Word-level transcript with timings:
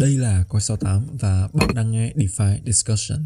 Đây 0.00 0.10
là 0.10 0.44
Coi 0.48 0.60
68 0.60 1.06
và 1.20 1.48
bạn 1.52 1.68
đang 1.74 1.92
nghe 1.92 2.12
DeFi 2.14 2.58
Discussion. 2.64 3.18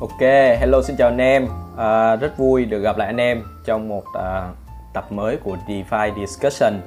Ok, 0.00 0.20
hello 0.60 0.82
xin 0.82 0.96
chào 0.96 1.08
anh 1.08 1.18
em. 1.18 1.48
À, 1.76 2.16
rất 2.16 2.38
vui 2.38 2.64
được 2.64 2.80
gặp 2.80 2.96
lại 2.98 3.06
anh 3.06 3.16
em 3.16 3.42
trong 3.64 3.88
một 3.88 4.04
à, 4.14 4.52
tập 4.94 5.12
mới 5.12 5.36
của 5.36 5.56
DeFi 5.68 6.26
Discussion. 6.26 6.80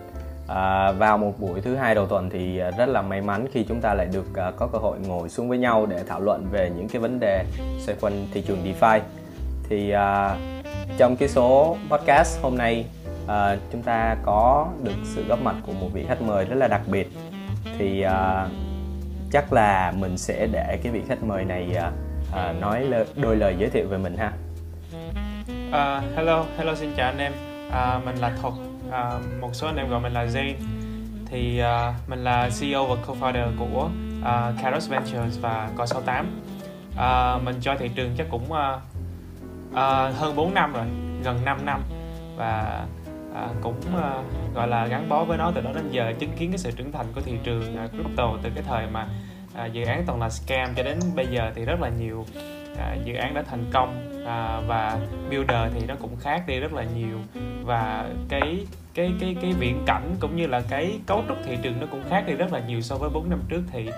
À, 0.47 0.91
vào 0.91 1.17
một 1.17 1.39
buổi 1.39 1.61
thứ 1.61 1.75
hai 1.75 1.95
đầu 1.95 2.07
tuần 2.07 2.29
thì 2.29 2.59
à, 2.59 2.71
rất 2.71 2.89
là 2.89 3.01
may 3.01 3.21
mắn 3.21 3.47
khi 3.53 3.65
chúng 3.67 3.81
ta 3.81 3.93
lại 3.93 4.07
được 4.13 4.35
à, 4.35 4.51
có 4.57 4.67
cơ 4.67 4.77
hội 4.77 4.99
ngồi 4.99 5.29
xuống 5.29 5.49
với 5.49 5.57
nhau 5.57 5.85
để 5.85 6.03
thảo 6.07 6.21
luận 6.21 6.47
về 6.51 6.71
những 6.77 6.87
cái 6.87 7.01
vấn 7.01 7.19
đề 7.19 7.45
xoay 7.79 7.97
quanh 8.01 8.27
thị 8.33 8.43
trường 8.47 8.63
DeFi. 8.65 8.99
Thì 9.69 9.89
à, 9.89 10.37
trong 10.97 11.15
cái 11.15 11.29
số 11.29 11.77
podcast 11.89 12.41
hôm 12.41 12.57
nay 12.57 12.85
uh, 13.25 13.59
chúng 13.71 13.83
ta 13.83 14.17
có 14.23 14.67
được 14.83 14.95
sự 15.03 15.25
góp 15.27 15.41
mặt 15.41 15.55
của 15.65 15.71
một 15.71 15.89
vị 15.93 16.05
khách 16.07 16.21
mời 16.21 16.45
rất 16.45 16.55
là 16.55 16.67
đặc 16.67 16.81
biệt. 16.87 17.11
Thì 17.77 18.05
uh, 18.05 18.51
chắc 19.31 19.53
là 19.53 19.93
mình 19.95 20.17
sẽ 20.17 20.47
để 20.51 20.79
cái 20.83 20.91
vị 20.91 21.01
khách 21.07 21.23
mời 21.23 21.45
này 21.45 21.77
uh, 21.77 22.61
nói 22.61 22.85
l- 22.89 23.05
đôi 23.15 23.35
lời 23.35 23.55
giới 23.59 23.69
thiệu 23.69 23.87
về 23.87 23.97
mình 23.97 24.17
ha. 24.17 24.31
Uh, 25.67 26.15
hello, 26.15 26.45
hello 26.57 26.75
xin 26.75 26.93
chào 26.97 27.07
anh 27.07 27.17
em. 27.17 27.33
Uh, 27.67 28.05
mình 28.05 28.15
là 28.15 28.37
Thuật. 28.41 28.53
Uh, 28.87 28.93
à, 28.93 29.19
một 29.41 29.49
số 29.53 29.67
anh 29.67 29.77
em 29.77 29.89
gọi 29.89 29.99
mình 29.99 30.13
là 30.13 30.25
Jane. 30.25 30.53
Thì 31.25 31.61
uh, 31.61 32.09
mình 32.09 32.23
là 32.23 32.49
CEO 32.59 32.85
và 32.85 32.95
co-founder 33.07 33.47
của 33.59 33.89
uh, 34.21 34.61
Caros 34.61 34.89
Ventures 34.89 35.39
và 35.41 35.69
Co68 35.77 36.25
Uh, 36.95 37.43
mình 37.43 37.55
cho 37.61 37.75
thị 37.79 37.89
trường 37.95 38.11
chắc 38.17 38.27
cũng 38.31 38.43
uh, 38.51 38.81
uh, 39.75 40.15
hơn 40.15 40.35
4 40.35 40.53
năm 40.53 40.73
rồi, 40.73 40.85
gần 41.23 41.45
5 41.45 41.65
năm. 41.65 41.81
Và 42.37 42.85
uh, 43.31 43.61
cũng 43.61 43.75
uh, 43.87 44.55
gọi 44.55 44.67
là 44.67 44.87
gắn 44.87 45.09
bó 45.09 45.23
với 45.23 45.37
nó 45.37 45.51
từ 45.55 45.61
đó 45.61 45.71
đến 45.75 45.89
giờ 45.91 46.13
chứng 46.19 46.31
kiến 46.37 46.51
cái 46.51 46.57
sự 46.57 46.71
trưởng 46.71 46.91
thành 46.91 47.05
của 47.15 47.21
thị 47.21 47.33
trường 47.43 47.77
uh, 47.85 47.91
crypto 47.91 48.37
từ 48.43 48.49
cái 48.55 48.63
thời 48.67 48.87
mà 48.87 49.07
à, 49.55 49.65
dự 49.65 49.85
án 49.85 50.03
toàn 50.05 50.19
là 50.19 50.29
scam 50.29 50.69
cho 50.75 50.83
đến 50.83 50.99
bây 51.15 51.27
giờ 51.27 51.51
thì 51.55 51.65
rất 51.65 51.81
là 51.81 51.89
nhiều 51.89 52.25
à, 52.77 52.95
dự 53.05 53.13
án 53.13 53.33
đã 53.33 53.41
thành 53.41 53.65
công 53.73 54.23
à, 54.25 54.61
và 54.67 54.99
builder 55.29 55.73
thì 55.73 55.85
nó 55.87 55.95
cũng 56.01 56.15
khác 56.19 56.43
đi 56.47 56.59
rất 56.59 56.73
là 56.73 56.83
nhiều. 56.95 57.19
Và 57.63 58.09
cái 58.29 58.65
cái 58.93 59.11
cái 59.19 59.35
cái 59.41 59.53
viễn 59.53 59.83
cảnh 59.85 60.15
cũng 60.19 60.35
như 60.35 60.47
là 60.47 60.61
cái 60.69 60.99
cấu 61.05 61.23
trúc 61.27 61.37
thị 61.45 61.57
trường 61.61 61.79
nó 61.79 61.87
cũng 61.91 62.03
khác 62.09 62.23
đi 62.27 62.33
rất 62.33 62.53
là 62.53 62.59
nhiều 62.59 62.81
so 62.81 62.95
với 62.95 63.09
4 63.09 63.29
năm 63.29 63.39
trước 63.49 63.61
thì 63.71 63.89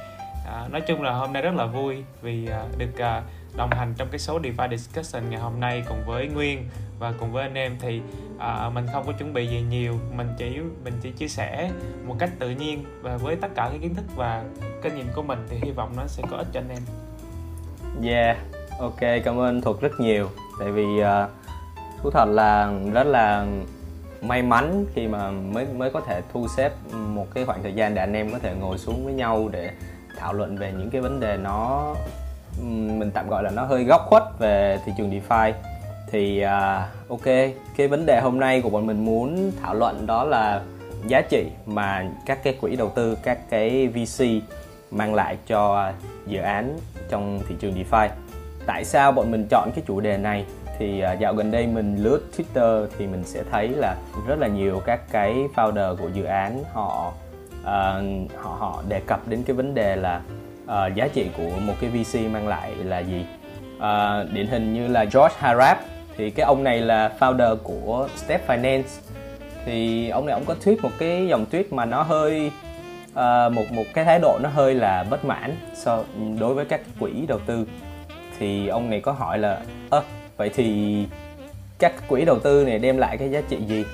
à, 0.47 0.67
nói 0.71 0.81
chung 0.81 1.01
là 1.01 1.13
hôm 1.13 1.33
nay 1.33 1.41
rất 1.41 1.55
là 1.55 1.65
vui 1.65 2.03
vì 2.21 2.47
à, 2.47 2.63
được 2.77 2.97
à, 2.97 3.23
đồng 3.57 3.69
hành 3.71 3.93
trong 3.97 4.07
cái 4.11 4.19
số 4.19 4.39
DeFi 4.39 4.69
Discussion 4.69 5.29
ngày 5.29 5.39
hôm 5.39 5.59
nay 5.59 5.83
cùng 5.89 6.03
với 6.05 6.27
Nguyên 6.27 6.69
và 6.99 7.13
cùng 7.19 7.31
với 7.31 7.43
anh 7.43 7.53
em 7.53 7.77
thì 7.79 8.01
à, 8.39 8.69
mình 8.73 8.85
không 8.93 9.03
có 9.05 9.11
chuẩn 9.11 9.33
bị 9.33 9.47
gì 9.47 9.61
nhiều 9.69 9.93
mình 10.15 10.27
chỉ 10.37 10.59
mình 10.83 10.93
chỉ 11.01 11.11
chia 11.11 11.27
sẻ 11.27 11.71
một 12.07 12.15
cách 12.19 12.29
tự 12.39 12.49
nhiên 12.49 12.83
và 13.01 13.17
với 13.17 13.35
tất 13.35 13.47
cả 13.55 13.67
cái 13.69 13.79
kiến 13.81 13.95
thức 13.95 14.05
và 14.15 14.43
kinh 14.81 14.95
nghiệm 14.95 15.07
của 15.15 15.21
mình 15.21 15.39
thì 15.49 15.57
hy 15.63 15.71
vọng 15.71 15.93
nó 15.97 16.07
sẽ 16.07 16.23
có 16.31 16.37
ích 16.37 16.47
cho 16.53 16.59
anh 16.59 16.69
em. 16.69 16.81
Yeah, 18.03 18.37
ok 18.79 18.99
cảm 19.23 19.39
ơn 19.39 19.61
Thuật 19.61 19.77
rất 19.81 19.91
nhiều 19.99 20.29
tại 20.59 20.71
vì 20.71 20.85
uh, 21.01 21.29
thú 22.01 22.09
thật 22.11 22.25
là 22.25 22.73
rất 22.93 23.07
là 23.07 23.45
may 24.21 24.41
mắn 24.41 24.85
khi 24.93 25.07
mà 25.07 25.31
mới 25.31 25.65
mới 25.65 25.91
có 25.91 26.01
thể 26.01 26.21
thu 26.33 26.47
xếp 26.47 26.71
một 26.93 27.27
cái 27.33 27.45
khoảng 27.45 27.63
thời 27.63 27.73
gian 27.73 27.95
để 27.95 28.01
anh 28.01 28.13
em 28.13 28.31
có 28.31 28.39
thể 28.39 28.55
ngồi 28.55 28.77
xuống 28.77 29.05
với 29.05 29.13
nhau 29.13 29.49
để 29.51 29.71
thảo 30.19 30.33
luận 30.33 30.57
về 30.57 30.73
những 30.77 30.89
cái 30.89 31.01
vấn 31.01 31.19
đề 31.19 31.37
nó 31.37 31.93
mình 32.99 33.11
tạm 33.13 33.29
gọi 33.29 33.43
là 33.43 33.49
nó 33.49 33.65
hơi 33.65 33.83
góc 33.83 34.01
khuất 34.09 34.23
về 34.39 34.79
thị 34.85 34.91
trường 34.97 35.11
DeFi. 35.11 35.53
Thì 36.11 36.43
uh, 36.45 37.09
ok 37.09 37.25
cái 37.77 37.87
vấn 37.87 38.05
đề 38.05 38.19
hôm 38.21 38.39
nay 38.39 38.61
của 38.61 38.69
bọn 38.69 38.87
mình 38.87 39.05
muốn 39.05 39.51
thảo 39.61 39.73
luận 39.73 40.07
đó 40.07 40.23
là 40.23 40.61
giá 41.07 41.21
trị 41.21 41.45
mà 41.65 42.09
các 42.25 42.43
cái 42.43 42.57
quỹ 42.61 42.75
đầu 42.75 42.89
tư 42.89 43.17
các 43.23 43.49
cái 43.49 43.87
VC 43.87 44.25
mang 44.91 45.15
lại 45.15 45.37
cho 45.47 45.91
dự 46.27 46.39
án 46.39 46.77
trong 47.09 47.39
thị 47.47 47.55
trường 47.59 47.73
DeFi. 47.73 48.09
Tại 48.65 48.85
sao 48.85 49.11
bọn 49.11 49.31
mình 49.31 49.47
chọn 49.49 49.69
cái 49.75 49.83
chủ 49.87 49.99
đề 49.99 50.17
này? 50.17 50.45
Thì 50.79 51.01
à, 51.01 51.13
dạo 51.13 51.33
gần 51.33 51.51
đây 51.51 51.67
mình 51.67 51.97
lướt 52.03 52.21
Twitter 52.37 52.87
thì 52.97 53.07
mình 53.07 53.23
sẽ 53.23 53.43
thấy 53.51 53.67
là 53.67 53.95
rất 54.27 54.39
là 54.39 54.47
nhiều 54.47 54.81
các 54.85 55.01
cái 55.11 55.35
founder 55.55 55.95
của 55.95 56.09
dự 56.13 56.23
án 56.23 56.63
họ 56.73 57.13
uh, 57.61 58.31
họ 58.35 58.57
họ 58.59 58.83
đề 58.89 58.99
cập 58.99 59.27
đến 59.27 59.43
cái 59.43 59.55
vấn 59.55 59.73
đề 59.73 59.95
là 59.95 60.21
uh, 60.63 60.95
giá 60.95 61.07
trị 61.07 61.29
của 61.37 61.49
một 61.59 61.73
cái 61.81 61.89
VC 61.89 62.31
mang 62.31 62.47
lại 62.47 62.71
là 62.83 62.99
gì? 62.99 63.25
Uh, 63.77 64.33
điển 64.33 64.47
hình 64.47 64.73
như 64.73 64.87
là 64.87 65.03
George 65.03 65.35
Harap 65.37 65.79
thì 66.17 66.29
cái 66.29 66.45
ông 66.45 66.63
này 66.63 66.81
là 66.81 67.11
founder 67.19 67.55
của 67.55 68.07
Step 68.15 68.47
Finance. 68.47 68.83
Thì 69.65 70.09
ông 70.09 70.25
này 70.25 70.33
ông 70.33 70.45
có 70.45 70.55
tweet 70.65 70.75
một 70.81 70.91
cái 70.99 71.27
dòng 71.27 71.45
tweet 71.51 71.63
mà 71.71 71.85
nó 71.85 72.03
hơi 72.03 72.51
uh, 73.11 73.53
một 73.53 73.71
một 73.71 73.83
cái 73.93 74.05
thái 74.05 74.19
độ 74.19 74.39
nó 74.43 74.49
hơi 74.49 74.73
là 74.73 75.05
bất 75.09 75.25
mãn 75.25 75.55
so 75.75 76.03
đối 76.39 76.53
với 76.53 76.65
các 76.65 76.81
quỹ 76.99 77.11
đầu 77.27 77.39
tư. 77.45 77.67
Thì 78.39 78.67
ông 78.67 78.89
này 78.89 79.01
có 79.01 79.11
hỏi 79.11 79.37
là 79.37 79.61
ơ 79.89 80.03
vậy 80.37 80.49
thì 80.55 80.97
các 81.79 81.93
quỹ 82.07 82.25
đầu 82.25 82.39
tư 82.39 82.65
này 82.65 82.79
đem 82.79 82.97
lại 82.97 83.17
cái 83.17 83.29
giá 83.29 83.41
trị 83.49 83.57
gì? 83.67 83.85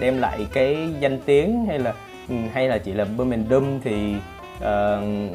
Đem 0.00 0.18
lại 0.18 0.46
cái 0.52 0.88
danh 1.00 1.20
tiếng 1.26 1.66
hay 1.66 1.78
là 1.78 1.92
Ừ, 2.28 2.34
hay 2.52 2.68
là 2.68 2.78
chỉ 2.78 2.92
là 2.92 3.04
mình 3.04 3.46
đâm 3.48 3.80
thì 3.84 4.14
uh, 4.56 4.64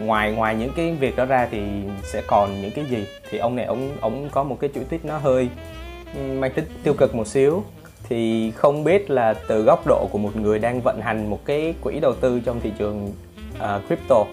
ngoài 0.01 0.31
ngoài 0.31 0.55
những 0.55 0.71
cái 0.75 0.91
việc 0.91 1.15
đó 1.15 1.25
ra 1.25 1.47
thì 1.51 1.61
sẽ 2.03 2.21
còn 2.27 2.61
những 2.61 2.71
cái 2.71 2.85
gì? 2.85 3.05
Thì 3.29 3.37
ông 3.37 3.55
này 3.55 3.65
ông 3.65 3.91
ông 4.01 4.29
có 4.31 4.43
một 4.43 4.57
cái 4.59 4.69
chuỗi 4.75 4.83
tiết 4.83 5.05
nó 5.05 5.17
hơi 5.17 5.49
ừ, 6.15 6.19
mang 6.39 6.51
tính 6.51 6.65
tiêu 6.83 6.93
cực 6.93 7.15
một 7.15 7.27
xíu. 7.27 7.63
Thì 8.09 8.51
không 8.51 8.83
biết 8.83 9.09
là 9.09 9.33
từ 9.47 9.63
góc 9.63 9.87
độ 9.87 10.07
của 10.11 10.17
một 10.17 10.35
người 10.35 10.59
đang 10.59 10.81
vận 10.81 11.01
hành 11.01 11.29
một 11.29 11.45
cái 11.45 11.73
quỹ 11.81 11.99
đầu 11.99 12.13
tư 12.13 12.39
trong 12.39 12.59
thị 12.59 12.71
trường 12.77 13.13
uh, 13.57 13.87
crypto 13.87 14.25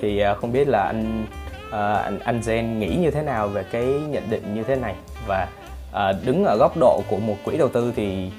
thì 0.00 0.22
uh, 0.32 0.38
không 0.38 0.52
biết 0.52 0.68
là 0.68 0.82
anh 0.82 1.26
uh, 1.68 1.74
anh 2.04 2.18
anh 2.18 2.40
Zen 2.40 2.78
nghĩ 2.78 2.96
như 2.96 3.10
thế 3.10 3.22
nào 3.22 3.48
về 3.48 3.64
cái 3.72 3.84
nhận 3.84 4.22
định 4.30 4.54
như 4.54 4.62
thế 4.62 4.76
này? 4.76 4.94
Và 5.26 5.48
uh, 5.90 6.26
đứng 6.26 6.44
ở 6.44 6.56
góc 6.56 6.76
độ 6.76 7.02
của 7.08 7.16
một 7.16 7.36
quỹ 7.44 7.56
đầu 7.56 7.68
tư 7.68 7.92
thì 7.96 8.30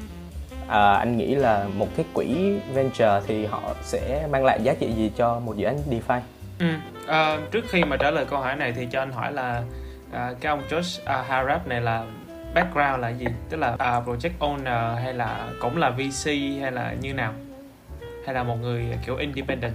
uh, 0.66 1.00
anh 1.00 1.18
nghĩ 1.18 1.35
là 1.35 1.66
một 1.78 1.88
cái 1.96 2.06
quỹ 2.13 2.59
venture 2.74 3.22
thì 3.28 3.46
họ 3.46 3.62
sẽ 3.81 4.28
mang 4.31 4.46
lại 4.46 4.59
giá 4.63 4.74
trị 4.74 4.91
gì 4.91 5.12
cho 5.16 5.40
một 5.40 5.57
dự 5.57 5.66
án 5.66 5.78
DeFi? 5.90 6.19
Ừ. 6.59 6.66
Uh, 7.03 7.51
trước 7.51 7.66
khi 7.69 7.84
mà 7.84 7.97
trả 7.97 8.12
lời 8.12 8.25
câu 8.25 8.40
hỏi 8.40 8.56
này 8.56 8.74
thì 8.75 8.88
cho 8.91 9.00
anh 9.00 9.12
hỏi 9.12 9.34
là 9.34 9.63
uh, 10.09 10.41
cái 10.41 10.50
ông 10.50 10.62
Josh 10.69 11.01
uh, 11.01 11.28
Harap 11.28 11.68
này 11.68 11.81
là 11.81 12.06
background 12.56 13.00
là 13.00 13.09
gì 13.09 13.25
tức 13.50 13.57
là 13.57 13.74
uh, 13.74 13.79
project 13.79 14.38
owner 14.40 14.96
hay 14.96 15.13
là 15.13 15.47
cũng 15.59 15.78
là 15.78 15.90
VC 15.90 16.25
hay 16.62 16.72
là 16.72 16.94
như 17.01 17.13
nào 17.13 17.34
hay 18.25 18.35
là 18.35 18.44
một 18.44 18.56
người 18.62 18.84
kiểu 19.06 19.16
independent 19.16 19.74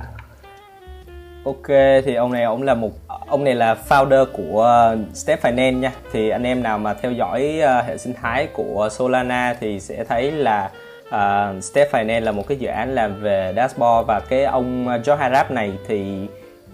Ok 1.44 1.68
thì 2.04 2.14
ông 2.14 2.32
này 2.32 2.42
ông 2.42 2.62
là 2.62 2.74
một 2.74 2.90
ông 3.28 3.44
này 3.44 3.54
là 3.54 3.76
founder 3.88 4.26
của 4.32 4.92
uh, 4.94 5.16
Step 5.16 5.42
Finance 5.42 5.78
nha. 5.78 5.92
Thì 6.12 6.28
anh 6.28 6.42
em 6.42 6.62
nào 6.62 6.78
mà 6.78 6.94
theo 6.94 7.12
dõi 7.12 7.60
uh, 7.62 7.86
hệ 7.86 7.98
sinh 7.98 8.14
thái 8.14 8.46
của 8.46 8.88
Solana 8.92 9.56
thì 9.60 9.80
sẽ 9.80 10.04
thấy 10.04 10.32
là 10.32 10.70
uh, 11.08 11.64
Step 11.64 11.92
Finance 11.92 12.20
là 12.20 12.32
một 12.32 12.48
cái 12.48 12.58
dự 12.58 12.68
án 12.68 12.94
làm 12.94 13.22
về 13.22 13.52
dashboard 13.56 14.06
và 14.06 14.20
cái 14.20 14.44
ông 14.44 14.86
uh, 14.86 15.06
Joe 15.06 15.16
Harap 15.16 15.50
này 15.50 15.72
thì 15.88 16.26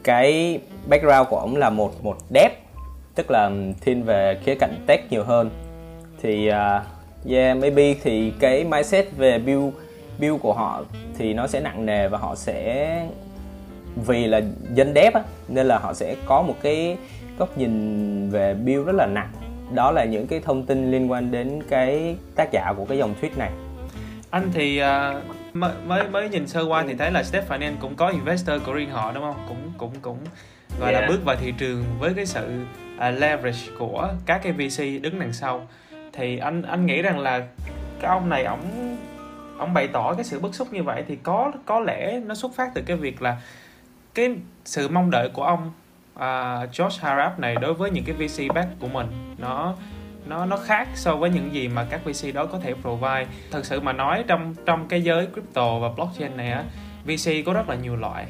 cái 0.04 0.60
background 0.88 1.28
của 1.28 1.38
ông 1.38 1.56
là 1.56 1.70
một 1.70 2.04
một 2.04 2.16
dev 2.34 2.52
tức 3.14 3.30
là 3.30 3.44
um, 3.44 3.72
thiên 3.80 4.02
về 4.02 4.38
khía 4.44 4.54
cạnh 4.54 4.84
tech 4.86 5.00
nhiều 5.10 5.24
hơn 5.24 5.50
thì 6.22 6.50
uh, 6.50 6.82
yeah 7.30 7.56
maybe 7.56 7.94
thì 8.02 8.32
cái 8.40 8.64
mindset 8.64 9.16
về 9.16 9.38
build 9.38 9.74
build 10.20 10.40
của 10.40 10.52
họ 10.52 10.84
thì 11.18 11.34
nó 11.34 11.46
sẽ 11.46 11.60
nặng 11.60 11.86
nề 11.86 12.08
và 12.08 12.18
họ 12.18 12.34
sẽ 12.34 13.06
vì 13.96 14.26
là 14.26 14.40
dân 14.74 14.94
dev 14.94 15.14
á 15.14 15.22
nên 15.48 15.66
là 15.66 15.78
họ 15.78 15.94
sẽ 15.94 16.16
có 16.26 16.42
một 16.42 16.56
cái 16.62 16.96
góc 17.38 17.58
nhìn 17.58 18.30
về 18.30 18.54
build 18.54 18.86
rất 18.86 18.94
là 18.94 19.06
nặng. 19.06 19.32
Đó 19.74 19.90
là 19.90 20.04
những 20.04 20.26
cái 20.26 20.40
thông 20.40 20.66
tin 20.66 20.90
liên 20.90 21.10
quan 21.10 21.30
đến 21.30 21.62
cái 21.68 22.16
tác 22.34 22.52
giả 22.52 22.72
của 22.76 22.84
cái 22.84 22.98
dòng 22.98 23.14
tweet 23.22 23.30
này. 23.36 23.50
Anh 24.30 24.50
thì 24.54 24.82
uh, 24.82 25.64
mới 25.84 26.08
mới 26.08 26.28
nhìn 26.28 26.46
sơ 26.46 26.64
qua 26.64 26.84
thì 26.88 26.94
thấy 26.94 27.10
là 27.10 27.22
Step 27.22 27.48
Finance 27.48 27.76
cũng 27.80 27.94
có 27.94 28.08
investor 28.08 28.62
của 28.66 28.72
riêng 28.72 28.90
họ 28.90 29.12
đúng 29.12 29.22
không? 29.22 29.44
Cũng 29.48 29.72
cũng 29.78 29.92
cũng 30.02 30.18
gọi 30.80 30.92
yeah. 30.92 31.02
là 31.02 31.08
bước 31.08 31.24
vào 31.24 31.36
thị 31.36 31.52
trường 31.58 31.84
với 31.98 32.14
cái 32.14 32.26
sự 32.26 32.60
uh, 32.96 33.00
leverage 33.00 33.60
của 33.78 34.08
các 34.26 34.40
cái 34.42 34.52
VC 34.52 35.02
đứng 35.02 35.20
đằng 35.20 35.32
sau. 35.32 35.66
Thì 36.12 36.38
anh 36.38 36.62
anh 36.62 36.86
nghĩ 36.86 37.02
rằng 37.02 37.18
là 37.18 37.46
cái 38.00 38.10
ông 38.10 38.28
này 38.28 38.44
ổng 38.44 38.96
ông 39.58 39.74
bày 39.74 39.88
tỏ 39.88 40.14
cái 40.14 40.24
sự 40.24 40.40
bức 40.40 40.54
xúc 40.54 40.72
như 40.72 40.82
vậy 40.82 41.04
thì 41.08 41.16
có 41.22 41.52
có 41.66 41.80
lẽ 41.80 42.20
nó 42.26 42.34
xuất 42.34 42.54
phát 42.54 42.70
từ 42.74 42.82
cái 42.86 42.96
việc 42.96 43.22
là 43.22 43.36
cái 44.14 44.36
sự 44.64 44.88
mong 44.88 45.10
đợi 45.10 45.28
của 45.28 45.42
ông 45.42 45.72
uh, 46.14 46.78
George 46.78 46.98
Harap 47.00 47.38
này 47.38 47.54
đối 47.60 47.74
với 47.74 47.90
những 47.90 48.04
cái 48.04 48.14
VC 48.14 48.54
back 48.54 48.80
của 48.80 48.88
mình 48.88 49.06
nó 49.38 49.74
nó 50.26 50.46
nó 50.46 50.56
khác 50.56 50.88
so 50.94 51.16
với 51.16 51.30
những 51.30 51.54
gì 51.54 51.68
mà 51.68 51.86
các 51.90 52.00
VC 52.04 52.34
đó 52.34 52.46
có 52.46 52.58
thể 52.58 52.74
provide. 52.82 53.26
Thật 53.50 53.64
sự 53.64 53.80
mà 53.80 53.92
nói 53.92 54.24
trong 54.26 54.54
trong 54.66 54.88
cái 54.88 55.02
giới 55.02 55.26
crypto 55.32 55.78
và 55.78 55.88
blockchain 55.88 56.36
này 56.36 56.50
á, 56.50 56.64
VC 57.04 57.30
có 57.46 57.52
rất 57.52 57.68
là 57.68 57.74
nhiều 57.74 57.96
loại 57.96 58.26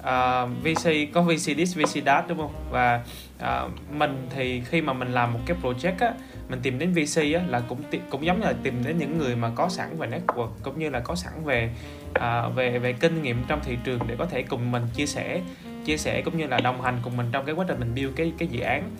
uh, 0.00 0.50
VC 0.62 0.90
có 1.14 1.22
VC 1.22 1.56
this 1.56 1.76
VC 1.76 2.04
that 2.04 2.28
đúng 2.28 2.38
không? 2.38 2.54
Và 2.70 3.02
uh, 3.38 3.70
mình 3.92 4.26
thì 4.30 4.62
khi 4.64 4.80
mà 4.80 4.92
mình 4.92 5.12
làm 5.12 5.32
một 5.32 5.40
cái 5.46 5.56
project 5.62 5.94
á 5.98 6.12
mình 6.48 6.60
tìm 6.62 6.78
đến 6.78 6.92
VC 6.92 7.16
á 7.16 7.42
là 7.48 7.60
cũng 7.68 7.82
cũng 8.10 8.24
giống 8.24 8.40
như 8.40 8.46
là 8.46 8.54
tìm 8.62 8.84
đến 8.84 8.98
những 8.98 9.18
người 9.18 9.36
mà 9.36 9.50
có 9.54 9.68
sẵn 9.68 9.98
về 9.98 10.08
network 10.08 10.50
cũng 10.62 10.78
như 10.78 10.90
là 10.90 11.00
có 11.00 11.14
sẵn 11.14 11.32
về 11.44 11.70
uh, 12.10 12.54
về 12.54 12.78
về 12.78 12.92
kinh 12.92 13.22
nghiệm 13.22 13.44
trong 13.48 13.60
thị 13.64 13.76
trường 13.84 14.00
để 14.06 14.16
có 14.18 14.26
thể 14.26 14.42
cùng 14.42 14.72
mình 14.72 14.82
chia 14.94 15.06
sẻ 15.06 15.40
chia 15.84 15.96
sẻ 15.96 16.22
cũng 16.22 16.38
như 16.38 16.46
là 16.46 16.60
đồng 16.60 16.82
hành 16.82 16.98
cùng 17.02 17.16
mình 17.16 17.26
trong 17.32 17.46
cái 17.46 17.54
quá 17.54 17.64
trình 17.68 17.80
mình 17.80 17.94
build 17.94 18.16
cái 18.16 18.32
cái 18.38 18.48
dự 18.48 18.60
án. 18.60 18.90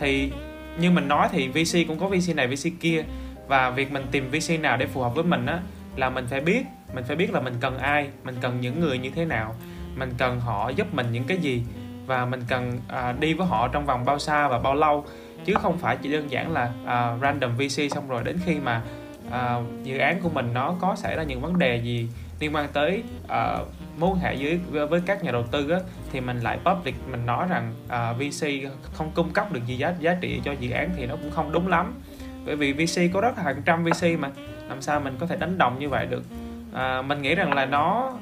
Thì 0.00 0.32
như 0.78 0.90
mình 0.90 1.08
nói 1.08 1.28
thì 1.32 1.48
VC 1.48 1.88
cũng 1.88 1.98
có 1.98 2.08
VC 2.08 2.36
này 2.36 2.46
VC 2.46 2.70
kia 2.80 3.04
và 3.48 3.70
việc 3.70 3.92
mình 3.92 4.06
tìm 4.10 4.30
VC 4.30 4.60
nào 4.60 4.76
để 4.76 4.86
phù 4.86 5.00
hợp 5.00 5.14
với 5.14 5.24
mình 5.24 5.46
á 5.46 5.60
là 5.96 6.10
mình 6.10 6.26
phải 6.30 6.40
biết 6.40 6.62
mình 6.94 7.04
phải 7.06 7.16
biết 7.16 7.32
là 7.32 7.40
mình 7.40 7.54
cần 7.60 7.78
ai 7.78 8.08
mình 8.24 8.34
cần 8.40 8.60
những 8.60 8.80
người 8.80 8.98
như 8.98 9.10
thế 9.10 9.24
nào 9.24 9.54
mình 9.96 10.14
cần 10.18 10.40
họ 10.40 10.68
giúp 10.68 10.94
mình 10.94 11.06
những 11.12 11.24
cái 11.24 11.36
gì 11.36 11.62
và 12.06 12.24
mình 12.24 12.40
cần 12.48 12.72
à, 12.88 13.12
đi 13.12 13.34
với 13.34 13.46
họ 13.46 13.68
trong 13.68 13.86
vòng 13.86 14.04
bao 14.04 14.18
xa 14.18 14.48
và 14.48 14.58
bao 14.58 14.74
lâu. 14.74 15.04
Chứ 15.44 15.54
không 15.54 15.78
phải 15.78 15.96
chỉ 16.02 16.12
đơn 16.12 16.30
giản 16.30 16.52
là 16.52 16.72
à, 16.86 17.16
random 17.22 17.56
VC 17.56 17.92
xong 17.92 18.08
rồi 18.08 18.24
đến 18.24 18.38
khi 18.44 18.54
mà 18.54 18.82
à, 19.30 19.56
dự 19.82 19.98
án 19.98 20.20
của 20.22 20.28
mình 20.28 20.50
nó 20.54 20.74
có 20.80 20.96
xảy 20.96 21.16
ra 21.16 21.22
những 21.22 21.40
vấn 21.40 21.58
đề 21.58 21.76
gì 21.76 22.08
liên 22.40 22.54
quan 22.54 22.68
tới 22.72 23.02
à, 23.28 23.58
mối 23.98 24.18
hệ 24.18 24.34
dưới 24.34 24.60
với 24.88 25.00
các 25.06 25.24
nhà 25.24 25.30
đầu 25.30 25.42
tư 25.50 25.70
á, 25.70 25.78
thì 26.12 26.20
mình 26.20 26.40
lại 26.40 26.58
public 26.64 26.94
mình 27.10 27.26
nói 27.26 27.46
rằng 27.50 27.74
à, 27.88 28.12
VC 28.12 28.46
không 28.92 29.10
cung 29.14 29.30
cấp 29.30 29.52
được 29.52 29.66
gì 29.66 29.76
giá 29.76 29.94
giá 30.00 30.16
trị 30.20 30.40
cho 30.44 30.52
dự 30.52 30.70
án 30.70 30.90
thì 30.96 31.06
nó 31.06 31.16
cũng 31.16 31.30
không 31.30 31.52
đúng 31.52 31.68
lắm. 31.68 31.94
Bởi 32.46 32.56
vì 32.56 32.72
VC 32.72 33.00
có 33.14 33.20
rất 33.20 33.36
là 33.36 33.42
hàng 33.42 33.62
trăm 33.64 33.84
VC 33.84 34.04
mà 34.18 34.30
làm 34.68 34.82
sao 34.82 35.00
mình 35.00 35.16
có 35.20 35.26
thể 35.26 35.36
đánh 35.36 35.58
đồng 35.58 35.78
như 35.78 35.88
vậy 35.88 36.06
được? 36.06 36.22
À, 36.74 37.02
mình 37.02 37.22
nghĩ 37.22 37.34
rằng 37.34 37.52
là 37.52 37.66
nó 37.66 38.12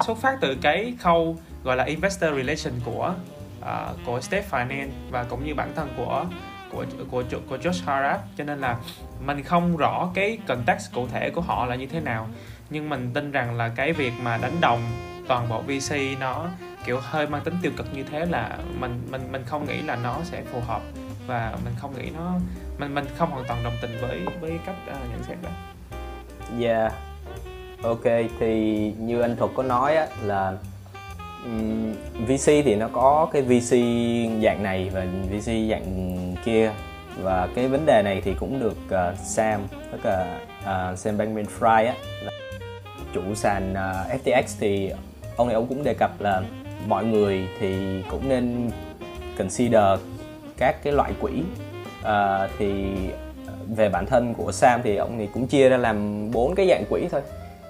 xuất 0.00 0.18
phát 0.18 0.38
từ 0.40 0.56
cái 0.62 0.94
khâu 1.00 1.36
gọi 1.64 1.76
là 1.76 1.84
investor 1.84 2.30
relation 2.36 2.80
của 2.84 3.14
uh, 3.60 3.66
của 4.06 4.20
Steph 4.20 4.54
Finance 4.54 4.90
và 5.10 5.24
cũng 5.24 5.46
như 5.46 5.54
bản 5.54 5.72
thân 5.76 5.88
của 5.96 6.26
của 6.70 6.84
của 7.10 7.22
của 7.48 7.56
Josh 7.56 7.84
Harrop 7.86 8.20
cho 8.36 8.44
nên 8.44 8.60
là 8.60 8.76
mình 9.26 9.42
không 9.42 9.76
rõ 9.76 10.10
cái 10.14 10.38
context 10.46 10.92
cụ 10.94 11.06
thể 11.12 11.30
của 11.30 11.40
họ 11.40 11.66
là 11.66 11.74
như 11.74 11.86
thế 11.86 12.00
nào 12.00 12.28
nhưng 12.70 12.88
mình 12.88 13.10
tin 13.14 13.30
rằng 13.30 13.56
là 13.56 13.68
cái 13.68 13.92
việc 13.92 14.12
mà 14.22 14.36
đánh 14.36 14.60
đồng 14.60 14.80
toàn 15.28 15.48
bộ 15.48 15.62
VC 15.62 15.96
nó 16.20 16.48
kiểu 16.84 17.00
hơi 17.02 17.26
mang 17.26 17.44
tính 17.44 17.54
tiêu 17.62 17.72
cực 17.76 17.86
như 17.94 18.02
thế 18.02 18.26
là 18.26 18.58
mình 18.80 19.00
mình 19.10 19.32
mình 19.32 19.42
không 19.46 19.66
nghĩ 19.66 19.82
là 19.82 19.96
nó 19.96 20.16
sẽ 20.24 20.42
phù 20.52 20.60
hợp 20.60 20.82
và 21.26 21.56
mình 21.64 21.74
không 21.80 21.98
nghĩ 21.98 22.10
nó 22.16 22.34
mình 22.78 22.94
mình 22.94 23.04
không 23.18 23.30
hoàn 23.30 23.44
toàn 23.48 23.64
đồng 23.64 23.74
tình 23.82 23.98
với 24.00 24.20
với 24.40 24.58
cách 24.66 24.76
uh, 24.90 25.10
nhận 25.10 25.22
xét 25.22 25.36
đó. 25.42 25.50
Yeah. 26.60 26.92
Ok 27.84 28.04
thì 28.40 28.92
như 28.98 29.20
anh 29.20 29.36
Thuật 29.36 29.50
có 29.54 29.62
nói 29.62 29.96
á 29.96 30.06
là 30.22 30.52
um, 31.44 31.92
VC 32.26 32.46
thì 32.46 32.74
nó 32.74 32.88
có 32.92 33.28
cái 33.32 33.42
VC 33.42 33.70
dạng 34.42 34.62
này 34.62 34.90
và 34.94 35.06
VC 35.30 35.46
dạng 35.70 36.34
kia. 36.44 36.72
Và 37.22 37.48
cái 37.54 37.68
vấn 37.68 37.86
đề 37.86 38.02
này 38.04 38.22
thì 38.24 38.34
cũng 38.40 38.60
được 38.60 38.76
uh, 38.86 39.18
Sam 39.18 39.60
tức 39.92 40.00
là 40.04 40.40
uh, 40.60 40.98
Sam 40.98 41.18
bankman 41.18 41.44
fry 41.60 41.86
á 41.86 41.94
là 42.22 42.32
chủ 43.14 43.34
sàn 43.34 43.74
ờ, 43.74 44.06
uh, 44.14 44.24
FTX 44.24 44.42
thì 44.60 44.92
ông 45.36 45.48
này 45.48 45.54
ông 45.54 45.66
cũng 45.66 45.84
đề 45.84 45.94
cập 45.94 46.20
là 46.20 46.42
mọi 46.86 47.04
người 47.04 47.48
thì 47.60 48.02
cũng 48.10 48.28
nên 48.28 48.70
consider 49.38 49.84
các 50.56 50.82
cái 50.82 50.92
loại 50.92 51.12
quỹ. 51.20 51.32
Uh, 52.00 52.50
thì 52.58 52.94
về 53.76 53.88
bản 53.88 54.06
thân 54.06 54.34
của 54.34 54.52
Sam 54.52 54.80
thì 54.84 54.96
ông 54.96 55.18
thì 55.18 55.28
cũng 55.34 55.46
chia 55.46 55.68
ra 55.68 55.76
làm 55.76 56.30
bốn 56.30 56.54
cái 56.54 56.66
dạng 56.68 56.84
quỹ 56.90 57.08
thôi 57.10 57.20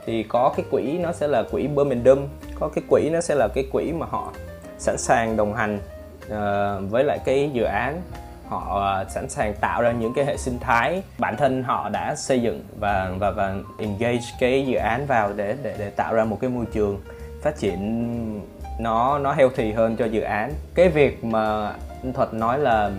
thì 0.06 0.22
có 0.22 0.52
cái 0.56 0.66
quỹ 0.70 0.98
nó 0.98 1.12
sẽ 1.12 1.28
là 1.28 1.42
quỹ 1.50 1.66
Birmingham 1.66 2.28
có 2.60 2.68
cái 2.74 2.84
quỹ 2.90 3.10
nó 3.12 3.20
sẽ 3.20 3.34
là 3.34 3.48
cái 3.54 3.64
quỹ 3.72 3.92
mà 3.92 4.06
họ 4.06 4.32
sẵn 4.78 4.98
sàng 4.98 5.36
đồng 5.36 5.54
hành 5.54 5.78
uh, 6.26 6.90
với 6.90 7.04
lại 7.04 7.18
cái 7.24 7.50
dự 7.52 7.62
án. 7.62 8.02
Họ 8.48 8.80
ờ, 8.80 9.04
sẵn 9.08 9.28
sàng 9.28 9.54
tạo 9.54 9.82
ra 9.82 9.92
những 9.92 10.14
cái 10.14 10.24
hệ 10.24 10.36
sinh 10.36 10.58
thái. 10.58 11.02
Bản 11.18 11.36
thân 11.36 11.62
họ 11.62 11.88
đã 11.88 12.14
xây 12.14 12.42
dựng 12.42 12.64
và 12.80 13.10
và 13.18 13.30
và 13.30 13.54
engage 13.78 14.24
cái 14.40 14.66
dự 14.66 14.76
án 14.76 15.06
vào 15.06 15.32
để 15.36 15.56
để 15.62 15.74
để 15.78 15.90
tạo 15.90 16.14
ra 16.14 16.24
một 16.24 16.38
cái 16.40 16.50
môi 16.50 16.64
trường 16.72 17.00
phát 17.42 17.58
triển 17.58 18.40
nó 18.80 19.18
nó 19.18 19.32
healthy 19.32 19.72
hơn 19.72 19.96
cho 19.96 20.04
dự 20.04 20.20
án. 20.20 20.52
Cái 20.74 20.88
việc 20.88 21.24
mà 21.24 21.72
anh 22.02 22.12
thuật 22.12 22.34
nói 22.34 22.58
là 22.58 22.90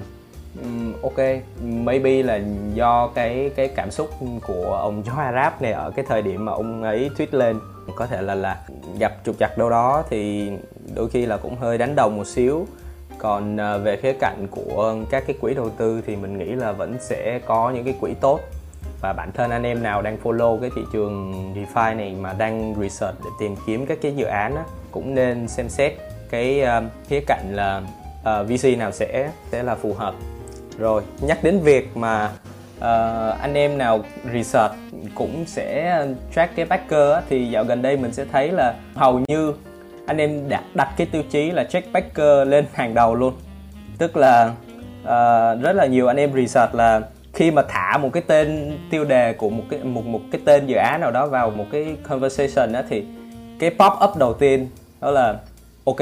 um, 0.64 0.94
ok. 1.02 1.18
Maybe 1.62 2.24
là 2.24 2.40
do 2.74 3.08
cái 3.08 3.52
cái 3.56 3.68
cảm 3.68 3.92
xúc 3.92 4.10
của 4.48 4.78
ông 4.82 5.04
Joe 5.04 5.18
Arab 5.18 5.62
này 5.62 5.72
ở 5.72 5.92
cái 5.96 6.06
thời 6.08 6.22
điểm 6.22 6.46
mà 6.46 6.52
ông 6.52 6.84
ấy 6.84 7.10
tweet 7.18 7.28
lên. 7.32 7.60
Có 7.96 8.06
thể 8.06 8.22
là 8.22 8.36
là 8.36 8.58
gặp 9.00 9.14
trục 9.26 9.36
chặt 9.40 9.58
đâu 9.58 9.70
đó 9.70 10.04
thì 10.10 10.52
đôi 10.96 11.10
khi 11.10 11.26
là 11.26 11.38
cũng 11.38 11.56
hơi 11.56 11.78
đánh 11.78 11.96
đồng 11.96 12.18
một 12.18 12.28
xíu. 12.28 12.68
Còn 13.18 13.58
à, 13.58 13.78
về 13.78 13.98
khía 13.98 14.14
cạnh 14.20 14.48
của 14.52 14.96
các 15.10 15.24
cái 15.28 15.36
quỹ 15.42 15.54
đầu 15.54 15.70
tư 15.70 16.02
thì 16.08 16.16
mình 16.16 16.38
nghĩ 16.38 16.46
là 16.46 16.72
vẫn 16.72 16.96
sẽ 17.00 17.40
có 17.46 17.70
những 17.70 17.84
cái 17.84 17.96
quỹ 18.02 18.14
tốt. 18.14 18.40
Và 19.02 19.14
bản 19.14 19.32
thân 19.34 19.52
anh 19.52 19.64
em 19.64 19.84
nào 19.84 20.02
đang 20.02 20.18
follow 20.24 20.60
cái 20.62 20.70
thị 20.76 20.82
trường 20.94 21.34
DeFi 21.56 21.96
này 21.98 22.16
mà 22.22 22.34
đang 22.34 22.76
research 22.82 23.18
để 23.24 23.30
tìm 23.40 23.56
kiếm 23.68 23.86
các 23.86 23.98
cái 24.02 24.16
dự 24.16 24.26
án 24.26 24.56
á, 24.56 24.64
cũng 24.92 25.16
nên 25.16 25.48
xem 25.48 25.70
xét 25.70 25.94
cái 26.30 26.64
uh, 26.64 26.84
khía 27.08 27.20
cạnh 27.28 27.46
là 27.52 27.82
uh, 28.20 28.50
VC 28.50 28.78
nào 28.78 28.92
sẽ 28.92 29.32
sẽ 29.52 29.64
là 29.64 29.76
phù 29.76 29.94
hợp 29.94 30.16
rồi 30.78 31.04
nhắc 31.22 31.44
đến 31.44 31.60
việc 31.60 31.98
mà 31.98 32.32
uh, 32.78 33.42
anh 33.42 33.54
em 33.54 33.78
nào 33.78 34.04
research 34.34 34.74
cũng 35.16 35.44
sẽ 35.48 36.02
track 36.36 36.56
cái 36.56 36.66
backer 36.66 37.14
á, 37.14 37.22
thì 37.30 37.50
dạo 37.50 37.64
gần 37.64 37.82
đây 37.82 37.98
mình 37.98 38.14
sẽ 38.14 38.26
thấy 38.32 38.52
là 38.52 38.74
hầu 38.96 39.22
như 39.28 39.54
anh 40.08 40.18
em 40.18 40.50
đặt 40.50 40.64
đặt 40.74 40.90
cái 40.98 41.08
tiêu 41.12 41.24
chí 41.30 41.52
là 41.52 41.64
check 41.64 41.92
backer 41.92 42.48
lên 42.48 42.66
hàng 42.74 42.94
đầu 42.94 43.16
luôn. 43.16 43.34
Tức 43.98 44.18
là 44.18 44.52
uh, 45.02 45.62
rất 45.62 45.74
là 45.76 45.86
nhiều 45.86 46.08
anh 46.08 46.18
em 46.18 46.34
research 46.34 46.76
là 46.76 47.02
khi 47.34 47.52
mà 47.52 47.62
thả 47.70 47.98
một 47.98 48.10
cái 48.14 48.24
tên 48.28 48.78
tiêu 48.90 49.04
đề 49.04 49.34
của 49.34 49.50
một 49.50 49.64
cái 49.70 49.80
một 49.80 50.06
một 50.06 50.22
cái 50.32 50.42
tên 50.46 50.68
dự 50.68 50.76
án 50.76 51.02
nào 51.02 51.12
đó 51.12 51.28
vào 51.28 51.50
một 51.50 51.66
cái 51.72 51.96
conversation 52.04 52.74
á 52.74 52.84
thì 52.90 53.06
cái 53.60 53.70
pop 53.70 53.94
up 54.04 54.18
đầu 54.18 54.34
tiên 54.34 54.70
đó 55.02 55.12
là 55.12 55.36
ok 55.86 55.98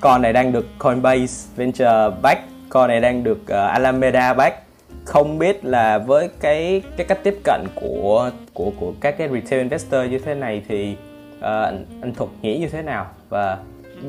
con 0.00 0.22
này 0.22 0.32
đang 0.32 0.52
được 0.52 0.66
Coinbase 0.78 1.48
Venture 1.56 2.10
back 2.22 2.51
con 2.72 2.88
này 2.88 3.00
đang 3.00 3.24
được 3.24 3.38
uh, 3.42 3.48
Alameda 3.50 4.34
back 4.34 4.62
không 5.04 5.38
biết 5.38 5.64
là 5.64 5.98
với 5.98 6.28
cái 6.40 6.82
cái 6.96 7.06
cách 7.06 7.18
tiếp 7.22 7.38
cận 7.44 7.66
của 7.74 8.30
của 8.54 8.72
của 8.80 8.92
các 9.00 9.18
cái 9.18 9.28
retail 9.28 9.62
investor 9.62 10.10
như 10.10 10.18
thế 10.18 10.34
này 10.34 10.62
thì 10.68 10.96
uh, 11.38 11.44
anh, 11.44 11.84
anh 12.02 12.14
Thuật 12.14 12.30
nghĩ 12.42 12.58
như 12.58 12.68
thế 12.68 12.82
nào? 12.82 13.06
Và 13.28 13.58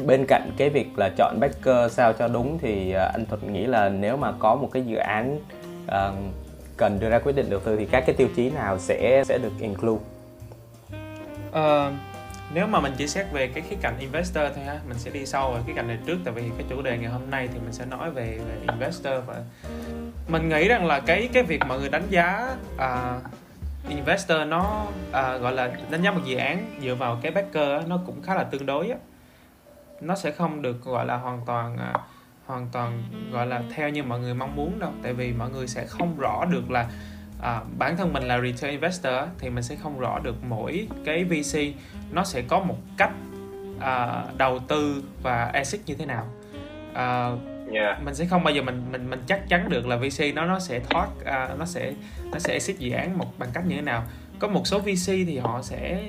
bên 0.06 0.26
cạnh 0.26 0.52
cái 0.58 0.70
việc 0.70 0.88
là 0.96 1.10
chọn 1.18 1.40
backer 1.40 1.92
sao 1.92 2.14
cho 2.14 2.28
đúng 2.28 2.58
thì 2.62 2.94
uh, 2.96 3.14
anh 3.14 3.26
Thuật 3.26 3.44
nghĩ 3.44 3.66
là 3.66 3.90
nếu 3.90 4.18
mà 4.18 4.32
có 4.40 4.56
một 4.56 4.70
cái 4.74 4.84
dự 4.86 4.96
án 4.96 5.40
uh, 5.86 5.94
cần 6.78 7.00
đưa 7.00 7.10
ra 7.10 7.20
quyết 7.20 7.36
định 7.36 7.50
đầu 7.50 7.60
tư 7.60 7.76
thì 7.76 7.86
các 7.86 8.04
cái 8.06 8.16
tiêu 8.16 8.28
chí 8.36 8.50
nào 8.50 8.80
sẽ 8.80 9.24
sẽ 9.28 9.38
được 9.38 9.52
include? 9.60 10.04
Uh, 11.50 11.94
nếu 12.54 12.68
mà 12.68 12.80
mình 12.80 12.94
chỉ 12.98 13.08
xét 13.08 13.26
về 13.32 13.48
cái 13.48 13.64
khía 13.70 13.76
cạnh 13.82 13.98
investor 14.00 14.44
thôi 14.56 14.64
ha 14.66 14.80
mình 14.88 14.98
sẽ 14.98 15.12
đi 15.12 15.26
sâu 15.26 15.52
vào 15.52 15.62
cái 15.66 15.76
cạnh 15.76 15.88
này 15.88 15.98
trước 16.06 16.18
tại 16.24 16.34
vì 16.34 16.44
cái 16.58 16.66
chủ 16.70 16.82
đề 16.82 16.98
ngày 16.98 17.12
hôm 17.12 17.30
nay 17.30 17.50
thì 17.54 17.60
mình 17.60 17.74
sẽ 17.74 17.86
nói 17.86 18.12
về, 18.12 18.40
về 18.48 18.56
investor 18.72 19.14
và 19.26 19.42
mình 20.28 20.50
nghĩ 20.50 20.68
rằng 20.68 20.86
là 20.86 21.00
cái 21.00 21.30
cái 21.34 21.44
việc 21.44 21.62
mọi 21.68 21.80
người 21.80 21.90
đánh 21.90 22.08
giá 22.10 22.56
uh, 22.76 23.90
investor 23.90 24.48
nó 24.48 24.86
uh, 25.10 25.14
gọi 25.14 25.54
là 25.54 25.72
đánh 25.90 26.02
giá 26.02 26.12
một 26.12 26.22
dự 26.26 26.38
án 26.38 26.80
dựa 26.82 26.96
vào 26.96 27.20
cái 27.22 27.32
backer 27.32 27.88
nó 27.88 28.00
cũng 28.06 28.22
khá 28.22 28.36
là 28.36 28.44
tương 28.44 28.66
đối 28.66 28.90
á. 28.90 28.98
Nó 30.02 30.16
sẽ 30.16 30.32
không 30.32 30.62
được 30.62 30.84
gọi 30.84 31.06
là 31.06 31.18
hoàn 31.18 31.42
toàn 31.46 31.76
uh, 31.76 32.02
hoàn 32.46 32.68
toàn 32.72 33.04
gọi 33.32 33.48
là 33.48 33.64
theo 33.76 33.90
như 33.90 34.04
mọi 34.04 34.20
người 34.20 34.34
mong 34.34 34.56
muốn 34.56 34.80
đâu 34.80 34.92
tại 35.04 35.14
vì 35.14 35.34
mọi 35.34 35.50
người 35.50 35.68
sẽ 35.68 35.86
không 35.86 36.18
rõ 36.18 36.46
được 36.46 36.72
là 36.72 36.90
à, 37.44 37.62
bản 37.78 37.98
thân 37.98 38.14
mình 38.14 38.24
là 38.24 38.42
retail 38.42 38.72
investor 38.72 39.14
thì 39.40 39.50
mình 39.50 39.64
sẽ 39.64 39.76
không 39.76 40.00
rõ 40.00 40.20
được 40.20 40.36
mỗi 40.44 40.88
cái 41.06 41.24
VC 41.24 41.60
nó 42.12 42.24
sẽ 42.24 42.42
có 42.42 42.60
một 42.60 42.78
cách 42.98 43.12
à, 43.80 44.24
đầu 44.38 44.60
tư 44.60 45.04
và 45.22 45.52
exit 45.54 45.82
như 45.86 45.96
thế 45.96 46.06
nào 46.06 46.28
à, 46.94 47.32
yeah. 47.74 48.04
mình 48.04 48.16
sẽ 48.16 48.26
không 48.26 48.44
bao 48.44 48.54
giờ 48.54 48.62
mình 48.62 48.84
mình 48.92 49.10
mình 49.10 49.22
chắc 49.28 49.50
chắn 49.50 49.70
được 49.70 49.88
là 49.88 49.96
VC 49.96 50.36
nó 50.36 50.46
nó 50.46 50.60
sẽ 50.60 50.80
thoát 50.80 51.08
à, 51.26 51.50
nó 51.60 51.66
sẽ 51.66 51.94
nó 52.32 52.40
sẽ 52.40 52.54
exit 52.54 52.80
dự 52.80 52.92
án 52.92 53.18
một 53.18 53.40
bằng 53.40 53.50
cách 53.54 53.66
như 53.68 53.76
thế 53.76 53.82
nào 53.82 54.04
có 54.40 54.48
một 54.48 54.68
số 54.68 54.80
VC 54.80 55.08
thì 55.08 55.38
họ 55.38 55.62
sẽ 55.62 56.04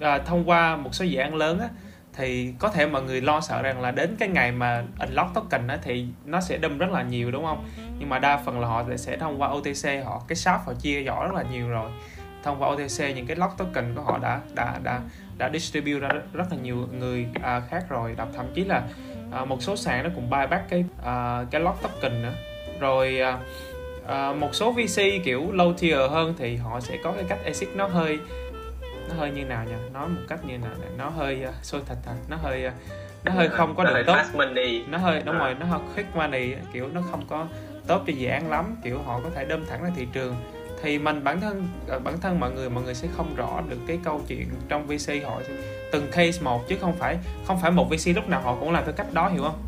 à, 0.00 0.18
thông 0.18 0.48
qua 0.48 0.76
một 0.76 0.94
số 0.94 1.04
dự 1.04 1.18
án 1.18 1.34
lớn 1.34 1.58
á, 1.58 1.68
thì 2.16 2.54
có 2.58 2.68
thể 2.68 2.86
mọi 2.86 3.02
người 3.02 3.20
lo 3.20 3.40
sợ 3.40 3.62
rằng 3.62 3.80
là 3.80 3.90
đến 3.90 4.16
cái 4.18 4.28
ngày 4.28 4.52
mà 4.52 4.84
unlock 5.00 5.34
token 5.34 5.68
á, 5.68 5.78
thì 5.82 6.06
nó 6.24 6.40
sẽ 6.40 6.58
đâm 6.58 6.78
rất 6.78 6.90
là 6.90 7.02
nhiều 7.02 7.30
đúng 7.30 7.44
không? 7.44 7.64
Nhưng 7.98 8.08
mà 8.08 8.18
đa 8.18 8.36
phần 8.36 8.60
là 8.60 8.68
họ 8.68 8.84
sẽ 8.96 9.16
thông 9.16 9.40
qua 9.40 9.48
OTC 9.48 10.04
họ 10.04 10.22
cái 10.28 10.36
shop 10.36 10.60
họ 10.66 10.74
chia 10.80 11.02
nhỏ 11.02 11.26
rất 11.26 11.34
là 11.34 11.44
nhiều 11.52 11.68
rồi. 11.68 11.90
Thông 12.42 12.62
qua 12.62 12.68
OTC 12.68 13.16
những 13.16 13.26
cái 13.26 13.36
lock 13.36 13.58
token 13.58 13.94
của 13.94 14.02
họ 14.02 14.18
đã 14.18 14.40
đã 14.54 14.78
đã 14.82 15.00
đã 15.38 15.50
distribute 15.52 16.00
ra 16.00 16.08
rất 16.32 16.44
là 16.50 16.56
nhiều 16.62 16.88
người 16.98 17.26
à, 17.42 17.60
khác 17.70 17.84
rồi. 17.88 18.14
Đọc 18.16 18.28
thậm 18.36 18.46
chí 18.54 18.64
là 18.64 18.82
à, 19.32 19.44
một 19.44 19.62
số 19.62 19.76
sàn 19.76 20.04
nó 20.04 20.10
cũng 20.14 20.30
buy 20.30 20.46
back 20.50 20.68
cái 20.68 20.84
à, 21.04 21.44
cái 21.50 21.60
lock 21.60 21.82
token 21.82 22.22
nữa. 22.22 22.32
Rồi 22.80 23.20
à, 23.20 23.38
à, 24.06 24.32
một 24.32 24.54
số 24.54 24.72
VC 24.72 25.02
kiểu 25.24 25.50
low 25.52 25.72
tier 25.72 26.10
hơn 26.10 26.34
thì 26.38 26.56
họ 26.56 26.80
sẽ 26.80 26.98
có 27.04 27.12
cái 27.12 27.24
cách 27.28 27.38
exit 27.44 27.68
nó 27.74 27.86
hơi 27.86 28.18
nó 29.08 29.14
hơi 29.14 29.30
như 29.30 29.44
nào 29.44 29.64
nhỉ 29.64 29.72
nói 29.92 30.08
một 30.08 30.20
cách 30.28 30.44
như 30.44 30.58
nào 30.58 30.70
nó 30.98 31.08
hơi 31.08 31.44
uh, 31.48 31.54
sôi 31.64 31.80
thịt 31.86 31.98
à 32.06 32.14
nó 32.28 32.36
hơi 32.36 32.66
uh, 32.66 32.72
nó 33.24 33.32
hơi 33.32 33.48
không 33.48 33.74
có 33.74 33.84
nó 33.84 33.90
được 33.94 34.02
tốt. 34.06 34.16
nó 34.88 34.98
hơi 34.98 35.22
đúng 35.24 35.34
À. 35.34 35.38
rồi 35.38 35.54
nó 35.60 35.66
hơi 35.66 35.80
quick 35.94 36.16
money 36.16 36.54
kiểu 36.72 36.88
nó 36.92 37.00
không 37.10 37.26
có 37.28 37.46
tốt 37.86 38.02
cho 38.06 38.12
dự 38.12 38.28
án 38.28 38.50
lắm. 38.50 38.76
Kiểu 38.84 38.98
họ 39.06 39.20
có 39.24 39.30
thể 39.34 39.44
đâm 39.44 39.66
thẳng 39.66 39.82
ra 39.84 39.90
thị 39.96 40.06
trường. 40.12 40.36
Thì 40.82 40.98
mình 40.98 41.24
bản 41.24 41.40
thân 41.40 41.68
bản 42.04 42.20
thân 42.20 42.40
mọi 42.40 42.52
người 42.52 42.70
mọi 42.70 42.84
người 42.84 42.94
sẽ 42.94 43.08
không 43.16 43.34
rõ 43.36 43.60
được 43.68 43.78
cái 43.86 43.98
câu 44.04 44.20
chuyện 44.28 44.48
trong 44.68 44.86
VC 44.86 45.12
họ 45.26 45.40
từng 45.92 46.06
case 46.12 46.42
một 46.42 46.68
chứ 46.68 46.76
không 46.80 46.92
phải 46.96 47.18
không 47.46 47.60
phải 47.60 47.70
một 47.70 47.90
VC 47.90 48.16
lúc 48.16 48.28
nào 48.28 48.40
họ 48.40 48.56
cũng 48.60 48.72
làm 48.72 48.84
theo 48.84 48.92
cách 48.96 49.12
đó 49.12 49.28
hiểu 49.28 49.42
không? 49.42 49.62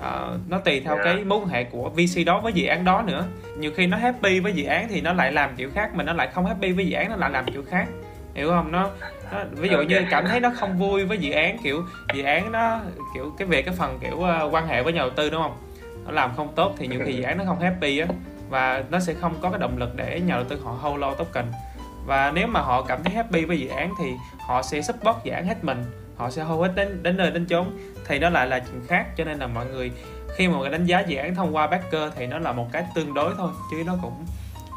Ờ, 0.00 0.38
nó 0.48 0.58
tùy 0.58 0.80
theo 0.80 0.94
Yeah. 0.94 1.04
cái 1.04 1.24
mối 1.24 1.38
quan 1.38 1.48
hệ 1.48 1.64
của 1.64 1.90
VC 1.90 2.26
đó 2.26 2.40
với 2.40 2.52
dự 2.52 2.66
án 2.66 2.84
đó 2.84 3.02
nữa. 3.06 3.24
Nhiều 3.58 3.70
khi 3.76 3.86
nó 3.86 3.96
happy 3.96 4.40
với 4.40 4.52
dự 4.52 4.64
án 4.64 4.88
thì 4.88 5.00
nó 5.00 5.12
lại 5.12 5.32
làm 5.32 5.56
kiểu 5.56 5.70
khác 5.74 5.94
mà 5.94 6.04
nó 6.04 6.12
lại 6.12 6.28
không 6.34 6.46
happy 6.46 6.72
với 6.72 6.86
dự 6.86 6.96
án 6.96 7.10
nó 7.10 7.16
lại 7.16 7.30
làm 7.30 7.44
kiểu 7.52 7.62
khác 7.70 7.86
hiểu 8.36 8.50
không? 8.50 8.72
Nó, 8.72 8.90
nó 9.32 9.38
ví 9.50 9.68
dụ 9.68 9.82
như 9.82 10.04
cảm 10.10 10.26
thấy 10.26 10.40
nó 10.40 10.50
không 10.56 10.78
vui 10.78 11.04
với 11.04 11.18
dự 11.18 11.32
án 11.32 11.58
kiểu 11.62 11.82
dự 12.14 12.22
án 12.22 12.52
nó 12.52 12.80
kiểu 13.14 13.34
cái 13.38 13.48
về 13.48 13.62
cái 13.62 13.74
phần 13.74 13.98
kiểu 14.00 14.22
ờ, 14.22 14.48
quan 14.52 14.66
hệ 14.66 14.82
với 14.82 14.92
nhà 14.92 15.00
đầu 15.00 15.10
tư 15.10 15.30
đúng 15.30 15.42
không? 15.42 15.56
Nó 16.04 16.12
làm 16.12 16.36
không 16.36 16.52
tốt 16.54 16.74
thì 16.78 16.86
nhiều 16.86 17.00
khi 17.06 17.12
dự 17.12 17.22
án 17.22 17.38
nó 17.38 17.44
không 17.46 17.60
happy 17.60 17.98
á 17.98 18.06
và 18.48 18.84
nó 18.90 19.00
sẽ 19.00 19.14
không 19.14 19.34
có 19.40 19.50
cái 19.50 19.58
động 19.58 19.78
lực 19.78 19.96
để 19.96 20.20
nhà 20.20 20.34
đầu 20.34 20.44
tư 20.44 20.60
họ 20.64 20.72
hold 20.72 21.02
low 21.02 21.14
token. 21.14 21.44
Và 22.06 22.32
nếu 22.34 22.46
mà 22.46 22.60
họ 22.60 22.82
cảm 22.82 23.04
thấy 23.04 23.14
happy 23.14 23.44
với 23.44 23.60
dự 23.60 23.68
án 23.68 23.94
thì 23.98 24.12
họ 24.38 24.62
sẽ 24.62 24.82
support 24.82 25.16
dự 25.24 25.32
án 25.32 25.46
hết 25.46 25.64
mình 25.64 25.84
họ 26.16 26.30
sẽ 26.30 26.42
hold 26.42 26.62
hết 26.62 26.72
đến 26.74 27.02
đến 27.02 27.16
nơi 27.16 27.30
đến 27.30 27.46
chốn. 27.46 27.78
Thì 28.06 28.18
đó 28.18 28.28
lại 28.28 28.46
là 28.46 28.58
chuyện 28.58 28.86
khác 28.88 29.06
cho 29.16 29.24
nên 29.24 29.38
là 29.38 29.46
mọi 29.46 29.66
người 29.66 29.92
khi 30.36 30.48
mà 30.48 30.58
người 30.58 30.70
đánh 30.70 30.84
giá 30.84 31.00
dự 31.00 31.16
án 31.16 31.34
thông 31.34 31.56
qua 31.56 31.66
backer 31.66 32.12
thì 32.16 32.26
nó 32.26 32.38
là 32.38 32.52
một 32.52 32.66
cái 32.72 32.84
tương 32.94 33.14
đối 33.14 33.34
thôi 33.36 33.50
chứ 33.70 33.76
nó 33.86 33.94
cũng 34.02 34.26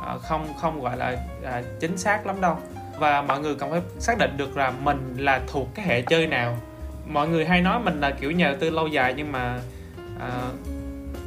ờ, 0.05 0.19
không 0.19 0.47
không 0.61 0.81
gọi 0.81 0.97
là 0.97 1.17
à, 1.45 1.61
chính 1.79 1.97
xác 1.97 2.25
lắm 2.25 2.41
đâu 2.41 2.57
và 2.99 3.21
mọi 3.21 3.39
người 3.39 3.55
cần 3.55 3.71
phải 3.71 3.81
xác 3.99 4.17
định 4.17 4.37
được 4.37 4.57
là 4.57 4.73
mình 4.83 5.15
là 5.17 5.41
thuộc 5.47 5.67
cái 5.75 5.85
hệ 5.85 6.01
chơi 6.01 6.27
nào. 6.27 6.57
Mọi 7.07 7.27
người 7.27 7.45
hay 7.45 7.61
nói 7.61 7.79
mình 7.79 7.99
là 7.99 8.11
kiểu 8.11 8.31
nhà 8.31 8.47
đầu 8.47 8.57
tư 8.59 8.69
lâu 8.69 8.87
dài 8.87 9.13
nhưng 9.17 9.31
mà 9.31 9.59
à, 10.19 10.29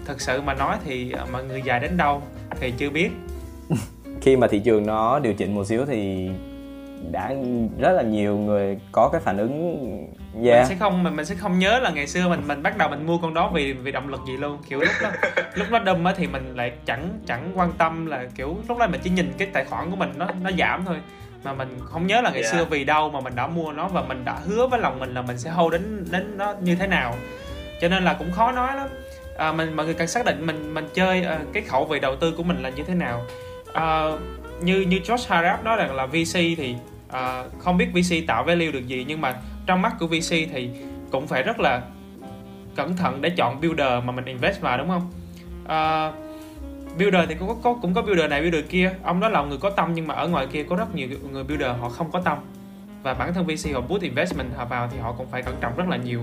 thật 0.06 0.20
sự 0.20 0.40
mà 0.40 0.54
nói 0.54 0.76
thì 0.84 1.12
à, 1.12 1.26
mọi 1.32 1.44
người 1.44 1.62
dài 1.64 1.80
đến 1.80 1.96
đâu 1.96 2.22
thì 2.60 2.72
chưa 2.78 2.90
biết. 2.90 3.10
Khi 4.20 4.36
mà 4.36 4.46
thị 4.46 4.58
trường 4.58 4.86
nó 4.86 5.18
điều 5.18 5.34
chỉnh 5.34 5.54
một 5.54 5.64
xíu 5.66 5.86
thì 5.86 6.30
đã 7.10 7.34
rất 7.78 7.92
là 7.92 8.02
nhiều 8.02 8.38
người 8.38 8.78
có 8.92 9.08
cái 9.12 9.20
phản 9.20 9.38
ứng 9.38 9.78
mình 10.34 10.46
yeah 10.46 10.68
sẽ 10.68 10.74
không 10.74 11.02
mình, 11.02 11.16
mình 11.16 11.26
sẽ 11.26 11.34
không 11.34 11.58
nhớ 11.58 11.78
là 11.78 11.90
ngày 11.90 12.06
xưa 12.06 12.28
mình 12.28 12.42
mình 12.46 12.62
bắt 12.62 12.76
đầu 12.76 12.88
mình 12.88 13.06
mua 13.06 13.18
con 13.18 13.34
đó 13.34 13.50
vì 13.54 13.72
vì 13.72 13.92
động 13.92 14.08
lực 14.08 14.20
gì 14.26 14.36
luôn. 14.36 14.58
Kiểu 14.68 14.80
lúc 14.80 14.94
đó 15.02 15.10
lúc 15.54 15.66
nó 15.70 15.78
đâm 15.78 16.04
á 16.04 16.14
thì 16.16 16.26
mình 16.26 16.54
lại 16.56 16.72
chẳng 16.86 17.08
chẳng 17.26 17.52
quan 17.54 17.72
tâm 17.72 18.06
là 18.06 18.26
kiểu 18.34 18.56
lúc 18.68 18.78
đó 18.78 18.86
mình 18.86 19.00
chỉ 19.04 19.10
nhìn 19.10 19.32
cái 19.38 19.48
tài 19.52 19.64
khoản 19.64 19.90
của 19.90 19.96
mình 19.96 20.12
nó 20.16 20.26
nó 20.42 20.50
giảm 20.58 20.84
thôi 20.84 20.96
mà 21.44 21.52
mình 21.52 21.78
không 21.84 22.06
nhớ 22.06 22.20
là 22.20 22.30
ngày 22.30 22.42
Yeah. 22.42 22.52
xưa 22.52 22.64
vì 22.64 22.84
đâu 22.84 23.10
mà 23.10 23.20
mình 23.20 23.34
đã 23.36 23.46
mua 23.46 23.72
nó 23.72 23.88
và 23.88 24.02
mình 24.02 24.24
đã 24.24 24.38
hứa 24.46 24.66
với 24.66 24.80
lòng 24.80 24.98
mình 24.98 25.14
là 25.14 25.22
mình 25.22 25.38
sẽ 25.38 25.50
hold 25.50 25.72
đến 25.72 26.06
đến 26.10 26.38
nó 26.38 26.54
như 26.60 26.74
thế 26.74 26.86
nào. 26.86 27.14
Cho 27.80 27.88
nên 27.88 28.04
là 28.04 28.14
cũng 28.14 28.32
khó 28.32 28.52
nói 28.52 28.76
lắm. 28.76 28.88
À, 29.38 29.52
mình 29.52 29.76
mọi 29.76 29.86
người 29.86 29.94
cần 29.94 30.08
xác 30.08 30.24
định 30.24 30.46
mình 30.46 30.74
mình 30.74 30.88
chơi 30.94 31.22
à, 31.22 31.38
cái 31.52 31.62
khẩu 31.62 31.84
vị 31.84 32.00
đầu 32.00 32.16
tư 32.16 32.34
của 32.36 32.42
mình 32.42 32.62
là 32.62 32.68
như 32.68 32.82
thế 32.82 32.94
nào. 32.94 33.22
À, 33.72 34.10
như 34.62 34.80
như 34.80 35.00
George 35.08 35.26
Harrop 35.28 35.64
nói 35.64 35.76
rằng 35.76 35.94
là 35.94 36.06
VC 36.06 36.34
thì 36.34 36.74
à, 37.10 37.44
không 37.58 37.78
biết 37.78 37.86
VC 37.92 38.26
tạo 38.26 38.44
value 38.44 38.70
được 38.70 38.86
gì 38.86 39.04
nhưng 39.08 39.20
mà 39.20 39.34
trong 39.66 39.82
mắt 39.82 39.92
của 40.00 40.06
VC 40.06 40.30
thì 40.30 40.70
cũng 41.10 41.26
phải 41.26 41.42
rất 41.42 41.60
là 41.60 41.82
cẩn 42.76 42.96
thận 42.96 43.22
để 43.22 43.30
chọn 43.30 43.60
builder 43.60 44.04
mà 44.04 44.12
mình 44.12 44.24
invest 44.24 44.60
vào 44.60 44.78
đúng 44.78 44.88
không? 44.88 45.12
À, 45.68 46.12
builder 46.98 47.28
thì 47.28 47.34
cũng 47.34 47.48
có, 47.48 47.54
có 47.62 47.78
cũng 47.82 47.94
có 47.94 48.02
builder 48.02 48.30
này 48.30 48.40
builder 48.40 48.64
kia. 48.68 48.92
Ông 49.02 49.20
đó 49.20 49.28
là 49.28 49.42
người 49.42 49.58
có 49.58 49.70
tâm 49.70 49.94
nhưng 49.94 50.06
mà 50.06 50.14
ở 50.14 50.28
ngoài 50.28 50.46
kia 50.52 50.62
có 50.62 50.76
rất 50.76 50.94
nhiều 50.94 51.08
người 51.32 51.44
builder 51.44 51.70
họ 51.80 51.88
không 51.88 52.10
có 52.10 52.20
tâm. 52.20 52.38
Và 53.02 53.14
bản 53.14 53.34
thân 53.34 53.46
VC 53.46 53.74
họ 53.74 53.80
boost 53.80 54.02
investment 54.02 54.48
họ 54.56 54.64
vào 54.64 54.88
thì 54.92 54.98
họ 54.98 55.12
cũng 55.12 55.26
phải 55.30 55.42
cẩn 55.42 55.54
trọng 55.60 55.76
rất 55.76 55.88
là 55.88 55.96
nhiều. 55.96 56.20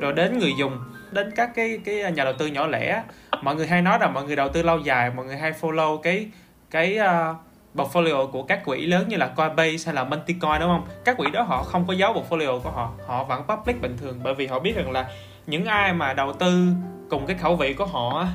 Rồi 0.00 0.12
đến 0.12 0.38
người 0.38 0.52
dùng 0.58 0.78
đến 1.10 1.30
các 1.36 1.50
cái 1.54 1.80
cái 1.84 2.12
nhà 2.12 2.24
đầu 2.24 2.32
tư 2.38 2.46
nhỏ 2.46 2.66
lẻ 2.66 3.02
mọi 3.42 3.56
người 3.56 3.66
hay 3.66 3.82
nói 3.82 3.98
là 4.00 4.08
mọi 4.08 4.24
người 4.24 4.36
đầu 4.36 4.48
tư 4.48 4.62
lâu 4.62 4.78
dài 4.78 5.10
mọi 5.16 5.26
người 5.26 5.36
hay 5.36 5.52
follow 5.60 5.98
cái 5.98 6.28
cái 6.70 6.98
uh, 6.98 7.36
portfolio 7.74 8.26
của 8.26 8.42
các 8.42 8.64
quỹ 8.64 8.86
lớn 8.86 9.08
như 9.08 9.16
là 9.16 9.26
Coinbase 9.26 9.86
hay 9.86 9.94
là 9.94 10.04
Multicoin 10.04 10.60
đúng 10.60 10.68
không? 10.68 10.86
Các 11.04 11.16
quỹ 11.16 11.30
đó 11.30 11.42
họ 11.42 11.62
không 11.62 11.86
có 11.86 11.94
giấu 11.94 12.14
portfolio 12.14 12.60
của 12.60 12.70
họ, 12.70 12.92
họ 13.06 13.24
vẫn 13.24 13.42
public 13.48 13.80
bình 13.82 13.96
thường. 14.00 14.20
Bởi 14.22 14.34
vì 14.34 14.46
họ 14.46 14.58
biết 14.58 14.76
rằng 14.76 14.90
là 14.90 15.08
những 15.46 15.64
ai 15.64 15.92
mà 15.92 16.12
đầu 16.12 16.32
tư 16.32 16.66
cùng 17.10 17.26
cái 17.26 17.36
khẩu 17.36 17.56
vị 17.56 17.74
của 17.74 17.86
họ 17.86 18.26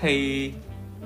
thì 0.00 0.52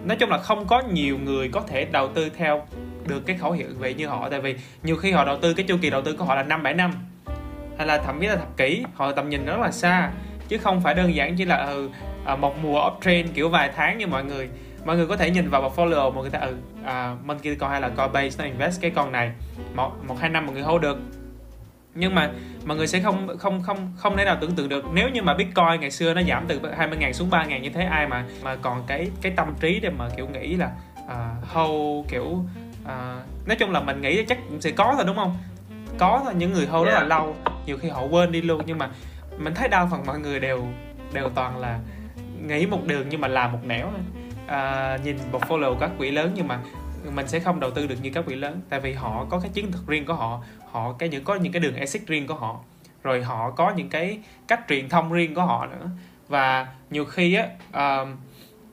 nói 0.05 0.17
chung 0.17 0.31
là 0.31 0.39
không 0.39 0.67
có 0.67 0.83
nhiều 0.93 1.19
người 1.19 1.49
có 1.49 1.61
thể 1.61 1.85
đầu 1.85 2.09
tư 2.09 2.29
theo 2.37 2.63
được 3.07 3.27
cái 3.27 3.37
khẩu 3.37 3.53
hiệu 3.53 3.69
vậy 3.79 3.95
như 3.95 4.07
họ 4.07 4.29
tại 4.31 4.41
vì 4.41 4.57
nhiều 4.83 4.97
khi 4.97 5.13
họ 5.13 5.25
đầu 5.25 5.39
tư 5.39 5.55
cái 5.55 5.67
chu 5.69 5.77
kỳ 5.83 5.91
đầu 5.91 6.03
tư 6.03 6.17
của 6.19 6.25
họ 6.25 6.35
là 6.35 6.43
năm 6.43 6.63
bảy 6.63 6.75
năm 6.75 6.93
hay 7.79 7.87
là 7.87 7.99
thậm 7.99 8.21
chí 8.21 8.27
là 8.27 8.37
thập 8.37 8.57
kỷ 8.57 8.85
họ 8.95 9.13
tầm 9.13 9.29
nhìn 9.29 9.45
rất 9.45 9.59
là 9.61 9.71
xa 9.71 10.11
chứ 10.49 10.59
không 10.59 10.81
phải 10.81 10.95
đơn 10.95 11.15
giản 11.15 11.37
chỉ 11.37 11.45
là 11.45 11.57
ừ, 11.57 11.89
à, 12.25 12.37
một 12.37 12.63
mùa 12.63 12.87
uptrend 12.87 13.31
kiểu 13.35 13.49
vài 13.49 13.71
tháng 13.77 13.99
như 13.99 14.07
mọi 14.07 14.25
người. 14.25 14.49
Mọi 14.85 14.97
người 14.97 15.07
có 15.07 15.17
thể 15.17 15.31
nhìn 15.31 15.51
vào 15.51 15.63
portfolio 15.63 16.13
mọi 16.13 16.23
người 16.23 16.31
ta 16.31 16.39
ừ 16.39 16.57
à, 16.85 17.17
Monkey 17.25 17.55
Coin 17.55 17.71
hay 17.71 17.81
là 17.81 17.89
Coinbase 17.89 18.39
nó 18.39 18.45
invest 18.45 18.81
cái 18.81 18.91
con 18.91 19.13
này 19.13 19.31
một 19.75 19.93
một 20.09 20.17
hai 20.21 20.31
năm 20.31 20.47
mọi 20.47 20.55
người 20.55 20.63
hold 20.63 20.83
được 20.83 20.99
nhưng 21.99 22.15
mà 22.15 22.31
mọi 22.65 22.77
người 22.77 22.87
sẽ 22.87 23.01
không 23.01 23.39
không 23.39 23.63
không 23.63 23.93
không 23.97 24.17
thể 24.17 24.25
nào 24.25 24.37
tưởng 24.41 24.55
tượng 24.55 24.69
được. 24.69 24.85
Nếu 24.93 25.09
như 25.09 25.23
mà 25.23 25.35
Bitcoin 25.35 25.81
ngày 25.81 25.91
xưa 25.91 26.15
nó 26.15 26.23
giảm 26.23 26.45
từ 26.49 26.61
20.000 26.79 27.13
xuống 27.13 27.31
3.000 27.31 27.61
như 27.61 27.71
thế 27.71 27.85
ai 27.85 28.09
mà 28.09 28.25
mà 28.43 28.57
còn 28.57 28.83
cái 28.87 29.11
cái 29.23 29.33
tâm 29.37 29.55
trí 29.61 29.81
để 29.81 29.91
mà 29.91 30.09
kiểu 30.17 30.29
nghĩ 30.29 30.55
là 30.55 30.71
à, 31.09 31.35
hold 31.53 32.11
kiểu 32.11 32.45
à, 32.87 33.21
nói 33.47 33.57
chung 33.57 33.71
là 33.71 33.81
mình 33.81 34.01
nghĩ 34.01 34.25
chắc 34.25 34.39
cũng 34.49 34.61
sẽ 34.61 34.71
có 34.71 34.93
thôi 34.97 35.05
đúng 35.07 35.17
không? 35.17 35.39
Có 35.99 36.21
thôi 36.25 36.35
những 36.37 36.53
người 36.53 36.67
hold 36.67 36.87
rất 36.87 36.93
là 36.93 36.99
Yeah. 36.99 37.09
lâu 37.09 37.37
nhiều 37.67 37.79
khi 37.79 37.89
họ 37.89 38.03
quên 38.03 38.33
đi 38.33 38.43
luôn. 38.43 38.63
Nhưng 38.67 38.79
mà 38.79 38.91
mình 39.39 39.55
thấy 39.55 39.69
đa 39.69 39.87
phần 39.87 40.07
mọi 40.07 40.19
người 40.19 40.41
đều 40.41 40.67
đều 41.13 41.29
toàn 41.29 41.59
là 41.59 41.79
nghĩ 42.47 42.67
một 42.67 42.87
đường 42.87 43.07
nhưng 43.11 43.21
mà 43.21 43.29
làm 43.29 43.53
một 43.53 43.59
nẻo 43.67 43.91
à, 44.47 44.99
nhìn 45.05 45.17
portfolio 45.33 45.75
các 45.75 45.91
quỹ 45.99 46.11
lớn 46.11 46.33
nhưng 46.35 46.49
mà 46.49 46.61
mình 47.15 47.29
sẽ 47.29 47.41
không 47.41 47.61
đầu 47.61 47.71
tư 47.71 47.87
được 47.87 47.97
như 48.03 48.11
các 48.15 48.25
quỹ 48.27 48.35
lớn 48.35 48.61
tại 48.69 48.81
vì 48.81 48.93
họ 48.93 49.27
có 49.29 49.41
cái 49.41 49.51
chiến 49.55 49.73
thuật 49.73 49.87
riêng 49.87 50.07
của 50.07 50.15
họ 50.15 50.43
họ 50.71 50.93
cái 50.99 51.09
những 51.09 51.25
có 51.25 51.35
những 51.35 51.53
cái 51.53 51.61
đường 51.61 51.77
exit 51.77 52.07
riêng 52.07 52.27
của 52.27 52.35
họ. 52.35 52.61
Rồi 53.03 53.23
họ 53.23 53.51
có 53.51 53.73
những 53.77 53.89
cái 53.89 54.19
cách 54.49 54.61
truyền 54.69 54.89
thông 54.89 55.13
riêng 55.13 55.35
của 55.35 55.43
họ 55.43 55.67
nữa. 55.67 55.91
Và 56.29 56.67
nhiều 56.91 57.05
khi 57.05 57.35
á 57.35 57.47
uh, 58.03 58.09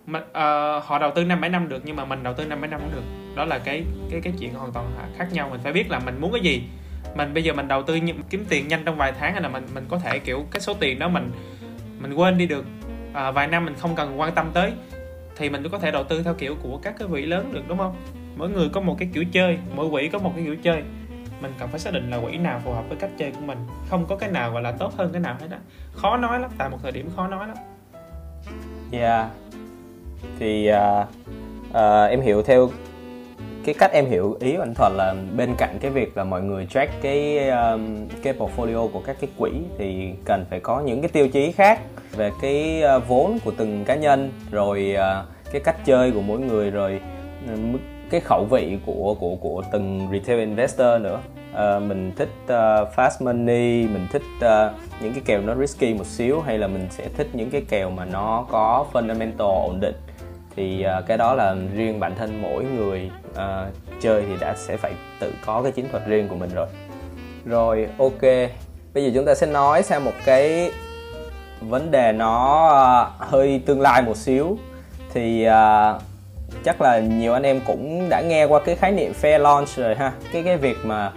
mình, 0.05 0.23
ờ, 0.33 0.79
họ 0.79 0.99
đầu 0.99 1.11
tư 1.15 1.23
năm 1.23 1.41
bảy 1.41 1.49
năm 1.49 1.69
được 1.69 1.81
nhưng 1.85 1.95
mà 1.95 2.05
mình 2.05 2.23
đầu 2.23 2.33
tư 2.33 2.45
năm 2.45 2.61
bảy 2.61 2.69
năm 2.69 2.79
cũng 2.79 2.91
được. 2.91 3.35
Đó 3.35 3.45
là 3.45 3.59
cái 3.59 3.83
cái 4.11 4.21
cái 4.21 4.33
chuyện 4.39 4.53
hoàn 4.53 4.71
toàn 4.71 4.91
khác 5.17 5.27
nhau. 5.31 5.49
Mình 5.49 5.59
phải 5.63 5.73
biết 5.73 5.91
là 5.91 5.99
mình 5.99 6.21
muốn 6.21 6.31
cái 6.31 6.41
gì. 6.41 6.63
Mình 7.15 7.33
bây 7.33 7.43
giờ 7.43 7.53
mình 7.53 7.67
đầu 7.67 7.83
tư 7.83 7.99
kiếm 8.29 8.45
tiền 8.49 8.67
nhanh 8.67 8.85
trong 8.85 8.97
vài 8.97 9.11
tháng 9.19 9.33
hay 9.33 9.41
là 9.41 9.49
mình 9.49 9.67
mình 9.73 9.85
có 9.89 9.99
thể 9.99 10.19
kiểu 10.19 10.45
cái 10.51 10.61
số 10.61 10.73
tiền 10.73 10.99
đó 10.99 11.07
mình 11.07 11.31
mình 11.99 12.13
quên 12.13 12.37
đi 12.37 12.47
được. 12.47 12.65
À, 13.13 13.31
vài 13.31 13.47
năm 13.47 13.65
mình 13.65 13.75
không 13.75 13.95
cần 13.95 14.19
quan 14.19 14.35
tâm 14.35 14.51
tới 14.53 14.71
thì 15.35 15.49
mình 15.49 15.69
có 15.71 15.79
thể 15.79 15.91
đầu 15.91 16.03
tư 16.03 16.23
theo 16.23 16.33
kiểu 16.33 16.55
của 16.63 16.77
các 16.77 16.95
cái 16.99 17.07
quỹ 17.07 17.25
lớn 17.25 17.53
được 17.53 17.67
đúng 17.67 17.77
không? 17.77 17.95
Mỗi 18.37 18.49
người 18.49 18.69
có 18.73 18.81
một 18.81 18.95
cái 18.99 19.09
kiểu 19.13 19.25
chơi 19.31 19.57
mỗi 19.75 19.89
quỹ 19.89 20.09
có 20.09 20.19
một 20.19 20.31
cái 20.35 20.45
kiểu 20.45 20.55
chơi 20.55 20.83
mình 21.41 21.53
cần 21.59 21.69
phải 21.69 21.79
xác 21.79 21.93
định 21.93 22.09
là 22.09 22.19
quỹ 22.19 22.37
nào 22.37 22.61
phù 22.63 22.71
hợp 22.71 22.83
với 22.89 22.97
cách 22.97 23.09
chơi 23.17 23.31
của 23.31 23.45
mình. 23.45 23.57
Không 23.89 24.05
có 24.05 24.15
cái 24.15 24.31
nào 24.31 24.51
gọi 24.51 24.61
là 24.61 24.71
tốt 24.71 24.93
hơn 24.97 25.09
cái 25.13 25.21
nào 25.21 25.35
hết 25.39 25.47
á. 25.51 25.57
Khó 25.91 26.17
nói 26.17 26.39
lắm 26.39 26.51
tại 26.57 26.69
một 26.69 26.77
thời 26.83 26.91
điểm 26.91 27.09
khó 27.15 27.27
nói 27.27 27.47
lắm. 27.47 27.57
Yeah. 28.91 29.27
Thì 30.39 30.69
uh, 30.71 31.07
uh, 31.69 32.09
em 32.09 32.21
hiểu 32.21 32.41
theo 32.41 32.69
cái 33.65 33.75
cách 33.79 33.91
em 33.91 34.05
hiểu 34.05 34.37
ý 34.39 34.55
của 34.55 34.61
anh 34.61 34.73
Thuật 34.73 34.91
là 34.95 35.15
bên 35.37 35.55
cạnh 35.57 35.77
cái 35.81 35.91
việc 35.91 36.17
là 36.17 36.23
mọi 36.23 36.41
người 36.41 36.65
track 36.65 37.01
cái 37.01 37.49
um, 37.49 38.07
cái 38.23 38.33
portfolio 38.33 38.87
của 38.87 38.99
các 38.99 39.15
cái 39.21 39.29
quỹ 39.37 39.51
thì 39.77 40.13
cần 40.25 40.45
phải 40.49 40.59
có 40.59 40.79
những 40.79 41.01
cái 41.01 41.09
tiêu 41.09 41.27
chí 41.27 41.51
khác 41.51 41.79
về 42.11 42.31
cái 42.41 42.83
uh, 42.97 43.07
vốn 43.07 43.39
của 43.45 43.51
từng 43.57 43.85
cá 43.85 43.95
nhân 43.95 44.31
rồi 44.51 44.95
uh, 44.95 45.51
cái 45.51 45.61
cách 45.61 45.85
chơi 45.85 46.11
của 46.11 46.21
mỗi 46.21 46.39
người 46.39 46.71
rồi 46.71 47.01
uh, 47.53 47.59
mức 47.59 47.79
cái 48.09 48.21
khẩu 48.21 48.45
vị 48.45 48.77
của 48.85 49.15
của 49.19 49.35
của 49.35 49.63
từng 49.71 50.07
retail 50.11 50.39
investor 50.39 51.01
nữa. 51.01 51.19
Ờ, 51.53 51.79
mình 51.79 52.11
thích 52.15 52.29
uh, 52.43 52.49
fast 52.95 53.25
money 53.25 53.87
mình 53.87 54.07
thích 54.11 54.21
uh, 54.37 54.71
những 55.01 55.13
cái 55.13 55.21
kèo 55.25 55.41
nó 55.41 55.55
risky 55.55 55.93
một 55.93 56.05
xíu 56.05 56.41
hay 56.41 56.57
là 56.57 56.67
mình 56.67 56.87
sẽ 56.89 57.07
thích 57.17 57.27
những 57.33 57.49
cái 57.49 57.61
kèo 57.69 57.89
mà 57.89 58.05
nó 58.05 58.45
có 58.51 58.85
fundamental 58.93 59.63
ổn 59.63 59.79
định. 59.79 59.95
Thì 60.55 60.85
uh, 60.99 61.07
cái 61.07 61.17
đó 61.17 61.33
là 61.33 61.55
riêng 61.73 61.99
bản 61.99 62.15
thân 62.15 62.41
mỗi 62.41 62.63
người 62.63 63.11
uh, 63.31 63.73
chơi 64.01 64.23
thì 64.27 64.33
đã 64.39 64.55
sẽ 64.55 64.77
phải 64.77 64.91
tự 65.19 65.33
có 65.45 65.63
cái 65.63 65.71
chiến 65.71 65.85
thuật 65.91 66.05
riêng 66.07 66.27
của 66.27 66.35
mình 66.35 66.49
rồi. 66.53 66.67
Rồi 67.45 67.87
ok. 67.97 68.21
Bây 68.93 69.03
giờ 69.03 69.11
chúng 69.15 69.25
ta 69.25 69.35
sẽ 69.35 69.47
nói 69.47 69.83
sang 69.83 70.05
một 70.05 70.13
cái 70.25 70.71
vấn 71.61 71.91
đề 71.91 72.11
nó 72.11 72.65
uh, 73.21 73.29
hơi 73.29 73.61
tương 73.65 73.81
lai 73.81 74.01
một 74.01 74.17
xíu. 74.17 74.57
Thì 75.13 75.47
uh, 75.47 76.01
chắc 76.63 76.81
là 76.81 76.99
nhiều 76.99 77.33
anh 77.33 77.43
em 77.43 77.61
cũng 77.65 78.09
đã 78.09 78.21
nghe 78.21 78.45
qua 78.45 78.59
cái 78.59 78.75
khái 78.75 78.91
niệm 78.91 79.13
fair 79.21 79.39
launch 79.39 79.69
rồi 79.69 79.95
ha. 79.95 80.11
Cái 80.31 80.43
cái 80.43 80.57
việc 80.57 80.77
mà 80.83 81.11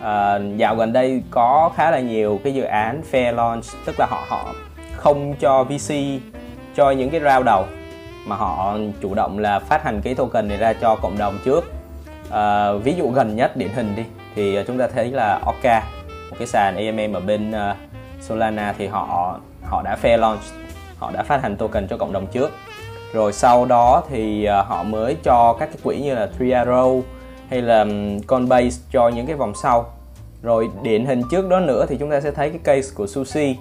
à, 0.00 0.38
dạo 0.56 0.76
gần 0.76 0.92
đây 0.92 1.22
có 1.30 1.70
khá 1.76 1.90
là 1.90 2.00
nhiều 2.00 2.40
cái 2.44 2.54
dự 2.54 2.62
án 2.62 3.02
fair 3.12 3.34
launch 3.34 3.64
tức 3.86 3.94
là 3.98 4.06
họ 4.10 4.24
họ 4.28 4.54
không 4.96 5.34
cho 5.40 5.64
VC 5.64 5.94
cho 6.76 6.90
những 6.90 7.10
cái 7.10 7.20
round 7.20 7.46
đầu 7.46 7.64
mà 8.26 8.36
họ 8.36 8.76
chủ 9.02 9.14
động 9.14 9.38
là 9.38 9.58
phát 9.58 9.84
hành 9.84 10.00
cái 10.04 10.14
token 10.14 10.48
này 10.48 10.58
ra 10.58 10.72
cho 10.72 10.96
cộng 10.96 11.18
đồng 11.18 11.38
trước. 11.44 11.72
À, 12.30 12.72
ví 12.72 12.94
dụ 12.94 13.10
gần 13.10 13.36
nhất 13.36 13.56
điển 13.56 13.68
hình 13.68 13.96
đi 13.96 14.04
thì 14.34 14.58
chúng 14.66 14.78
ta 14.78 14.86
thấy 14.94 15.10
là 15.10 15.40
Orca 15.48 15.82
một 16.30 16.36
cái 16.38 16.46
sàn 16.46 16.76
AMM 16.76 17.16
ở 17.16 17.20
bên 17.20 17.50
uh, 17.50 17.76
Solana 18.20 18.74
thì 18.78 18.86
họ 18.86 19.36
họ 19.64 19.82
đã 19.82 19.96
fair 20.02 20.16
launch 20.16 20.40
họ 20.98 21.10
đã 21.14 21.22
phát 21.22 21.42
hành 21.42 21.56
token 21.56 21.88
cho 21.88 21.96
cộng 21.96 22.12
đồng 22.12 22.26
trước 22.26 22.52
rồi 23.14 23.32
sau 23.32 23.64
đó 23.64 24.02
thì 24.08 24.44
à, 24.44 24.62
họ 24.62 24.82
mới 24.82 25.16
cho 25.22 25.56
các 25.60 25.66
cái 25.66 25.78
quỹ 25.84 25.96
như 25.96 26.14
là 26.14 26.26
Three 26.26 26.64
Arrow 26.64 27.02
hay 27.50 27.62
là 27.62 27.86
Coinbase 28.26 28.82
cho 28.92 29.08
những 29.08 29.26
cái 29.26 29.36
vòng 29.36 29.52
sau. 29.62 29.86
Rồi 30.42 30.68
điển 30.82 31.04
hình 31.04 31.22
trước 31.30 31.48
đó 31.48 31.60
nữa 31.60 31.86
thì 31.88 31.96
chúng 32.00 32.10
ta 32.10 32.20
sẽ 32.20 32.30
thấy 32.30 32.50
cái 32.50 32.58
case 32.64 32.94
của 32.94 33.06
Sushi 33.06 33.56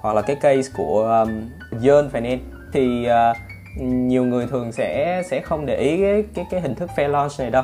hoặc 0.00 0.14
là 0.14 0.22
cái 0.22 0.36
case 0.36 0.68
của 0.76 1.24
um, 1.24 1.48
Yearn 1.84 2.08
Finance. 2.08 2.38
Thì 2.72 3.06
uh, 3.06 3.36
nhiều 3.82 4.24
người 4.24 4.46
thường 4.46 4.72
sẽ 4.72 5.22
sẽ 5.30 5.40
không 5.40 5.66
để 5.66 5.76
ý 5.76 6.00
cái 6.00 6.24
cái, 6.34 6.46
cái 6.50 6.60
hình 6.60 6.74
thức 6.74 6.90
fair 6.96 7.08
launch 7.08 7.32
này 7.38 7.50
đâu. 7.50 7.62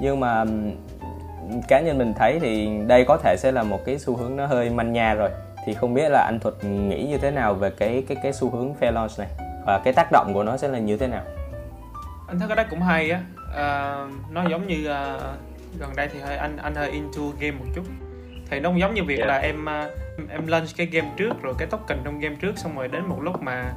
Nhưng 0.00 0.20
mà 0.20 0.40
um, 0.40 0.72
cá 1.68 1.80
nhân 1.80 1.98
mình 1.98 2.14
thấy 2.18 2.38
thì 2.40 2.68
đây 2.86 3.04
có 3.04 3.16
thể 3.16 3.36
sẽ 3.38 3.52
là 3.52 3.62
một 3.62 3.78
cái 3.84 3.98
xu 3.98 4.16
hướng 4.16 4.36
nó 4.36 4.46
hơi 4.46 4.70
manh 4.70 4.92
nha 4.92 5.14
rồi. 5.14 5.30
Thì 5.66 5.74
không 5.74 5.94
biết 5.94 6.08
là 6.08 6.22
anh 6.22 6.40
thuật 6.40 6.64
nghĩ 6.64 7.06
như 7.06 7.18
thế 7.18 7.30
nào 7.30 7.54
về 7.54 7.70
cái 7.70 8.04
cái 8.08 8.16
cái 8.22 8.32
xu 8.32 8.50
hướng 8.50 8.74
fair 8.80 8.92
launch 8.92 9.18
này? 9.18 9.28
Và 9.66 9.80
cái 9.84 9.92
tác 9.92 10.12
động 10.12 10.30
của 10.34 10.42
nó 10.42 10.56
sẽ 10.56 10.68
là 10.68 10.78
như 10.78 10.96
thế 10.96 11.06
nào? 11.06 11.22
Anh 12.28 12.38
thấy 12.38 12.48
cái 12.48 12.56
đó 12.56 12.62
cũng 12.70 12.82
hay 12.82 13.10
á. 13.10 13.20
À, 13.56 13.96
nó 14.30 14.48
giống 14.48 14.66
như 14.66 14.90
uh, 14.90 15.22
gần 15.80 15.96
đây 15.96 16.08
thì 16.12 16.20
hơi 16.20 16.36
anh 16.36 16.56
anh 16.56 16.74
hơi 16.74 16.90
into 16.90 17.22
game 17.40 17.56
một 17.58 17.66
chút. 17.74 17.84
Thì 18.50 18.60
nó 18.60 18.68
cũng 18.68 18.80
giống 18.80 18.94
như 18.94 19.04
việc 19.04 19.18
yeah. 19.18 19.28
là 19.28 19.36
em 19.36 19.64
uh, 19.64 20.30
em 20.30 20.46
launch 20.46 20.68
cái 20.76 20.86
game 20.86 21.10
trước 21.16 21.42
rồi 21.42 21.54
cái 21.58 21.68
token 21.68 21.98
trong 22.04 22.20
game 22.20 22.36
trước 22.40 22.58
xong 22.58 22.76
rồi 22.76 22.88
đến 22.88 23.06
một 23.06 23.18
lúc 23.22 23.42
mà 23.42 23.72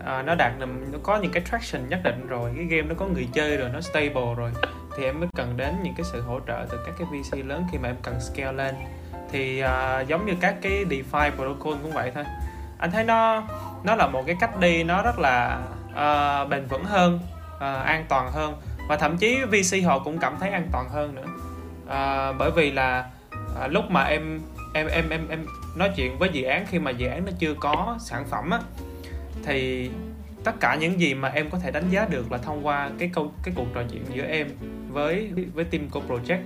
uh, 0.00 0.26
nó 0.26 0.34
đạt 0.34 0.52
nó 0.58 0.66
có 1.02 1.16
những 1.16 1.32
cái 1.32 1.42
traction 1.50 1.88
nhất 1.88 2.00
định 2.04 2.26
rồi 2.26 2.50
cái 2.56 2.64
game 2.64 2.88
nó 2.88 2.94
có 2.98 3.06
người 3.06 3.28
chơi 3.32 3.56
rồi 3.56 3.70
nó 3.72 3.80
stable 3.80 4.34
rồi 4.36 4.50
thì 4.98 5.04
em 5.04 5.20
mới 5.20 5.28
cần 5.36 5.56
đến 5.56 5.74
những 5.82 5.94
cái 5.94 6.04
sự 6.12 6.20
hỗ 6.20 6.40
trợ 6.46 6.66
từ 6.70 6.78
các 6.86 6.94
cái 6.98 7.06
VC 7.10 7.46
lớn 7.46 7.64
khi 7.72 7.78
mà 7.78 7.88
em 7.88 7.96
cần 8.02 8.20
scale 8.20 8.52
lên. 8.52 8.74
Thì 9.30 9.62
uh, 9.64 10.08
giống 10.08 10.26
như 10.26 10.32
các 10.40 10.54
cái 10.62 10.84
DeFi 10.84 11.30
protocol 11.30 11.74
cũng 11.82 11.92
vậy 11.92 12.10
thôi. 12.14 12.24
Anh 12.78 12.90
thấy 12.90 13.04
nó 13.04 13.42
nó 13.84 13.94
là 13.94 14.06
một 14.06 14.22
cái 14.26 14.36
cách 14.40 14.60
đi 14.60 14.84
nó 14.84 15.02
rất 15.02 15.18
là 15.18 15.60
uh, 15.90 16.48
bền 16.48 16.66
vững 16.66 16.84
hơn 16.84 17.20
uh, 17.56 17.60
an 17.84 18.04
toàn 18.08 18.32
hơn. 18.32 18.54
Và 18.88 18.96
thậm 18.96 19.16
chí 19.16 19.38
VC 19.44 19.86
họ 19.86 19.98
cũng 19.98 20.18
cảm 20.18 20.36
thấy 20.40 20.50
an 20.50 20.68
toàn 20.72 20.88
hơn 20.88 21.14
nữa. 21.14 21.26
Uh, 21.84 22.36
bởi 22.38 22.50
vì 22.50 22.70
là 22.70 23.10
uh, 23.34 23.72
lúc 23.72 23.90
mà 23.90 24.04
em 24.04 24.40
em 24.74 24.86
em 24.86 25.08
em 25.10 25.28
em 25.28 25.46
nói 25.76 25.90
chuyện 25.96 26.18
với 26.18 26.28
dự 26.32 26.42
án 26.42 26.66
khi 26.66 26.78
mà 26.78 26.90
dự 26.90 27.06
án 27.06 27.24
nó 27.24 27.32
chưa 27.38 27.54
có 27.54 27.96
sản 28.00 28.24
phẩm 28.30 28.50
á 28.50 28.58
thì 29.44 29.90
tất 30.44 30.52
cả 30.60 30.74
những 30.74 31.00
gì 31.00 31.14
mà 31.14 31.28
em 31.28 31.50
có 31.50 31.58
thể 31.58 31.70
đánh 31.70 31.90
giá 31.90 32.06
được 32.10 32.32
là 32.32 32.38
thông 32.38 32.66
qua 32.66 32.90
cái 32.98 33.10
câu 33.14 33.32
cái 33.42 33.54
cuộc 33.56 33.66
trò 33.74 33.82
chuyện 33.90 34.04
giữa 34.12 34.24
em 34.24 34.48
với 34.88 35.32
với 35.54 35.64
team 35.64 35.88
của 35.90 36.02
project 36.08 36.40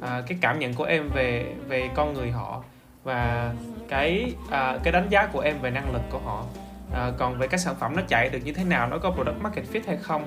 à, 0.00 0.22
cái 0.26 0.38
cảm 0.40 0.58
nhận 0.58 0.74
của 0.74 0.84
em 0.84 1.08
về 1.08 1.54
về 1.68 1.90
con 1.94 2.14
người 2.14 2.30
họ 2.30 2.62
và 3.04 3.52
cái 3.88 4.32
à, 4.50 4.78
cái 4.84 4.92
đánh 4.92 5.06
giá 5.10 5.26
của 5.26 5.40
em 5.40 5.60
về 5.60 5.70
năng 5.70 5.92
lực 5.92 6.02
của 6.10 6.18
họ 6.18 6.44
à, 6.92 7.12
còn 7.18 7.38
về 7.38 7.46
các 7.46 7.60
sản 7.60 7.74
phẩm 7.80 7.96
nó 7.96 8.02
chạy 8.08 8.28
được 8.28 8.38
như 8.44 8.52
thế 8.52 8.64
nào 8.64 8.88
nó 8.88 8.98
có 8.98 9.10
product 9.10 9.40
market 9.40 9.64
fit 9.72 9.80
hay 9.86 9.96
không 9.96 10.24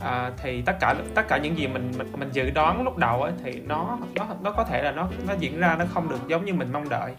à, 0.00 0.30
thì 0.42 0.62
tất 0.62 0.76
cả 0.80 0.94
tất 1.14 1.28
cả 1.28 1.38
những 1.38 1.58
gì 1.58 1.66
mình 1.66 1.92
mình, 1.98 2.12
mình 2.16 2.28
dự 2.32 2.50
đoán 2.50 2.84
lúc 2.84 2.96
đầu 2.96 3.22
ấy, 3.22 3.32
thì 3.44 3.60
nó 3.66 3.98
nó 4.14 4.26
nó 4.42 4.50
có 4.50 4.64
thể 4.64 4.82
là 4.82 4.90
nó 4.90 5.08
nó 5.26 5.34
diễn 5.38 5.60
ra 5.60 5.76
nó 5.78 5.84
không 5.94 6.08
được 6.08 6.28
giống 6.28 6.44
như 6.44 6.54
mình 6.54 6.72
mong 6.72 6.88
đợi. 6.88 7.12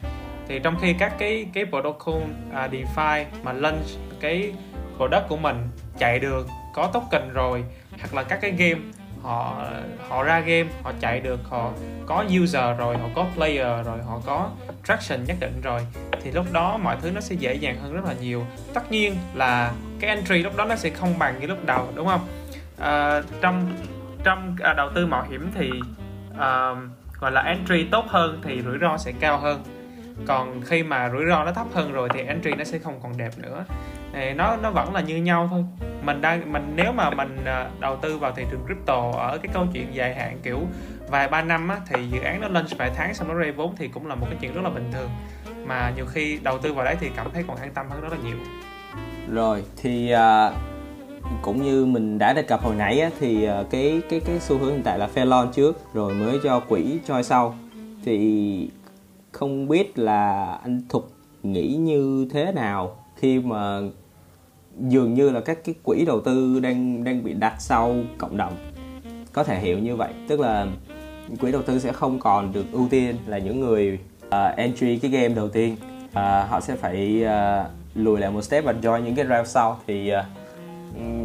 Thì 0.48 0.60
trong 0.60 0.78
khi 0.82 0.94
các 0.94 1.14
cái 1.18 1.48
cái 1.54 1.66
protocol 1.66 2.22
à, 2.54 2.70
DeFi 2.72 3.26
mà 3.44 3.54
launch 3.54 3.86
cái 4.20 4.54
product 4.98 5.28
của 5.30 5.38
mình 5.38 5.70
chạy 5.98 6.20
được 6.20 6.48
có 6.74 6.88
token 6.94 7.34
rồi 7.34 7.64
hoặc 8.00 8.14
là 8.14 8.24
các 8.24 8.40
cái 8.42 8.52
game 8.52 8.82
họ 9.22 9.66
họ 10.10 10.24
ra 10.24 10.40
game 10.40 10.70
họ 10.84 10.92
chạy 11.00 11.20
được 11.20 11.40
họ 11.50 11.72
có 12.06 12.24
user 12.42 12.78
rồi 12.78 12.98
họ 12.98 13.10
có 13.16 13.26
player 13.36 13.86
rồi 13.86 13.98
họ 14.08 14.22
có 14.26 14.50
traction 14.88 15.24
nhất 15.24 15.38
định 15.40 15.62
rồi 15.64 15.82
thì 16.22 16.32
lúc 16.32 16.46
đó 16.52 16.78
mọi 16.78 16.98
thứ 17.02 17.12
nó 17.12 17.22
sẽ 17.22 17.36
dễ 17.36 17.54
dàng 17.54 17.78
hơn 17.82 17.94
rất 17.94 18.06
là 18.06 18.14
nhiều. 18.22 18.46
Tất 18.74 18.92
nhiên 18.92 19.16
là 19.34 19.72
cái 20.00 20.10
entry 20.10 20.44
lúc 20.44 20.58
đó 20.58 20.66
nó 20.66 20.76
sẽ 20.76 20.90
không 20.90 21.20
bằng 21.20 21.40
như 21.40 21.48
lúc 21.48 21.66
đầu 21.66 21.88
đúng 21.96 22.08
không? 22.08 22.28
À, 22.80 23.22
trong 23.42 23.70
trong 24.24 24.56
à, 24.64 24.74
đầu 24.74 24.90
tư 24.96 25.06
mạo 25.06 25.26
hiểm 25.30 25.52
thì 25.56 25.72
à, 26.38 26.70
gọi 27.20 27.32
là 27.32 27.42
entry 27.42 27.84
tốt 27.92 28.06
hơn 28.08 28.42
thì 28.44 28.62
rủi 28.62 28.78
ro 28.82 28.98
sẽ 28.98 29.12
cao 29.20 29.38
hơn. 29.38 29.64
Còn 30.28 30.62
khi 30.62 30.84
mà 30.84 31.10
rủi 31.10 31.26
ro 31.30 31.44
nó 31.44 31.52
thấp 31.52 31.68
hơn 31.74 31.92
rồi 31.92 32.10
thì 32.14 32.22
entry 32.22 32.52
nó 32.52 32.64
sẽ 32.64 32.80
không 32.80 33.00
còn 33.04 33.18
đẹp 33.18 33.32
nữa. 33.38 33.66
Thì 34.14 34.34
nó 34.34 34.56
nó 34.56 34.72
vẫn 34.72 34.94
là 34.94 35.02
như 35.02 35.18
nhau 35.18 35.48
thôi. 35.52 35.66
Mình 36.02 36.22
đang 36.22 36.54
mình 36.54 36.74
nếu 36.76 36.92
mà 36.92 37.10
mình 37.10 37.46
à, 37.46 37.70
đầu 37.80 37.96
tư 37.96 38.18
vào 38.18 38.32
thị 38.32 38.44
trường 38.52 38.66
crypto 38.66 39.12
ở 39.12 39.38
cái 39.38 39.50
câu 39.54 39.68
chuyện 39.74 39.96
dài 39.96 40.16
hạn 40.16 40.40
kiểu 40.44 40.60
vài 41.10 41.28
ba 41.28 41.42
năm 41.42 41.68
á, 41.68 41.80
thì 41.88 42.08
dự 42.12 42.20
án 42.20 42.42
nó 42.42 42.48
lên 42.48 42.66
vài 42.78 42.92
tháng 42.96 43.14
xong 43.14 43.28
nó 43.28 43.34
ra 43.34 43.52
vốn 43.56 43.74
thì 43.78 43.88
cũng 43.88 44.08
là 44.08 44.16
một 44.16 44.28
cái 44.30 44.38
chuyện 44.42 44.54
rất 44.54 44.62
là 44.62 44.70
bình 44.70 44.90
thường. 44.94 45.10
Mà 45.66 45.94
nhiều 45.96 46.06
khi 46.06 46.40
đầu 46.44 46.58
tư 46.58 46.74
vào 46.74 46.86
đấy 46.86 46.96
thì 47.00 47.10
cảm 47.16 47.28
thấy 47.34 47.44
còn 47.48 47.58
an 47.58 47.72
tâm 47.74 47.86
hơn 47.90 48.02
rất 48.02 48.12
là 48.12 48.18
nhiều. 48.24 48.38
Rồi 49.32 49.64
thì 49.78 50.14
uh, 50.14 50.54
cũng 51.42 51.64
như 51.64 51.86
mình 51.86 52.18
đã 52.18 52.34
đề 52.34 52.42
cập 52.42 52.64
hồi 52.64 52.76
nãy 52.76 53.00
á, 53.00 53.10
thì 53.20 53.50
uh, 53.50 53.70
cái 53.70 54.02
cái 54.10 54.20
cái 54.20 54.40
xu 54.40 54.58
hướng 54.58 54.72
hiện 54.72 54.84
tại 54.84 55.00
là 55.00 55.10
fair 55.16 55.26
launch 55.26 55.54
trước 55.54 55.94
rồi 55.94 56.14
mới 56.14 56.40
cho 56.44 56.60
quỹ 56.60 57.00
choi 57.08 57.24
sau. 57.24 57.56
Thì 58.06 58.70
không 59.32 59.68
biết 59.68 60.00
là 60.00 60.46
anh 60.64 60.82
thục 60.90 61.12
nghĩ 61.44 61.76
như 61.76 62.28
thế 62.34 62.52
nào 62.52 62.98
khi 63.16 63.40
mà 63.40 63.80
dường 64.80 65.14
như 65.14 65.30
là 65.30 65.40
các 65.40 65.58
cái 65.66 65.76
quỹ 65.84 66.06
đầu 66.06 66.22
tư 66.22 66.60
đang 66.60 67.04
đang 67.04 67.24
bị 67.24 67.34
đặt 67.34 67.56
sau 67.60 67.96
cộng 68.18 68.38
đồng? 68.38 68.54
Có 69.34 69.44
thể 69.44 69.60
hiểu 69.60 69.80
như 69.80 69.96
vậy 69.96 70.14
tức 70.28 70.40
là 70.40 70.68
quỹ 71.42 71.52
đầu 71.52 71.62
tư 71.62 71.80
sẽ 71.80 71.92
không 71.92 72.20
còn 72.20 72.54
được 72.54 72.66
ưu 72.72 72.88
tiên 72.90 73.16
là 73.28 73.38
những 73.38 73.60
người 73.60 74.00
uh, 74.28 74.58
entry 74.58 75.00
cái 75.00 75.12
game 75.12 75.30
đầu 75.30 75.50
tiên. 75.50 75.78
Uh, 76.06 76.14
họ 76.50 76.60
sẽ 76.62 76.76
phải 76.76 77.24
uh, 77.26 77.72
lùi 77.96 78.20
lại 78.20 78.32
một 78.32 78.42
step 78.42 78.64
và 78.64 78.74
join 78.82 79.00
những 79.00 79.16
cái 79.16 79.26
round 79.26 79.48
sau. 79.48 79.80
Thì 79.88 80.12
uh, 80.14 80.26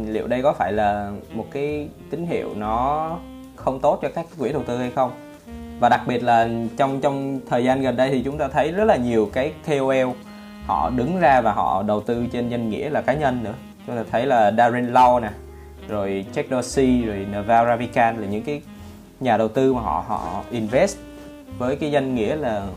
liệu 0.07 0.27
đây 0.27 0.41
có 0.41 0.53
phải 0.53 0.73
là 0.73 1.11
một 1.33 1.45
cái 1.51 1.89
tín 2.09 2.25
hiệu 2.25 2.53
nó 2.55 3.17
không 3.55 3.79
tốt 3.79 3.99
cho 4.01 4.09
các 4.15 4.25
quỹ 4.39 4.51
đầu 4.51 4.63
tư 4.63 4.77
hay 4.77 4.91
không? 4.91 5.11
Và 5.79 5.89
đặc 5.89 6.01
biệt 6.07 6.23
là 6.23 6.49
trong 6.77 7.01
trong 7.01 7.39
thời 7.49 7.63
gian 7.63 7.81
gần 7.81 7.95
đây 7.95 8.09
thì 8.09 8.21
chúng 8.25 8.37
ta 8.37 8.47
thấy 8.47 8.71
rất 8.71 8.83
là 8.83 8.95
nhiều 8.95 9.29
cái 9.33 9.53
KOL 9.67 10.09
họ 10.65 10.89
đứng 10.89 11.19
ra 11.19 11.41
và 11.41 11.51
họ 11.53 11.83
đầu 11.83 12.01
tư 12.01 12.25
trên 12.31 12.49
danh 12.49 12.69
nghĩa 12.69 12.89
là 12.89 13.01
cá 13.01 13.13
nhân 13.13 13.43
nữa. 13.43 13.53
Chúng 13.87 13.95
ta 13.95 14.03
thấy 14.11 14.25
là 14.25 14.51
Darren 14.57 14.93
Lau 14.93 15.19
nè 15.19 15.29
rồi 15.87 16.25
Jack 16.33 16.43
Dorsey 16.51 17.01
rồi 17.01 17.27
Naval 17.31 17.67
Ravikant 17.67 18.17
là 18.17 18.27
những 18.27 18.43
cái 18.43 18.61
nhà 19.21 19.37
đầu 19.37 19.47
tư 19.47 19.73
mà 19.73 19.81
họ 19.81 20.03
họ 20.07 20.43
invest 20.51 20.97
với 21.57 21.75
cái 21.75 21.91
danh 21.91 22.15
nghĩa 22.15 22.35
là 22.35 22.67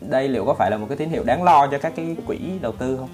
đây 0.00 0.28
liệu 0.28 0.44
có 0.44 0.54
phải 0.54 0.70
là 0.70 0.76
một 0.76 0.86
cái 0.88 0.98
tín 0.98 1.08
hiệu 1.08 1.24
đáng 1.24 1.42
lo 1.42 1.66
cho 1.66 1.78
các 1.78 1.92
cái 1.96 2.16
quỹ 2.26 2.38
đầu 2.60 2.72
tư 2.72 2.96
không? 2.96 3.08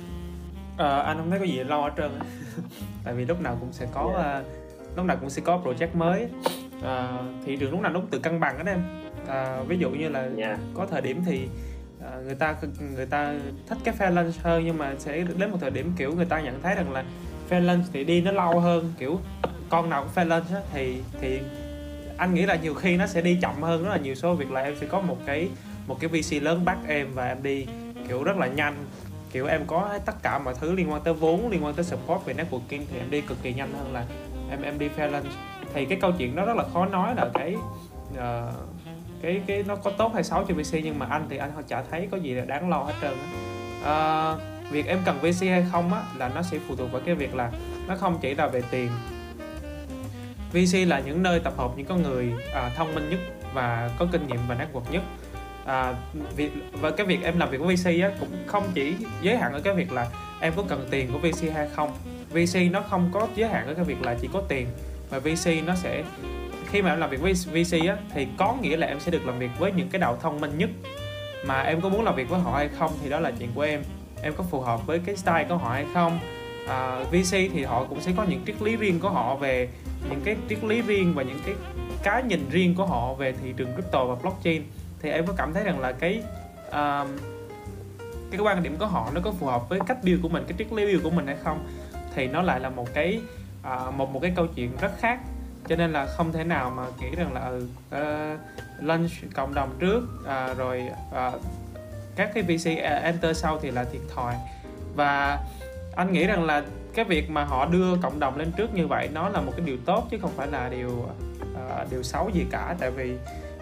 À, 0.77 0.99
anh 0.99 1.17
không 1.17 1.31
thấy 1.31 1.39
có 1.39 1.45
gì 1.45 1.65
lo 1.65 1.81
hết 1.81 1.91
trơn 1.97 2.11
tại 3.05 3.15
vì 3.15 3.25
lúc 3.25 3.41
nào 3.41 3.57
cũng 3.61 3.73
sẽ 3.73 3.87
có 3.95 4.13
yeah. 4.17 4.43
uh, 4.43 4.97
lúc 4.97 5.07
nào 5.07 5.17
cũng 5.21 5.31
sẽ 5.31 5.43
có 5.45 5.61
project 5.65 5.89
mới 5.95 6.29
uh, 6.79 6.85
thị 7.47 7.57
trường 7.57 7.71
lúc 7.71 7.81
nào 7.81 7.93
cũng 7.95 8.07
tự 8.07 8.19
cân 8.19 8.41
bằng 8.41 8.65
đó 8.65 8.73
em 8.73 8.83
uh, 9.23 9.69
ví 9.69 9.79
dụ 9.79 9.91
như 9.91 10.09
là 10.09 10.29
yeah. 10.37 10.59
có 10.75 10.87
thời 10.87 11.01
điểm 11.01 11.23
thì 11.27 11.49
À, 12.05 12.11
người 12.25 12.35
ta 12.35 12.57
người 12.97 13.07
ta 13.07 13.35
thích 13.67 13.79
cái 13.85 13.95
fair 13.99 14.15
lunch 14.15 14.35
hơn 14.43 14.65
nhưng 14.65 14.79
mà 14.79 14.95
sẽ 14.99 15.25
đến 15.37 15.51
một 15.51 15.59
thời 15.61 15.71
điểm 15.71 15.93
kiểu 15.97 16.15
người 16.15 16.25
ta 16.25 16.41
nhận 16.41 16.63
thấy 16.63 16.75
rằng 16.75 16.93
là 16.93 17.05
fair 17.51 17.61
lunch 17.61 17.85
thì 17.93 18.05
đi 18.05 18.21
nó 18.21 18.33
lâu 18.33 18.61
hơn 18.61 18.93
kiểu 18.99 19.19
con 19.69 19.91
nào 19.91 20.05
cũng 20.05 20.13
fair 20.15 20.29
lunch 20.29 20.51
á, 20.55 20.61
thì 20.73 21.03
thì 21.21 21.41
anh 22.17 22.35
nghĩ 22.35 22.47
là 22.47 22.55
nhiều 22.55 22.75
khi 22.75 22.97
nó 22.97 23.07
sẽ 23.07 23.21
đi 23.21 23.39
chậm 23.43 23.63
hơn 23.63 23.85
rất 23.85 23.91
là 23.91 23.97
nhiều 23.97 24.15
số 24.15 24.35
việc 24.35 24.51
là 24.51 24.61
em 24.61 24.75
sẽ 24.81 24.87
có 24.87 25.01
một 25.01 25.17
cái 25.27 25.49
một 25.87 25.97
cái 26.01 26.09
VC 26.09 26.43
lớn 26.43 26.65
bắt 26.65 26.79
em 26.89 27.09
và 27.15 27.27
em 27.29 27.43
đi 27.43 27.67
kiểu 28.09 28.25
rất 28.25 28.37
là 28.37 28.47
nhanh. 28.47 28.87
Kiểu 29.33 29.47
em 29.47 29.67
có 29.67 29.99
tất 30.05 30.23
cả 30.23 30.39
mọi 30.39 30.55
thứ 30.61 30.73
liên 30.73 30.93
quan 30.93 31.03
tới 31.03 31.15
vốn 31.15 31.51
liên 31.51 31.65
quan 31.65 31.75
tới 31.75 31.85
support 31.85 32.25
về 32.25 32.35
networking 32.35 32.83
thì 32.91 32.99
em 32.99 33.11
đi 33.11 33.21
cực 33.21 33.43
kỳ 33.43 33.55
nhanh 33.55 33.73
hơn 33.73 33.93
là 33.93 34.07
em 34.51 34.63
em 34.63 34.79
đi 34.79 34.89
fair 34.97 35.11
lunch. 35.11 35.33
Thì 35.75 35.85
cái 35.85 35.99
câu 36.01 36.13
chuyện 36.19 36.37
đó 36.37 36.45
rất 36.45 36.57
là 36.57 36.65
khó 36.73 36.87
nói 36.87 37.15
là 37.17 37.31
cái 37.35 37.57
uh, 38.13 38.55
cái 39.23 39.41
cái 39.47 39.65
nó 39.67 39.77
có 39.77 39.91
tốt 39.91 40.15
hay 40.15 40.25
xấu 40.25 40.45
cho 40.49 40.55
VC 40.55 40.75
nhưng 40.85 40.99
mà 40.99 41.07
anh 41.07 41.27
thì 41.31 41.37
anh 41.37 41.51
chả 41.69 41.83
thấy 41.91 42.09
có 42.11 42.17
gì 42.17 42.35
là 42.35 42.45
đáng 42.45 42.69
lo 42.69 42.79
hết 42.79 42.95
trơn 43.01 43.13
á. 43.13 43.27
Ờ, 43.85 44.39
việc 44.71 44.87
em 44.87 44.99
cần 45.05 45.19
VC 45.19 45.43
hay 45.43 45.67
không 45.73 45.95
á 45.95 46.03
là 46.17 46.29
nó 46.35 46.43
sẽ 46.43 46.59
phụ 46.69 46.77
thuộc 46.77 46.93
vào 46.93 47.03
cái 47.07 47.15
việc 47.15 47.35
là 47.35 47.51
nó 47.89 47.97
không 47.97 48.19
chỉ 48.21 48.35
là 48.35 48.47
về 48.47 48.63
tiền 48.71 48.89
VC 50.55 50.89
là 50.89 51.01
những 51.01 51.23
nơi 51.23 51.41
tập 51.41 51.55
hợp 51.57 51.71
những 51.77 51.87
con 51.87 52.03
người 52.03 52.33
à, 52.55 52.71
thông 52.77 52.95
minh 52.95 53.11
nhất 53.11 53.21
và 53.55 53.91
có 53.99 54.07
kinh 54.13 54.27
nghiệm 54.27 54.39
và 54.49 54.55
network 54.55 54.91
nhất. 54.91 55.03
À, 55.67 55.95
việc 56.37 56.53
và 56.73 56.91
cái 56.91 57.07
việc 57.07 57.23
em 57.23 57.39
làm 57.39 57.51
việc 57.51 57.61
với 57.61 57.77
VC 57.77 57.87
á 57.87 58.11
cũng 58.21 58.29
không 58.47 58.65
chỉ 58.75 58.95
giới 59.23 59.37
hạn 59.37 59.53
ở 59.53 59.61
cái 59.61 59.75
việc 59.75 59.93
là 59.93 60.07
em 60.41 60.53
có 60.57 60.63
cần 60.69 60.87
tiền 60.91 61.13
của 61.13 61.19
VC 61.19 61.55
hay 61.55 61.69
không. 61.75 61.93
VC 62.31 62.59
nó 62.71 62.81
không 62.81 63.11
có 63.15 63.29
giới 63.35 63.49
hạn 63.49 63.67
ở 63.67 63.75
cái 63.75 63.85
việc 63.85 64.03
là 64.03 64.17
chỉ 64.21 64.29
có 64.33 64.43
tiền 64.49 64.67
Mà 65.11 65.19
VC 65.19 65.49
nó 65.67 65.75
sẽ 65.75 66.05
khi 66.71 66.83
mà 66.83 66.91
em 66.91 66.99
làm 66.99 67.11
việc 67.11 67.21
với 67.21 67.33
VC 67.33 67.89
á 67.89 67.97
thì 68.15 68.27
có 68.37 68.57
nghĩa 68.61 68.77
là 68.77 68.87
em 68.87 69.01
sẽ 69.01 69.11
được 69.11 69.27
làm 69.27 69.39
việc 69.39 69.51
với 69.59 69.73
những 69.73 69.89
cái 69.89 70.01
đầu 70.01 70.17
thông 70.23 70.41
minh 70.41 70.59
nhất. 70.59 70.71
Mà 71.47 71.61
em 71.61 71.81
có 71.81 71.89
muốn 71.89 72.05
làm 72.05 72.17
việc 72.17 72.29
với 72.29 72.41
họ 72.41 72.57
hay 72.57 72.69
không 72.69 72.93
thì 73.03 73.11
đó 73.11 73.21
là 73.21 73.33
chuyện 73.39 73.49
của 73.55 73.63
em. 73.63 73.83
Em 74.23 74.33
có 74.37 74.45
phù 74.51 74.61
hợp 74.61 74.87
với 74.87 74.99
cái 75.07 75.17
style 75.17 75.47
của 75.49 75.57
họ 75.57 75.71
hay 75.71 75.87
không? 75.95 76.19
À, 76.69 77.05
VC 77.11 77.33
thì 77.33 77.63
họ 77.63 77.85
cũng 77.85 78.01
sẽ 78.01 78.13
có 78.17 78.25
những 78.25 78.43
triết 78.47 78.63
lý 78.63 78.77
riêng 78.77 79.01
của 79.01 79.11
họ 79.11 79.35
về 79.35 79.69
những 80.11 80.21
cái 80.25 80.37
triết 80.49 80.65
lý 80.65 80.83
riêng 80.83 81.15
và 81.15 81.23
những 81.23 81.39
cái 81.47 81.55
cái 82.03 82.23
nhìn 82.23 82.49
riêng 82.51 82.75
của 82.75 82.87
họ 82.87 83.15
về 83.15 83.33
thị 83.33 83.55
trường 83.57 83.75
crypto 83.75 84.05
và 84.05 84.15
blockchain 84.15 84.63
thì 85.03 85.11
em 85.11 85.27
có 85.27 85.35
cảm 85.37 85.53
thấy 85.55 85.65
rằng 85.65 85.81
là 85.81 85.93
cái 85.93 86.23
uh, 86.69 87.09
cái 88.31 88.41
quan 88.41 88.63
điểm 88.63 88.77
của 88.77 88.87
họ 88.87 89.11
nó 89.15 89.21
có 89.25 89.33
phù 89.33 89.47
hợp 89.47 89.69
với 89.69 89.81
cách 89.87 89.99
build 90.05 90.23
của 90.23 90.29
mình 90.29 90.45
cái 90.49 90.55
triết 90.59 90.73
lý 90.73 90.87
build 90.87 91.03
của 91.03 91.11
mình 91.11 91.27
hay 91.27 91.37
không? 91.45 91.67
Thì 92.15 92.27
nó 92.27 92.43
lại 92.43 92.61
là 92.61 92.71
một 92.71 92.95
cái 92.95 93.21
uh, 93.61 93.95
một 93.95 94.11
một 94.11 94.21
cái 94.23 94.33
câu 94.37 94.47
chuyện 94.47 94.71
rất 94.81 94.93
khác. 94.99 95.21
Cho 95.69 95.77
nên 95.77 95.93
là 95.93 96.07
không 96.07 96.33
thể 96.33 96.45
nào 96.45 96.71
mà 96.71 96.83
nghĩ 97.01 97.17
rằng 97.17 97.33
là 97.33 97.41
ừ, 97.41 97.69
ờ, 97.91 98.35
uh, 98.35 98.41
lunch 98.85 99.11
cộng 99.35 99.55
đồng 99.55 99.77
trước 99.79 100.03
uh, 100.21 100.59
rồi 100.59 100.83
uh, 101.11 101.41
các 102.17 102.31
cái 102.35 102.43
VC 102.43 102.67
enter 103.03 103.37
sau 103.37 103.59
thì 103.63 103.71
là 103.71 103.85
thiệt 103.85 104.03
thòi. 104.15 104.35
Và 104.95 105.39
anh 105.97 106.13
nghĩ 106.13 106.27
rằng 106.27 106.45
là 106.45 106.63
cái 106.95 107.05
việc 107.05 107.31
mà 107.31 107.45
họ 107.45 107.67
đưa 107.67 107.97
cộng 107.97 108.21
đồng 108.21 108.39
lên 108.39 108.53
trước 108.53 108.75
như 108.75 108.87
vậy 108.87 109.09
nó 109.13 109.29
là 109.29 109.41
một 109.41 109.53
cái 109.57 109.67
điều 109.67 109.77
tốt 109.87 110.07
chứ 110.11 110.19
không 110.23 110.33
phải 110.37 110.47
là 110.47 110.69
điều 110.69 110.91
uh, 110.91 111.91
điều 111.91 112.03
xấu 112.03 112.31
gì 112.31 112.47
cả. 112.51 112.77
Tại 112.79 112.91
vì 112.91 113.15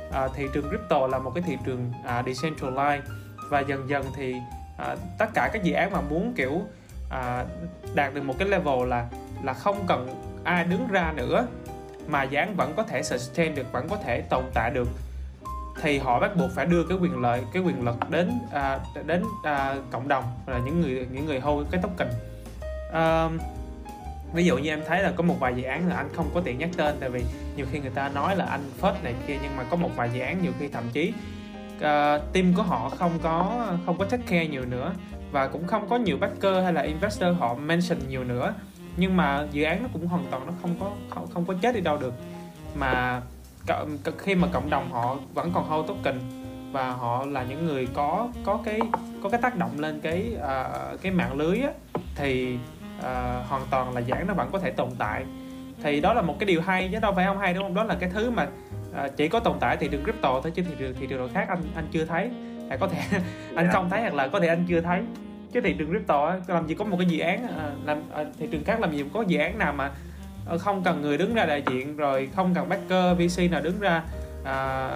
uh, 0.08 0.30
thị 0.34 0.46
trường 0.52 0.68
crypto 0.68 1.06
là 1.06 1.18
một 1.18 1.32
cái 1.34 1.42
thị 1.46 1.56
trường 1.64 1.92
uh, 2.00 2.26
decentralized 2.26 3.02
và 3.50 3.60
dần 3.60 3.88
dần 3.88 4.04
thì 4.16 4.34
uh, 4.92 4.98
tất 5.18 5.26
cả 5.34 5.50
các 5.52 5.62
dự 5.62 5.72
án 5.72 5.92
mà 5.92 6.00
muốn 6.00 6.32
kiểu 6.36 6.52
uh, 6.52 7.46
đạt 7.94 8.14
được 8.14 8.22
một 8.22 8.34
cái 8.38 8.48
level 8.48 8.88
là 8.88 9.08
là 9.42 9.52
không 9.52 9.84
cần 9.86 10.08
ai 10.44 10.64
đứng 10.64 10.88
ra 10.88 11.12
nữa 11.16 11.46
mà 12.06 12.22
dự 12.22 12.38
án 12.38 12.56
vẫn 12.56 12.72
có 12.76 12.82
thể 12.82 13.02
sustain 13.02 13.54
được 13.54 13.72
vẫn 13.72 13.88
có 13.88 13.96
thể 13.96 14.20
tồn 14.20 14.44
tại 14.54 14.70
được 14.70 14.88
thì 15.82 15.98
họ 15.98 16.20
bắt 16.20 16.36
buộc 16.36 16.50
phải 16.54 16.66
đưa 16.66 16.84
cái 16.84 16.98
quyền 16.98 17.20
lợi 17.20 17.42
cái 17.52 17.62
quyền 17.62 17.84
lực 17.84 18.10
đến 18.10 18.32
à, 18.52 18.78
đến 19.06 19.22
à, 19.44 19.76
cộng 19.90 20.08
đồng 20.08 20.24
là 20.46 20.58
những 20.58 20.80
người 20.80 21.06
những 21.12 21.26
người 21.26 21.40
hold 21.40 21.66
cái 21.70 21.82
token 21.82 22.08
um, 22.92 23.38
ví 24.32 24.44
dụ 24.44 24.58
như 24.58 24.70
em 24.70 24.82
thấy 24.86 25.02
là 25.02 25.12
có 25.16 25.22
một 25.22 25.36
vài 25.40 25.54
dự 25.56 25.62
án 25.62 25.88
là 25.88 25.96
anh 25.96 26.08
không 26.14 26.30
có 26.34 26.40
tiện 26.40 26.58
nhắc 26.58 26.70
tên 26.76 26.96
tại 27.00 27.10
vì 27.10 27.24
nhiều 27.56 27.66
khi 27.72 27.80
người 27.80 27.90
ta 27.90 28.08
nói 28.08 28.36
là 28.36 28.44
anh 28.44 28.70
phết 28.80 28.94
này 29.04 29.14
kia 29.26 29.36
nhưng 29.42 29.56
mà 29.56 29.64
có 29.70 29.76
một 29.76 29.90
vài 29.96 30.10
dự 30.14 30.20
án 30.20 30.42
nhiều 30.42 30.52
khi 30.58 30.68
thậm 30.68 30.84
chí 30.92 31.12
uh, 31.76 32.32
team 32.32 32.54
của 32.56 32.62
họ 32.62 32.88
không 32.88 33.12
có 33.22 33.66
không 33.86 33.98
có 33.98 34.04
take 34.04 34.22
care 34.26 34.46
nhiều 34.46 34.64
nữa 34.64 34.92
và 35.32 35.46
cũng 35.46 35.66
không 35.66 35.88
có 35.88 35.96
nhiều 35.96 36.16
backer 36.16 36.64
hay 36.64 36.72
là 36.72 36.82
investor 36.82 37.36
họ 37.38 37.54
mention 37.54 37.98
nhiều 38.08 38.24
nữa. 38.24 38.54
Nhưng 38.96 39.16
mà 39.16 39.46
dự 39.52 39.62
án 39.62 39.82
nó 39.82 39.88
cũng 39.92 40.06
hoàn 40.06 40.24
toàn 40.30 40.46
nó 40.46 40.52
không 40.62 40.74
có 40.80 40.90
không, 41.10 41.26
không 41.34 41.44
có 41.44 41.54
chết 41.62 41.74
đi 41.74 41.80
đâu 41.80 41.96
được. 41.96 42.14
Mà 42.74 43.20
khi 44.18 44.34
mà 44.34 44.48
cộng 44.52 44.70
đồng 44.70 44.92
họ 44.92 45.16
vẫn 45.34 45.50
còn 45.54 45.68
hold 45.68 45.88
token 45.88 46.20
và 46.72 46.90
họ 46.90 47.24
là 47.24 47.42
những 47.42 47.66
người 47.66 47.88
có 47.94 48.28
có 48.44 48.58
cái 48.64 48.80
có 49.22 49.28
cái 49.28 49.42
tác 49.42 49.56
động 49.56 49.80
lên 49.80 50.00
cái 50.00 50.36
uh, 50.36 51.00
cái 51.02 51.12
mạng 51.12 51.36
lưới 51.36 51.58
á, 51.58 51.70
thì 52.14 52.58
uh, 53.02 53.48
hoàn 53.48 53.62
toàn 53.70 53.94
là 53.94 54.00
giảng 54.00 54.26
nó 54.26 54.34
vẫn 54.34 54.48
có 54.52 54.58
thể 54.58 54.70
tồn 54.70 54.88
tại. 54.98 55.24
Thì 55.82 56.00
đó 56.00 56.12
là 56.14 56.22
một 56.22 56.36
cái 56.38 56.46
điều 56.46 56.62
hay 56.62 56.88
chứ 56.92 56.98
đâu 57.00 57.12
phải 57.16 57.24
không 57.24 57.38
hay 57.38 57.54
đúng 57.54 57.62
không? 57.62 57.74
Đó 57.74 57.84
là 57.84 57.94
cái 57.94 58.10
thứ 58.10 58.30
mà 58.30 58.46
uh, 58.90 59.16
chỉ 59.16 59.28
có 59.28 59.40
tồn 59.40 59.56
tại 59.60 59.76
thị 59.76 59.88
trường 59.88 60.04
crypto 60.04 60.40
thôi 60.42 60.52
chứ 60.54 60.62
thị 60.62 60.74
trường 60.78 60.94
thị 61.00 61.06
trường 61.06 61.34
khác 61.34 61.46
anh 61.48 61.62
anh 61.74 61.86
chưa 61.90 62.04
thấy. 62.04 62.30
Hay 62.68 62.78
có 62.78 62.88
thể 62.88 62.98
anh 63.54 63.64
yeah. 63.64 63.72
không 63.72 63.90
thấy 63.90 64.00
hoặc 64.00 64.14
là 64.14 64.28
có 64.28 64.40
thể 64.40 64.48
anh 64.48 64.64
chưa 64.68 64.80
thấy. 64.80 65.00
Chứ 65.52 65.60
thị 65.60 65.74
trường 65.78 65.90
crypto 65.90 66.34
làm 66.46 66.66
gì 66.66 66.74
có 66.74 66.84
một 66.84 66.96
cái 67.00 67.06
dự 67.06 67.18
án 67.18 67.44
uh, 67.44 67.86
làm 67.86 67.98
uh, 67.98 68.26
thị 68.38 68.48
trường 68.50 68.64
khác 68.64 68.80
làm 68.80 68.92
gì 68.92 69.04
có 69.12 69.24
dự 69.26 69.38
án 69.38 69.58
nào 69.58 69.72
mà 69.72 69.90
không 70.58 70.82
cần 70.82 71.02
người 71.02 71.18
đứng 71.18 71.34
ra 71.34 71.44
đại 71.44 71.62
diện 71.70 71.96
rồi 71.96 72.28
không 72.36 72.54
cần 72.54 72.68
backer 72.68 73.18
VC 73.18 73.50
nào 73.50 73.60
đứng 73.60 73.80
ra 73.80 74.02
à, 74.44 74.90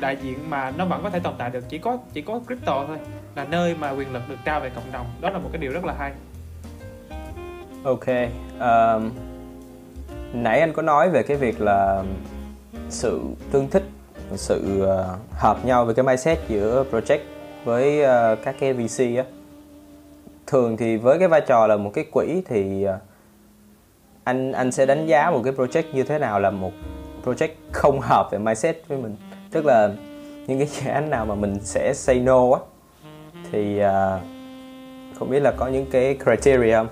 đại 0.00 0.16
diện 0.22 0.50
mà 0.50 0.72
nó 0.76 0.84
vẫn 0.84 1.02
có 1.02 1.10
thể 1.10 1.18
tồn 1.18 1.34
tại 1.38 1.50
được. 1.50 1.64
Chỉ 1.68 1.78
có 1.78 1.98
chỉ 2.12 2.22
có 2.22 2.40
crypto 2.46 2.84
thôi 2.86 2.98
là 3.34 3.44
nơi 3.44 3.74
mà 3.74 3.90
quyền 3.90 4.12
lực 4.12 4.22
được 4.28 4.36
trao 4.44 4.60
về 4.60 4.70
cộng 4.70 4.92
đồng. 4.92 5.06
Đó 5.20 5.30
là 5.30 5.38
một 5.38 5.48
cái 5.52 5.60
điều 5.62 5.72
rất 5.72 5.84
là 5.84 5.94
hay 5.98 6.12
ok 7.84 8.06
um, 8.60 9.10
nãy 10.32 10.60
anh 10.60 10.72
có 10.72 10.82
nói 10.82 11.10
về 11.10 11.22
cái 11.22 11.36
việc 11.36 11.60
là 11.60 12.04
sự 12.88 13.20
tương 13.50 13.70
thích 13.70 13.82
sự 14.34 14.82
uh, 14.82 15.32
hợp 15.32 15.64
nhau 15.64 15.84
về 15.84 15.94
cái 15.94 16.04
mindset 16.04 16.38
giữa 16.48 16.84
project 16.90 17.18
với 17.64 18.00
uh, 18.00 18.38
các 18.44 18.54
cái 18.60 18.72
VC 18.72 18.98
á. 18.98 19.24
Thường 20.46 20.76
thì 20.76 20.96
với 20.96 21.18
cái 21.18 21.28
vai 21.28 21.40
trò 21.40 21.66
là 21.66 21.76
một 21.76 21.90
cái 21.94 22.04
quỹ 22.12 22.42
thì 22.48 22.86
uh, 22.88 22.94
anh 24.24 24.52
anh 24.52 24.72
sẽ 24.72 24.86
đánh 24.86 25.06
giá 25.06 25.30
một 25.30 25.40
cái 25.44 25.52
project 25.52 25.84
như 25.92 26.02
thế 26.02 26.18
nào 26.18 26.40
là 26.40 26.50
một 26.50 26.72
project 27.24 27.48
không 27.72 28.00
hợp 28.00 28.28
về 28.32 28.38
mindset 28.38 28.76
với 28.88 28.98
mình. 28.98 29.16
Tức 29.50 29.66
là 29.66 29.90
những 30.46 30.58
cái 30.58 30.66
dự 30.66 30.90
án 30.90 31.10
nào 31.10 31.26
mà 31.26 31.34
mình 31.34 31.58
sẽ 31.62 31.92
say 31.94 32.20
no 32.20 32.52
á 32.52 32.60
thì 33.52 33.80
uh, 33.84 34.22
không 35.18 35.30
biết 35.30 35.40
là 35.40 35.52
có 35.56 35.66
những 35.66 35.86
cái 35.90 36.18
criteria 36.24 36.74
không? 36.74 36.88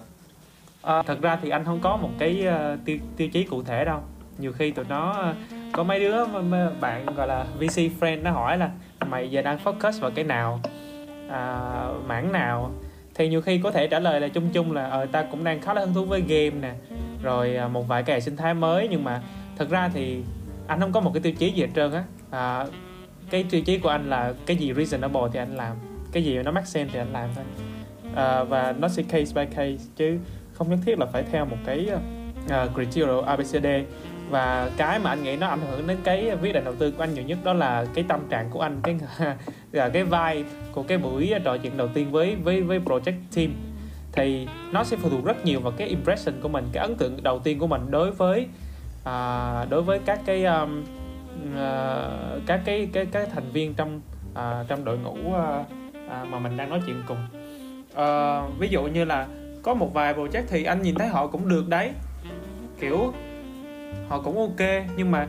À, 0.82 1.02
thật 1.02 1.22
ra 1.22 1.38
thì 1.42 1.50
anh 1.50 1.64
không 1.64 1.80
có 1.80 1.96
một 1.96 2.10
cái 2.18 2.46
uh, 2.48 2.78
tiêu 2.84 2.98
tiêu 3.16 3.28
chí 3.28 3.44
cụ 3.44 3.62
thể 3.62 3.84
đâu. 3.84 4.00
Nhiều 4.38 4.52
khi 4.52 4.70
tụi 4.70 4.84
nó 4.88 5.12
ờ, 5.12 5.34
có 5.72 5.82
mấy 5.82 6.00
đứa 6.00 6.24
bạn 6.80 7.06
gọi 7.16 7.28
là 7.28 7.44
VC 7.58 7.78
friend 8.00 8.22
nó 8.22 8.30
hỏi 8.30 8.58
là 8.58 8.70
mày 9.06 9.30
giờ 9.30 9.42
đang 9.42 9.58
focus 9.64 10.00
vào 10.00 10.10
cái 10.10 10.24
nào? 10.24 10.60
À, 11.28 11.58
mảng 12.06 12.32
nào? 12.32 12.72
Thì 13.14 13.28
nhiều 13.28 13.42
khi 13.42 13.58
có 13.58 13.70
thể 13.70 13.86
trả 13.86 13.98
lời 13.98 14.20
là 14.20 14.28
chung 14.28 14.48
chung 14.52 14.72
là 14.72 14.86
ờ 14.86 15.06
ta 15.06 15.22
cũng 15.22 15.44
đang 15.44 15.60
khá 15.60 15.74
là 15.74 15.80
hứng 15.80 15.94
thú 15.94 16.04
với 16.04 16.20
game 16.20 16.60
nè 16.60 16.74
rồi 17.22 17.58
một 17.72 17.88
vài 17.88 18.02
cái 18.02 18.16
hệ 18.16 18.20
sinh 18.20 18.36
thái 18.36 18.54
mới. 18.54 18.88
Nhưng 18.88 19.04
mà 19.04 19.22
thật 19.56 19.70
ra 19.70 19.90
thì 19.94 20.22
anh 20.66 20.80
không 20.80 20.92
có 20.92 21.00
một 21.00 21.10
cái 21.14 21.22
tiêu 21.22 21.32
chí 21.32 21.50
gì 21.50 21.62
hết 21.62 21.70
trơn 21.74 21.92
á. 21.92 22.04
À, 22.30 22.66
cái 23.30 23.44
tiêu 23.50 23.60
chí 23.60 23.78
của 23.78 23.88
anh 23.88 24.10
là 24.10 24.32
cái 24.46 24.56
gì 24.56 24.72
reasonable 24.74 25.22
thì 25.32 25.38
anh 25.38 25.56
làm 25.56 25.76
cái 26.12 26.24
gì 26.24 26.38
nó 26.38 26.50
make 26.50 26.66
sense 26.66 26.92
thì 26.92 26.98
anh 26.98 27.12
làm 27.12 27.28
thôi. 27.34 27.44
À, 28.14 28.44
và 28.44 28.74
nó 28.78 28.88
sẽ 28.88 29.02
case 29.02 29.32
by 29.34 29.46
case 29.56 29.84
chứ 29.96 30.18
không 30.60 30.70
nhất 30.70 30.78
thiết 30.84 30.98
là 30.98 31.06
phải 31.06 31.22
theo 31.32 31.44
một 31.44 31.56
cái 31.66 31.90
uh, 32.44 32.74
criteria 32.74 33.22
ABCD 33.26 33.66
và 34.30 34.70
cái 34.76 34.98
mà 34.98 35.10
anh 35.10 35.22
nghĩ 35.22 35.36
nó 35.36 35.46
ảnh 35.46 35.60
hưởng 35.70 35.86
đến 35.86 35.96
cái 36.04 36.36
quyết 36.42 36.52
định 36.52 36.64
đầu 36.64 36.74
tư 36.78 36.90
của 36.90 37.02
anh 37.02 37.14
nhiều 37.14 37.24
nhất 37.24 37.38
đó 37.44 37.52
là 37.52 37.84
cái 37.94 38.04
tâm 38.08 38.20
trạng 38.30 38.50
của 38.50 38.60
anh 38.60 38.80
cái 38.82 38.98
cái 39.92 40.04
vai 40.04 40.44
của 40.72 40.82
cái 40.82 40.98
buổi 40.98 41.34
trò 41.44 41.56
chuyện 41.56 41.76
đầu 41.76 41.88
tiên 41.94 42.10
với 42.10 42.36
với 42.36 42.62
với 42.62 42.80
project 42.80 43.14
team. 43.36 43.50
Thì 44.12 44.48
nó 44.72 44.84
sẽ 44.84 44.96
phụ 44.96 45.08
thuộc 45.10 45.24
rất 45.24 45.44
nhiều 45.44 45.60
vào 45.60 45.72
cái 45.76 45.88
impression 45.88 46.34
của 46.42 46.48
mình 46.48 46.68
cái 46.72 46.82
ấn 46.86 46.96
tượng 46.96 47.22
đầu 47.22 47.38
tiên 47.38 47.58
của 47.58 47.66
mình 47.66 47.90
đối 47.90 48.10
với 48.10 48.46
à, 49.04 49.64
đối 49.70 49.82
với 49.82 49.98
các 50.04 50.20
cái 50.26 50.44
um, 50.44 50.82
uh, 51.52 52.42
các 52.46 52.60
cái 52.64 52.88
cái 52.92 53.06
cái 53.06 53.26
thành 53.34 53.50
viên 53.52 53.74
trong 53.74 54.00
uh, 54.32 54.68
trong 54.68 54.84
đội 54.84 54.98
ngũ 54.98 55.12
uh, 55.12 55.34
uh, 55.34 56.28
mà 56.28 56.38
mình 56.38 56.56
đang 56.56 56.70
nói 56.70 56.80
chuyện 56.86 57.02
cùng. 57.08 57.18
Uh, 57.92 58.58
ví 58.58 58.68
dụ 58.68 58.82
như 58.82 59.04
là 59.04 59.26
có 59.62 59.74
một 59.74 59.94
vài 59.94 60.14
project 60.14 60.44
thì 60.48 60.64
anh 60.64 60.82
nhìn 60.82 60.94
thấy 60.94 61.08
họ 61.08 61.26
cũng 61.26 61.48
được 61.48 61.68
đấy 61.68 61.90
kiểu 62.80 63.12
họ 64.08 64.20
cũng 64.20 64.38
ok 64.38 64.68
nhưng 64.96 65.10
mà 65.10 65.26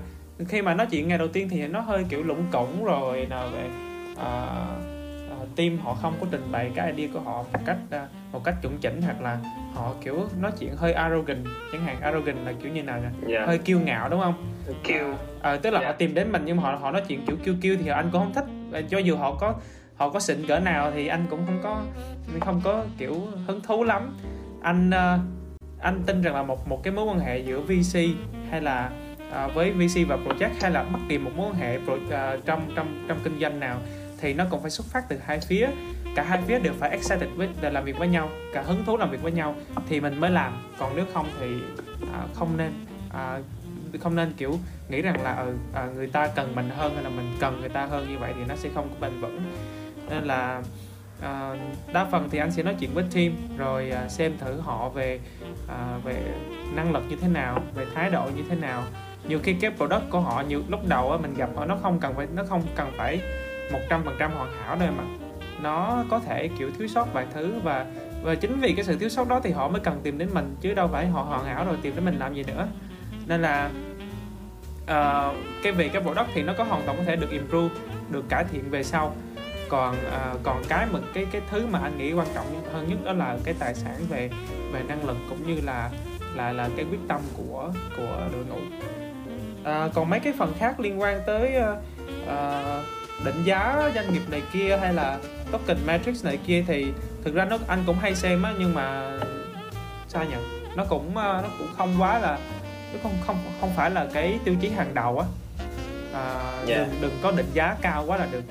khi 0.47 0.61
mà 0.61 0.73
nói 0.73 0.87
chuyện 0.91 1.07
ngày 1.07 1.17
đầu 1.17 1.27
tiên 1.27 1.49
thì 1.49 1.67
nó 1.67 1.79
hơi 1.79 2.05
kiểu 2.09 2.23
lủng 2.23 2.45
củng 2.51 2.83
rồi 2.83 3.25
nào 3.29 3.47
về 3.47 3.69
uh, 4.13 5.55
team 5.55 5.77
họ 5.77 5.93
không 5.93 6.13
có 6.21 6.27
trình 6.31 6.51
bày 6.51 6.71
cái 6.75 6.91
idea 6.91 7.13
của 7.13 7.19
họ 7.19 7.43
một 7.53 7.59
cách 7.65 7.77
uh, 7.95 8.33
một 8.33 8.43
cách 8.43 8.55
chuẩn 8.61 8.77
chỉnh 8.77 9.01
hoặc 9.01 9.21
là 9.21 9.39
họ 9.73 9.93
kiểu 10.03 10.25
nói 10.41 10.51
chuyện 10.59 10.75
hơi 10.75 10.93
arrogant 10.93 11.45
chẳng 11.71 11.85
hạn 11.85 12.01
arrogant 12.01 12.37
là 12.45 12.53
kiểu 12.63 12.71
như 12.71 12.83
nào 12.83 12.99
nhỉ 12.99 13.03
yeah. 13.05 13.41
Dạ. 13.41 13.45
hơi 13.45 13.57
kiêu 13.57 13.79
ngạo 13.79 14.09
đúng 14.09 14.19
không 14.19 14.33
kiêu 14.83 15.13
à, 15.41 15.57
tức 15.57 15.69
là 15.69 15.79
yeah. 15.79 15.87
họ 15.87 15.91
dạ. 15.91 15.97
tìm 15.97 16.13
đến 16.13 16.31
mình 16.31 16.41
nhưng 16.45 16.57
mà 16.57 16.63
họ 16.63 16.75
họ 16.75 16.91
nói 16.91 17.01
chuyện 17.07 17.25
kiểu 17.25 17.35
kiêu 17.43 17.55
kiêu 17.61 17.77
thì 17.83 17.89
anh 17.89 18.09
cũng 18.11 18.21
không 18.21 18.33
thích 18.33 18.45
cho 18.89 18.97
dù 18.97 19.15
họ 19.15 19.35
có 19.39 19.55
họ 20.01 20.09
có 20.09 20.19
xịn 20.19 20.47
cỡ 20.47 20.59
nào 20.59 20.91
thì 20.95 21.07
anh 21.07 21.25
cũng 21.29 21.45
không 21.45 21.59
có 21.63 21.81
không 22.41 22.61
có 22.63 22.85
kiểu 22.97 23.27
hứng 23.47 23.61
thú 23.61 23.83
lắm. 23.83 24.17
Anh 24.61 24.89
uh, 24.89 25.21
anh 25.79 26.03
tin 26.05 26.21
rằng 26.21 26.35
là 26.35 26.43
một 26.43 26.67
một 26.67 26.83
cái 26.83 26.93
mối 26.93 27.05
quan 27.05 27.19
hệ 27.19 27.39
giữa 27.39 27.61
VC 27.61 27.99
hay 28.49 28.61
là 28.61 28.91
uh, 29.45 29.55
với 29.55 29.71
VC 29.71 30.07
và 30.07 30.17
project 30.17 30.49
hay 30.61 30.71
là 30.71 30.83
bất 30.83 30.99
kỳ 31.09 31.17
một 31.17 31.31
mối 31.35 31.49
quan 31.49 31.55
hệ 31.55 31.79
pro, 31.85 31.93
uh, 31.93 32.45
trong 32.45 32.71
trong 32.75 33.05
trong 33.07 33.19
kinh 33.23 33.39
doanh 33.39 33.59
nào 33.59 33.77
thì 34.17 34.33
nó 34.33 34.45
cũng 34.49 34.61
phải 34.61 34.71
xuất 34.71 34.87
phát 34.87 35.03
từ 35.09 35.17
hai 35.25 35.39
phía. 35.39 35.67
Cả 36.15 36.23
hai 36.23 36.41
phía 36.47 36.59
đều 36.59 36.73
phải 36.79 36.89
excited 36.89 37.29
với 37.35 37.49
để 37.61 37.69
làm 37.69 37.83
việc 37.83 37.97
với 37.97 38.07
nhau 38.07 38.29
cả 38.53 38.61
hứng 38.61 38.85
thú 38.85 38.97
làm 38.97 39.11
việc 39.11 39.21
với 39.21 39.31
nhau 39.31 39.55
thì 39.89 39.99
mình 39.99 40.19
mới 40.19 40.29
làm. 40.31 40.53
Còn 40.77 40.95
nếu 40.95 41.05
không 41.13 41.27
thì 41.39 41.47
uh, 42.03 42.33
không 42.33 42.57
nên 42.57 42.71
uh, 43.09 44.01
không 44.01 44.15
nên 44.15 44.33
kiểu 44.37 44.57
nghĩ 44.89 45.01
rằng 45.01 45.23
là 45.23 45.35
ừ, 45.35 45.53
uh, 45.89 45.95
người 45.95 46.07
ta 46.07 46.27
cần 46.27 46.55
mình 46.55 46.69
hơn 46.69 46.93
hay 46.93 47.03
là 47.03 47.09
mình 47.09 47.31
cần 47.39 47.59
người 47.59 47.69
ta 47.69 47.85
hơn 47.85 48.07
như 48.09 48.17
vậy 48.19 48.33
thì 48.35 48.41
nó 48.47 48.55
sẽ 48.55 48.69
không 48.75 48.89
có 48.89 48.95
bền 49.07 49.21
vững 49.21 49.39
nên 50.11 50.23
là 50.23 50.61
uh, 51.19 51.59
đa 51.93 52.05
phần 52.11 52.29
thì 52.31 52.37
anh 52.37 52.51
sẽ 52.51 52.63
nói 52.63 52.75
chuyện 52.79 52.93
với 52.93 53.03
team 53.15 53.31
rồi 53.57 53.91
uh, 54.05 54.11
xem 54.11 54.37
thử 54.37 54.59
họ 54.59 54.89
về 54.89 55.19
uh, 55.65 56.03
về 56.03 56.23
năng 56.75 56.91
lực 56.91 57.03
như 57.09 57.15
thế 57.21 57.27
nào 57.27 57.63
về 57.75 57.85
thái 57.95 58.09
độ 58.09 58.29
như 58.35 58.43
thế 58.49 58.55
nào. 58.55 58.83
Nhiều 59.27 59.39
khi 59.43 59.53
cái 59.53 59.71
product 59.77 60.09
của 60.09 60.19
họ 60.19 60.43
nhiều 60.47 60.61
lúc 60.67 60.87
đầu 60.87 61.11
á, 61.11 61.17
mình 61.17 61.33
gặp 61.33 61.49
họ 61.55 61.65
nó 61.65 61.77
không 61.81 61.99
cần 61.99 62.13
phải 62.13 62.27
nó 62.35 62.43
không 62.43 62.61
cần 62.75 62.91
phải 62.97 63.21
một 63.73 63.79
trăm 63.89 64.03
phần 64.03 64.15
trăm 64.19 64.31
hoàn 64.31 64.53
hảo 64.53 64.75
đâu 64.75 64.89
mà 64.97 65.03
nó 65.61 66.03
có 66.09 66.19
thể 66.19 66.49
kiểu 66.57 66.71
thiếu 66.77 66.87
sót 66.87 67.13
vài 67.13 67.25
thứ 67.33 67.53
và 67.63 67.85
và 68.23 68.35
chính 68.35 68.59
vì 68.59 68.73
cái 68.73 68.85
sự 68.85 68.97
thiếu 68.97 69.09
sót 69.09 69.27
đó 69.27 69.39
thì 69.43 69.51
họ 69.51 69.67
mới 69.67 69.79
cần 69.79 69.99
tìm 70.03 70.17
đến 70.17 70.29
mình 70.33 70.55
chứ 70.61 70.73
đâu 70.73 70.87
phải 70.87 71.07
họ 71.07 71.21
hoàn 71.21 71.45
hảo 71.45 71.65
rồi 71.65 71.77
tìm 71.81 71.95
đến 71.95 72.05
mình 72.05 72.19
làm 72.19 72.33
gì 72.33 72.43
nữa. 72.43 72.67
Nên 73.27 73.41
là 73.41 73.69
uh, 74.83 75.35
cái 75.63 75.71
về 75.71 75.89
cái 75.89 76.01
product 76.01 76.27
thì 76.33 76.43
nó 76.43 76.53
có 76.57 76.63
hoàn 76.63 76.81
toàn 76.85 76.97
có 76.97 77.03
thể 77.03 77.15
được 77.15 77.29
improve 77.31 77.75
được 78.09 78.25
cải 78.29 78.43
thiện 78.51 78.69
về 78.69 78.83
sau 78.83 79.15
còn 79.71 79.95
uh, 79.95 80.39
còn 80.43 80.63
cái 80.69 80.87
mà 80.91 80.99
cái 81.13 81.25
cái 81.31 81.41
thứ 81.49 81.67
mà 81.67 81.79
anh 81.83 81.97
nghĩ 81.97 82.13
quan 82.13 82.27
trọng 82.33 82.63
hơn 82.73 82.87
nhất 82.89 82.97
đó 83.05 83.13
là 83.13 83.37
cái 83.43 83.53
tài 83.59 83.75
sản 83.75 83.95
về 84.09 84.29
về 84.71 84.83
năng 84.87 85.05
lực 85.05 85.17
cũng 85.29 85.47
như 85.47 85.61
là 85.61 85.89
là 86.35 86.51
là 86.51 86.69
cái 86.75 86.85
quyết 86.91 86.99
tâm 87.07 87.21
của 87.37 87.71
của 87.97 88.17
đội 88.31 88.45
ngũ. 88.49 88.57
Uh, 89.61 89.93
còn 89.93 90.09
mấy 90.09 90.19
cái 90.19 90.33
phần 90.37 90.53
khác 90.59 90.79
liên 90.79 91.01
quan 91.01 91.21
tới 91.25 91.53
uh, 91.57 91.77
uh, 92.23 93.25
định 93.25 93.43
giá 93.43 93.91
doanh 93.95 94.13
nghiệp 94.13 94.21
này 94.29 94.41
kia 94.53 94.77
hay 94.81 94.93
là 94.93 95.17
token 95.51 95.77
matrix 95.85 96.25
này 96.25 96.39
kia 96.47 96.63
thì 96.67 96.85
thực 97.23 97.35
ra 97.35 97.45
nó 97.45 97.57
anh 97.67 97.83
cũng 97.85 97.97
hay 98.01 98.15
xem 98.15 98.43
á 98.43 98.53
nhưng 98.59 98.73
mà 98.73 99.17
sao 100.07 100.25
nhỉ? 100.25 100.35
Nó 100.75 100.85
cũng 100.89 101.07
uh, 101.09 101.15
nó 101.15 101.49
cũng 101.59 101.67
không 101.77 101.95
quá 101.99 102.19
là 102.19 102.39
nó 102.93 102.99
không 103.03 103.13
không 103.27 103.37
không 103.61 103.71
phải 103.75 103.91
là 103.91 104.07
cái 104.13 104.39
tiêu 104.43 104.55
chí 104.61 104.69
hàng 104.69 104.93
đầu 104.93 105.19
á. 105.19 105.25
À, 106.13 106.51
Yeah. 106.67 106.87
đừng 106.87 107.01
đừng 107.01 107.19
có 107.21 107.31
định 107.31 107.49
giá 107.53 107.75
cao 107.81 108.03
quá 108.07 108.17
là 108.17 108.27
được 108.31 108.43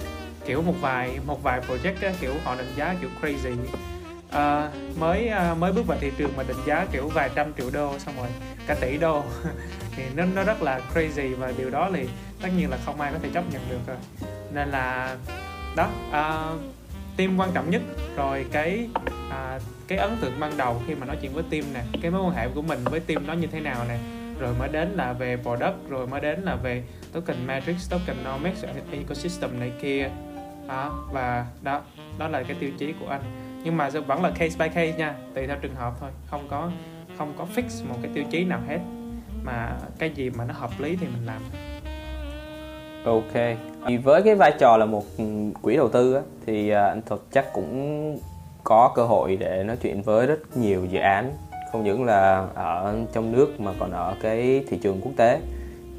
kiểu 0.47 0.63
một 0.63 0.75
vài 0.81 1.19
một 1.27 1.43
vài 1.43 1.61
project 1.61 1.95
á, 2.03 2.13
kiểu 2.21 2.35
họ 2.45 2.55
định 2.55 2.73
giá 2.77 2.95
kiểu 3.01 3.11
crazy. 3.21 3.57
À, 4.31 4.71
mới 4.99 5.29
à, 5.29 5.55
mới 5.55 5.73
bước 5.73 5.87
vào 5.87 5.99
thị 6.01 6.13
trường 6.19 6.37
mà 6.37 6.43
định 6.43 6.57
giá 6.67 6.87
kiểu 6.93 7.09
vài 7.09 7.31
trăm 7.35 7.53
triệu 7.55 7.71
đô 7.73 7.99
xong 7.99 8.15
rồi 8.17 8.27
cả 8.67 8.75
tỷ 8.81 8.99
đô. 8.99 9.23
Thì 9.97 10.03
nó 10.17 10.25
nó 10.35 10.45
rất 10.45 10.63
là 10.63 10.81
crazy 10.95 11.37
và 11.37 11.53
điều 11.59 11.71
đó 11.71 11.91
thì 11.95 12.09
tất 12.43 12.49
nhiên 12.57 12.71
là 12.71 12.79
không 12.85 13.01
ai 13.01 13.13
có 13.13 13.19
thể 13.23 13.29
chấp 13.35 13.45
nhận 13.53 13.63
được 13.71 13.81
rồi. 13.87 13.97
Nên 14.53 14.69
là 14.69 15.17
đó 15.77 15.89
à, 16.13 16.47
team 17.17 17.37
quan 17.41 17.51
trọng 17.55 17.71
nhất. 17.71 17.83
Rồi 18.17 18.47
cái 18.53 18.89
à, 19.31 19.59
cái 19.89 19.99
ấn 19.99 20.17
tượng 20.21 20.41
ban 20.41 20.57
đầu 20.57 20.83
khi 20.87 20.95
mà 20.95 21.07
nói 21.07 21.17
chuyện 21.23 21.33
với 21.33 21.45
team 21.51 21.65
nè 21.75 21.81
cái 22.03 22.11
mối 22.11 22.23
quan 22.23 22.35
hệ 22.35 22.49
của 22.55 22.63
mình 22.63 22.79
với 22.85 23.01
team 23.01 23.27
nó 23.27 23.33
như 23.33 23.47
thế 23.47 23.61
nào 23.61 23.85
nè. 23.89 23.99
Rồi 24.39 24.55
mới 24.59 24.69
đến 24.69 24.89
là 24.97 25.13
về 25.13 25.37
product 25.37 25.89
rồi 25.89 26.07
mới 26.07 26.21
đến 26.21 26.43
là 26.43 26.55
về 26.55 26.83
token 27.13 27.47
matrix 27.47 27.91
tokenomics 27.91 28.65
ecosystem 28.93 29.61
này 29.61 29.73
kia 29.83 30.11
đó 30.71 31.09
và 31.13 31.47
đó 31.63 31.83
đó 32.19 32.29
là 32.29 32.43
cái 32.43 32.57
tiêu 32.61 32.71
chí 32.79 32.95
của 33.01 33.07
anh. 33.07 33.21
Nhưng 33.65 33.77
mà 33.77 33.91
vẫn 34.07 34.23
là 34.23 34.31
case 34.31 34.57
by 34.59 34.69
case 34.69 34.93
nha 34.99 35.15
tùy 35.35 35.47
theo 35.47 35.57
trường 35.61 35.75
hợp 35.75 35.93
thôi. 36.01 36.11
Không 36.27 36.41
có 36.51 36.71
không 37.19 37.35
có 37.39 37.47
fix 37.57 37.89
một 37.89 37.97
cái 38.03 38.11
tiêu 38.15 38.25
chí 38.31 38.45
nào 38.45 38.61
hết. 38.69 38.79
Mà 39.43 39.73
cái 39.99 40.11
gì 40.11 40.31
mà 40.31 40.45
nó 40.45 40.55
hợp 40.55 40.71
lý 40.79 40.97
thì 40.97 41.07
mình 41.07 41.27
làm. 41.27 41.43
Ok. 43.05 43.57
Thì 43.87 43.97
với 43.97 44.23
cái 44.23 44.35
vai 44.35 44.53
trò 44.59 44.77
là 44.77 44.87
một 44.87 45.05
quỹ 45.63 45.77
đầu 45.77 45.89
tư 45.89 46.15
á, 46.15 46.21
thì 46.47 46.71
à, 46.71 46.85
anh 46.85 47.03
Thuật 47.03 47.21
chắc 47.33 47.53
cũng 47.53 48.19
có 48.65 48.93
cơ 48.95 49.05
hội 49.05 49.37
để 49.37 49.65
nói 49.65 49.77
chuyện 49.83 50.03
với 50.03 50.27
rất 50.27 50.57
nhiều 50.57 50.85
dự 50.85 50.99
án. 50.99 51.33
Không 51.73 51.85
những 51.85 52.05
là 52.05 52.47
ở 52.55 52.95
trong 53.13 53.33
nước 53.33 53.61
mà 53.61 53.73
còn 53.79 53.91
ở 53.91 54.15
cái 54.23 54.65
thị 54.69 54.79
trường 54.83 55.01
quốc 55.01 55.13
tế. 55.17 55.41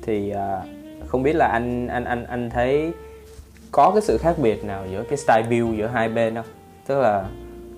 Thì 0.01 0.29
à, 0.29 0.61
không 1.07 1.23
biết 1.23 1.35
là 1.35 1.47
anh 1.47 1.87
anh 1.87 2.05
anh 2.05 2.25
anh 2.25 2.49
thấy 2.49 2.91
có 3.71 3.91
cái 3.91 4.01
sự 4.01 4.17
khác 4.17 4.35
biệt 4.37 4.63
nào 4.63 4.85
giữa 4.91 5.03
cái 5.03 5.17
style 5.17 5.43
build 5.49 5.77
giữa 5.77 5.87
hai 5.87 6.09
bên 6.09 6.35
không? 6.35 6.45
Tức 6.87 6.99
là 6.99 7.25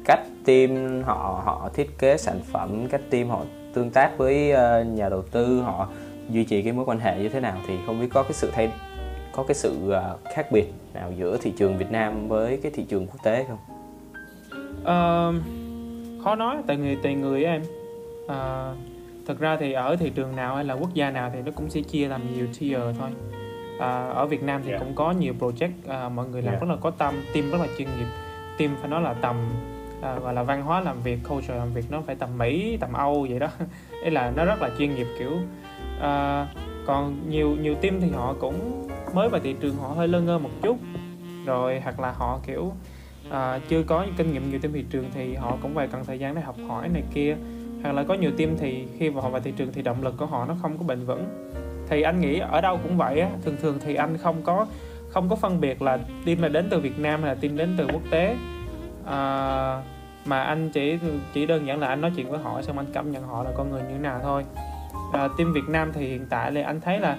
cách 0.06 0.20
team 0.46 1.02
họ 1.04 1.42
họ 1.46 1.70
thiết 1.74 1.98
kế 1.98 2.18
sản 2.18 2.40
phẩm, 2.52 2.88
cách 2.90 3.02
team 3.10 3.30
họ 3.30 3.42
tương 3.74 3.90
tác 3.90 4.18
với 4.18 4.52
ờ, 4.52 4.84
nhà 4.84 5.10
đầu 5.10 5.22
tư, 5.22 5.62
họ 5.62 5.88
duy 6.30 6.44
trì 6.44 6.62
cái 6.62 6.74
mối 6.74 6.86
quan 6.86 7.00
hệ 7.00 7.20
như 7.20 7.30
thế 7.30 7.40
nào 7.40 7.58
thì 7.68 7.78
không 7.86 8.02
biết 8.02 8.08
có 8.14 8.24
cái 8.24 8.34
sự 8.34 8.50
thay 8.54 8.72
có 9.32 9.44
cái 9.44 9.56
sự 9.56 9.92
ờ, 9.92 10.18
khác 10.34 10.52
biệt 10.52 10.74
nào 10.94 11.12
giữa 11.18 11.38
thị 11.42 11.54
trường 11.58 11.78
Việt 11.78 11.92
Nam 11.92 12.28
với 12.28 12.60
cái 12.64 12.72
thị 12.76 12.84
trường 12.84 13.08
quốc 13.08 13.24
tế 13.24 13.46
không? 13.48 13.58
Ờ, 14.84 15.34
khó 16.24 16.36
nói 16.36 16.58
tại 16.68 16.78
người 16.78 16.98
tùy 17.04 17.14
người 17.14 17.44
em 17.44 17.62
Ờ, 18.28 18.76
thực 19.26 19.40
ra 19.40 19.58
thì 19.60 19.74
ở 19.74 19.96
thị 19.96 20.12
trường 20.16 20.36
nào 20.36 20.56
hay 20.56 20.66
là 20.66 20.74
quốc 20.74 20.94
gia 20.94 21.12
nào 21.12 21.32
thì 21.34 21.40
nó 21.46 21.52
cũng 21.56 21.70
sẽ 21.70 21.82
chia 21.82 22.08
làm 22.08 22.22
nhiều 22.34 22.48
tier 22.60 22.82
thôi 23.00 23.10
Ờ, 23.80 24.10
ở 24.10 24.26
Việt 24.26 24.44
Nam 24.44 24.62
thì 24.64 24.70
Yeah. 24.70 24.82
cũng 24.82 24.96
có 24.96 25.12
nhiều 25.12 25.34
project 25.40 25.72
ờ, 25.88 26.10
mọi 26.10 26.28
người 26.28 26.42
làm 26.42 26.52
Yeah. 26.52 26.62
rất 26.62 26.70
là 26.70 26.76
có 26.82 26.92
tâm 26.92 27.14
team 27.34 27.52
rất 27.52 27.58
là 27.62 27.68
chuyên 27.78 27.88
nghiệp. 27.98 28.08
Team 28.58 28.76
phải 28.80 28.90
nói 28.90 29.02
là 29.02 29.14
tầm 29.14 29.36
ờ, 30.02 30.20
gọi 30.20 30.34
là 30.34 30.44
văn 30.44 30.62
hóa 30.62 30.82
làm 30.82 31.02
việc 31.02 31.20
culture 31.30 31.56
làm 31.56 31.74
việc 31.74 31.86
nó 31.92 32.02
phải 32.06 32.16
tầm 32.16 32.38
Mỹ 32.38 32.78
tầm 32.80 32.94
Âu 32.94 33.28
vậy 33.30 33.40
đó. 33.40 33.48
Ý 34.04 34.10
là 34.10 34.32
nó 34.36 34.46
rất 34.46 34.62
là 34.62 34.70
chuyên 34.78 34.96
nghiệp 34.96 35.08
kiểu 35.20 35.32
ờ, 36.00 36.48
còn 36.86 37.30
nhiều 37.30 37.56
nhiều 37.62 37.76
team 37.76 38.02
thì 38.02 38.10
họ 38.10 38.36
cũng 38.40 38.88
mới 39.14 39.30
vào 39.30 39.42
thị 39.44 39.56
trường 39.62 39.76
họ 39.76 39.88
hơi 39.88 40.08
lơ 40.08 40.22
ngơ 40.22 40.40
một 40.40 40.50
chút. 40.62 40.78
Rồi 41.46 41.80
hoặc 41.80 42.00
là 42.00 42.12
họ 42.12 42.40
kiểu 42.48 42.72
à, 43.32 43.60
chưa 43.68 43.84
có 43.84 44.06
kinh 44.18 44.34
nghiệm 44.34 44.50
nhiều 44.50 44.60
trên 44.64 44.74
thị 44.74 44.86
trường 44.90 45.06
thì 45.14 45.36
họ 45.36 45.58
cũng 45.62 45.76
phải 45.76 45.88
cần 45.88 46.06
thời 46.06 46.20
gian 46.20 46.36
để 46.36 46.42
học 46.42 46.56
hỏi 46.68 46.90
này 46.90 47.04
kia. 47.14 47.36
Hoặc 47.84 47.92
là 47.92 48.04
có 48.04 48.14
nhiều 48.14 48.32
team 48.38 48.58
thì 48.60 48.88
khi 48.98 49.10
mà 49.10 49.22
họ 49.22 49.30
vào 49.30 49.42
thị 49.42 49.54
trường 49.58 49.72
thì 49.74 49.82
động 49.82 50.04
lực 50.04 50.14
của 50.18 50.26
họ 50.26 50.46
nó 50.46 50.56
không 50.62 50.78
có 50.78 50.84
bền 50.84 51.06
vững 51.06 51.26
thì 51.90 52.02
anh 52.02 52.22
nghĩ 52.22 52.40
ở 52.40 52.62
đâu 52.62 52.80
cũng 52.84 52.98
vậy 52.98 53.20
á. 53.20 53.30
Thường 53.46 53.58
thường 53.62 53.78
thì 53.86 53.96
anh 53.96 54.18
không 54.18 54.42
có 54.44 54.66
không 55.10 55.30
có 55.30 55.36
phân 55.36 55.62
biệt 55.62 55.82
là 55.82 56.00
team 56.26 56.42
là 56.42 56.50
đến 56.50 56.68
từ 56.70 56.80
Việt 56.80 57.00
Nam 57.00 57.24
hay 57.24 57.36
là 57.36 57.42
team 57.42 57.58
đến 57.58 57.76
từ 57.78 57.88
quốc 57.94 58.02
tế. 58.12 58.36
À, 59.06 59.82
mà 60.26 60.44
anh 60.44 60.70
chỉ 60.70 60.98
chỉ 61.34 61.46
đơn 61.46 61.68
giản 61.68 61.80
là 61.80 61.88
anh 61.88 62.02
nói 62.02 62.12
chuyện 62.16 62.30
với 62.30 62.40
họ 62.40 62.62
xong 62.62 62.78
anh 62.78 62.88
cảm 62.94 63.12
nhận 63.12 63.24
họ 63.24 63.44
là 63.44 63.52
con 63.58 63.72
người 63.72 63.82
như 63.82 63.94
thế 63.94 64.00
nào 64.00 64.20
thôi. 64.24 64.44
À, 65.14 65.28
team 65.38 65.54
Việt 65.54 65.68
Nam 65.68 65.92
thì 65.94 66.08
hiện 66.08 66.26
tại 66.30 66.52
thì 66.52 66.62
anh 66.62 66.82
thấy 66.82 67.00
là 67.00 67.18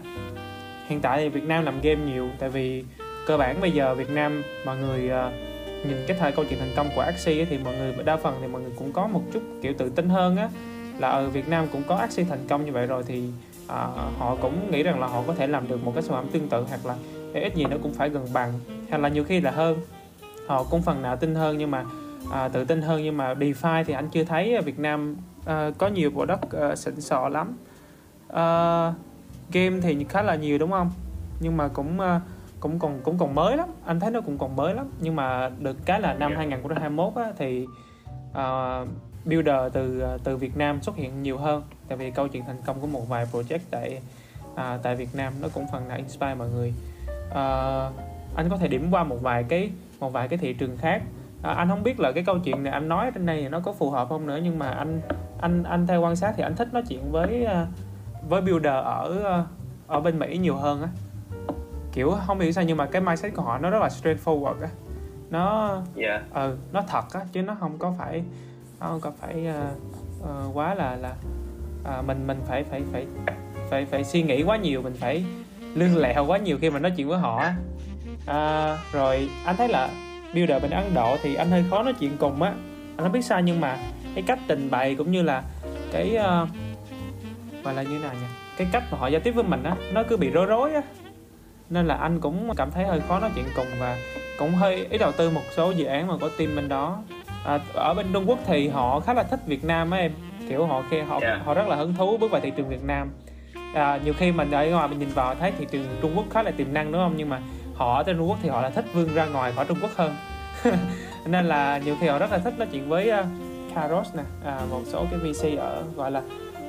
hiện 0.88 1.00
tại 1.00 1.18
thì 1.18 1.29
Việt 1.29 1.44
Nam 1.44 1.64
làm 1.64 1.81
game 1.83 2.00
nhiều. 2.12 2.29
Tại 2.38 2.48
vì 2.48 2.85
cơ 3.27 3.37
bản 3.37 3.61
bây 3.61 3.70
giờ 3.70 3.94
Việt 3.94 4.11
Nam 4.11 4.42
mọi 4.66 4.77
người 4.77 5.11
à, 5.11 5.31
nhìn 5.88 5.96
cái 6.07 6.16
thời 6.20 6.33
câu 6.33 6.44
chuyện 6.44 6.59
thành 6.59 6.72
công 6.77 6.88
của 6.94 7.00
Axie 7.00 7.40
ấy, 7.40 7.46
thì 7.50 7.59
mọi 7.59 7.74
người 7.77 7.94
đa 8.05 8.16
phần 8.16 8.38
thì 8.40 8.46
mọi 8.46 8.62
người 8.62 8.72
cũng 8.79 8.92
có 8.92 9.07
một 9.07 9.22
chút 9.33 9.42
kiểu 9.62 9.72
tự 9.79 9.88
tin 9.88 10.09
hơn 10.09 10.37
á. 10.37 10.48
Là 10.98 11.09
ở 11.09 11.29
Việt 11.29 11.48
Nam 11.48 11.66
cũng 11.72 11.83
có 11.87 11.96
Axie 11.96 12.24
thành 12.24 12.46
công 12.48 12.64
như 12.64 12.72
vậy 12.72 12.87
rồi 12.87 13.03
thì 13.07 13.22
à, 13.68 13.87
họ 14.18 14.37
cũng 14.40 14.70
nghĩ 14.70 14.83
rằng 14.83 15.00
là 15.00 15.07
họ 15.07 15.22
có 15.27 15.35
thể 15.35 15.46
làm 15.46 15.68
được 15.68 15.85
một 15.85 15.92
cái 15.94 16.03
sản 16.03 16.12
phẩm 16.12 16.27
tương 16.33 16.48
tự 16.48 16.64
hoặc 16.68 16.87
là 16.87 16.96
ít 17.35 17.55
gì 17.55 17.64
nó 17.64 17.77
cũng 17.83 17.92
phải 17.94 18.09
gần 18.09 18.27
bằng 18.33 18.53
hoặc 18.90 18.98
là 18.98 19.09
nhiều 19.09 19.24
khi 19.24 19.40
là 19.40 19.50
hơn. 19.50 19.79
Họ 20.46 20.64
cũng 20.64 20.83
phần 20.83 21.03
nào 21.03 21.16
tin 21.16 21.35
hơn 21.35 21.59
nhưng 21.59 21.70
mà 21.70 21.85
à, 22.33 22.48
tự 22.48 22.64
tin 22.64 22.83
hơn 22.83 23.03
nhưng 23.03 23.16
mà 23.16 23.35
DeFi 23.35 23.85
thì 23.85 23.94
anh 23.94 24.09
chưa 24.09 24.24
thấy 24.24 24.55
ở 24.55 24.62
Việt 24.62 24.79
Nam 24.79 25.16
à, 25.46 25.70
có 25.79 25.88
nhiều 25.88 26.11
product 26.11 26.53
à, 26.53 26.77
xịn 26.77 27.00
sò 27.00 27.29
lắm. 27.29 27.57
À, 28.29 28.92
game 29.53 29.81
thì 29.81 30.05
khá 30.09 30.22
là 30.22 30.35
nhiều 30.35 30.59
đúng 30.59 30.70
không? 30.70 30.90
Nhưng 31.40 31.57
mà 31.57 31.68
cũng 31.68 32.00
à, 32.00 32.20
cũng 32.61 32.79
còn 32.79 33.00
cũng 33.03 33.18
còn 33.18 33.35
mới 33.35 33.57
lắm. 33.57 33.68
Anh 33.85 34.00
thấy 34.00 34.11
nó 34.11 34.20
cũng 34.20 34.38
còn 34.38 34.57
mới 34.57 34.74
lắm. 34.74 34.87
Nhưng 35.00 35.16
mà 35.16 35.50
được 35.59 35.77
cái 35.85 36.00
là 36.00 36.14
năm 36.14 36.33
2021 36.37 37.12
á, 37.16 37.33
thì 37.38 37.66
uh, 38.31 38.88
builder 39.25 39.73
từ 39.73 40.05
từ 40.25 40.37
Việt 40.37 40.57
Nam 40.57 40.83
xuất 40.83 40.97
hiện 40.97 41.23
nhiều 41.23 41.39
hơn. 41.39 41.63
Tại 41.89 41.99
vì 41.99 42.11
câu 42.11 42.29
chuyện 42.29 42.45
thành 42.47 42.63
công 42.67 42.81
của 42.81 42.87
một 42.87 43.09
vài 43.09 43.27
project 43.33 43.59
tại 43.71 44.01
à, 44.55 44.79
tại 44.83 44.97
Việt 44.97 45.15
Nam 45.15 45.33
nó 45.41 45.49
cũng 45.55 45.67
phần 45.73 45.89
nào 45.89 45.97
inspire 45.97 46.35
mọi 46.35 46.49
người. 46.49 46.75
À, 47.35 47.45
anh 48.37 48.49
có 48.51 48.57
thể 48.57 48.69
điểm 48.69 48.89
qua 48.91 49.05
một 49.05 49.23
vài 49.23 49.45
cái 49.49 49.71
một 50.01 50.13
vài 50.13 50.29
cái 50.29 50.39
thị 50.39 50.53
trường 50.53 50.77
khác. 50.77 51.03
À, 51.43 51.53
anh 51.53 51.69
không 51.69 51.83
biết 51.83 52.01
là 52.01 52.13
cái 52.13 52.25
câu 52.25 52.39
chuyện 52.39 52.63
này 52.63 52.73
anh 52.73 52.89
nói 52.89 53.11
trên 53.15 53.27
thì 53.27 53.49
nó 53.49 53.61
có 53.61 53.73
phù 53.73 53.91
hợp 53.91 54.09
không 54.09 54.27
nữa 54.27 54.41
nhưng 54.43 54.59
mà 54.59 54.71
anh 54.71 55.01
anh 55.41 55.63
anh 55.63 55.87
theo 55.87 56.01
quan 56.01 56.17
sát 56.17 56.35
thì 56.37 56.43
anh 56.43 56.57
thích 56.57 56.69
nói 56.73 56.83
chuyện 56.89 57.13
với 57.13 57.47
với 58.29 58.41
builder 58.41 58.85
ở 58.85 59.45
ở 59.87 60.01
bên 60.01 60.19
Mỹ 60.19 60.39
nhiều 60.39 60.57
hơn 60.57 60.83
á. 60.83 60.89
Kiểu 61.93 62.11
không 62.27 62.41
hiểu 62.41 62.53
sao 62.53 62.65
nhưng 62.65 62.77
mà 62.77 62.87
cái 62.87 63.03
mindset 63.03 63.35
của 63.35 63.43
họ 63.43 63.59
nó 63.59 63.71
rất 63.71 63.79
là 63.83 63.89
straightforward 63.89 64.61
á. 64.61 64.69
Nó 65.31 65.77
Dạ. 65.95 66.23
ừ 66.35 66.57
nó 66.73 66.83
thật 66.89 67.05
á 67.13 67.21
chứ 67.33 67.43
nó 67.43 67.57
không 67.61 67.79
có 67.79 67.95
phải 67.99 68.23
Ờ, 68.79 68.91
không 68.91 69.01
có 69.01 69.13
phải 69.21 69.47
uh, 69.49 69.79
uh, 70.23 70.57
quá 70.57 70.75
là 70.75 70.97
là 70.97 71.15
uh, 71.99 72.07
mình 72.07 72.27
mình 72.27 72.41
phải 72.47 72.65
phải 72.65 72.83
phải 72.93 73.07
phải 73.71 73.85
phải 73.85 74.05
suy 74.05 74.23
nghĩ 74.23 74.43
quá 74.43 74.57
nhiều 74.57 74.83
mình 74.83 74.95
phải 75.01 75.25
lương 75.75 75.97
lẹo 75.97 76.27
quá 76.27 76.39
nhiều 76.39 76.59
khi 76.61 76.71
mà 76.71 76.79
nói 76.79 76.93
chuyện 76.97 77.09
với 77.09 77.19
họ 77.19 77.45
à, 78.27 78.77
rồi 78.93 79.29
anh 79.45 79.57
thấy 79.57 79.69
là 79.69 79.89
builder 80.35 80.63
bên 80.63 80.71
Ấn 80.71 80.95
Độ 80.95 81.17
thì 81.23 81.35
anh 81.35 81.51
hơi 81.51 81.65
khó 81.71 81.83
nói 81.83 81.95
chuyện 82.01 82.17
cùng 82.19 82.43
á. 82.43 82.51
Anh 82.97 82.99
không 82.99 83.13
biết 83.13 83.25
sao 83.25 83.41
nhưng 83.41 83.61
mà 83.61 83.79
cái 84.15 84.25
cách 84.27 84.39
trình 84.49 84.71
bày 84.71 84.95
cũng 84.95 85.13
như 85.13 85.23
là 85.23 85.43
cái 85.93 86.17
ờ, 86.17 86.47
gọi 87.65 87.75
là 87.75 87.83
như 87.83 87.99
nào 87.99 88.15
nhỉ? 88.15 88.27
Cái 88.57 88.69
cách 88.73 88.83
mà 88.91 88.99
họ 88.99 89.07
giao 89.07 89.21
tiếp 89.21 89.31
với 89.31 89.45
mình 89.45 89.63
á 89.63 89.77
nó 89.93 90.03
cứ 90.09 90.17
bị 90.17 90.31
rối 90.31 90.47
rối 90.47 90.75
á. 90.75 90.83
Nên 91.71 91.87
là 91.87 91.95
anh 91.95 92.21
cũng 92.21 92.51
cảm 92.57 92.71
thấy 92.71 92.85
hơi 92.85 93.01
khó 93.09 93.21
nói 93.21 93.31
chuyện 93.35 93.45
cùng 93.57 93.67
và 93.81 93.97
cũng 94.39 94.55
hơi 94.55 94.87
ý 94.91 94.99
đầu 94.99 95.13
tư 95.13 95.31
một 95.31 95.43
số 95.57 95.71
dự 95.71 95.85
án 95.85 96.07
mà 96.07 96.15
có 96.21 96.31
team 96.39 96.57
bên 96.57 96.69
đó 96.69 97.03
à, 97.45 97.61
ở 97.75 97.95
bên 97.95 98.07
Trung 98.13 98.25
Quốc 98.29 98.39
thì 98.47 98.69
họ 98.69 99.01
khá 99.01 99.15
là 99.15 99.23
thích 99.23 99.41
Việt 99.47 99.65
Nam 99.65 99.91
á 99.91 99.99
em. 99.99 100.13
Kiểu 100.49 100.67
họ 100.67 100.83
khi 100.91 101.01
họ 101.01 101.19
Yeah. 101.23 101.45
họ 101.45 101.55
rất 101.55 101.69
là 101.69 101.77
hứng 101.77 101.95
thú 101.95 102.17
bước 102.17 102.31
vào 102.31 102.41
thị 102.41 102.53
trường 102.57 102.69
Việt 102.69 102.85
Nam. 102.85 103.11
À, 103.75 103.99
nhiều 104.05 104.15
khi 104.17 104.33
mình 104.33 104.51
ở 104.51 104.67
ngoài 104.67 104.89
mình 104.89 104.99
nhìn 104.99 105.09
vào 105.09 105.35
thấy 105.35 105.53
thị 105.59 105.67
trường 105.71 105.87
Trung 106.03 106.13
Quốc 106.17 106.25
khá 106.31 106.43
là 106.43 106.51
tiềm 106.51 106.75
năng 106.75 106.93
đúng 106.93 107.03
không? 107.03 107.15
Nhưng 107.17 107.29
mà 107.29 107.41
họ 107.75 107.97
ở 107.97 108.03
trên 108.03 108.17
Trung 108.17 108.29
Quốc 108.29 108.39
thì 108.43 108.49
họ 108.49 108.63
là 108.63 108.71
thích 108.71 108.85
vươn 108.95 109.15
ra 109.15 109.27
ngoài 109.27 109.53
khỏi 109.53 109.65
Trung 109.69 109.79
Quốc 109.83 109.91
hơn. 109.97 110.15
Nên 111.27 111.45
là 111.45 111.79
nhiều 111.79 111.97
khi 112.01 112.07
họ 112.07 112.19
rất 112.19 112.33
là 112.33 112.39
thích 112.39 112.55
nói 112.59 112.69
chuyện 112.73 112.89
với 112.89 113.11
uh, 113.21 113.27
Caros 113.75 114.15
nè. 114.15 114.23
À, 114.45 114.59
một 114.71 114.81
số 114.85 115.07
cái 115.11 115.21
VC 115.21 115.59
ở 115.59 115.83
gọi 115.97 116.11
là 116.11 116.23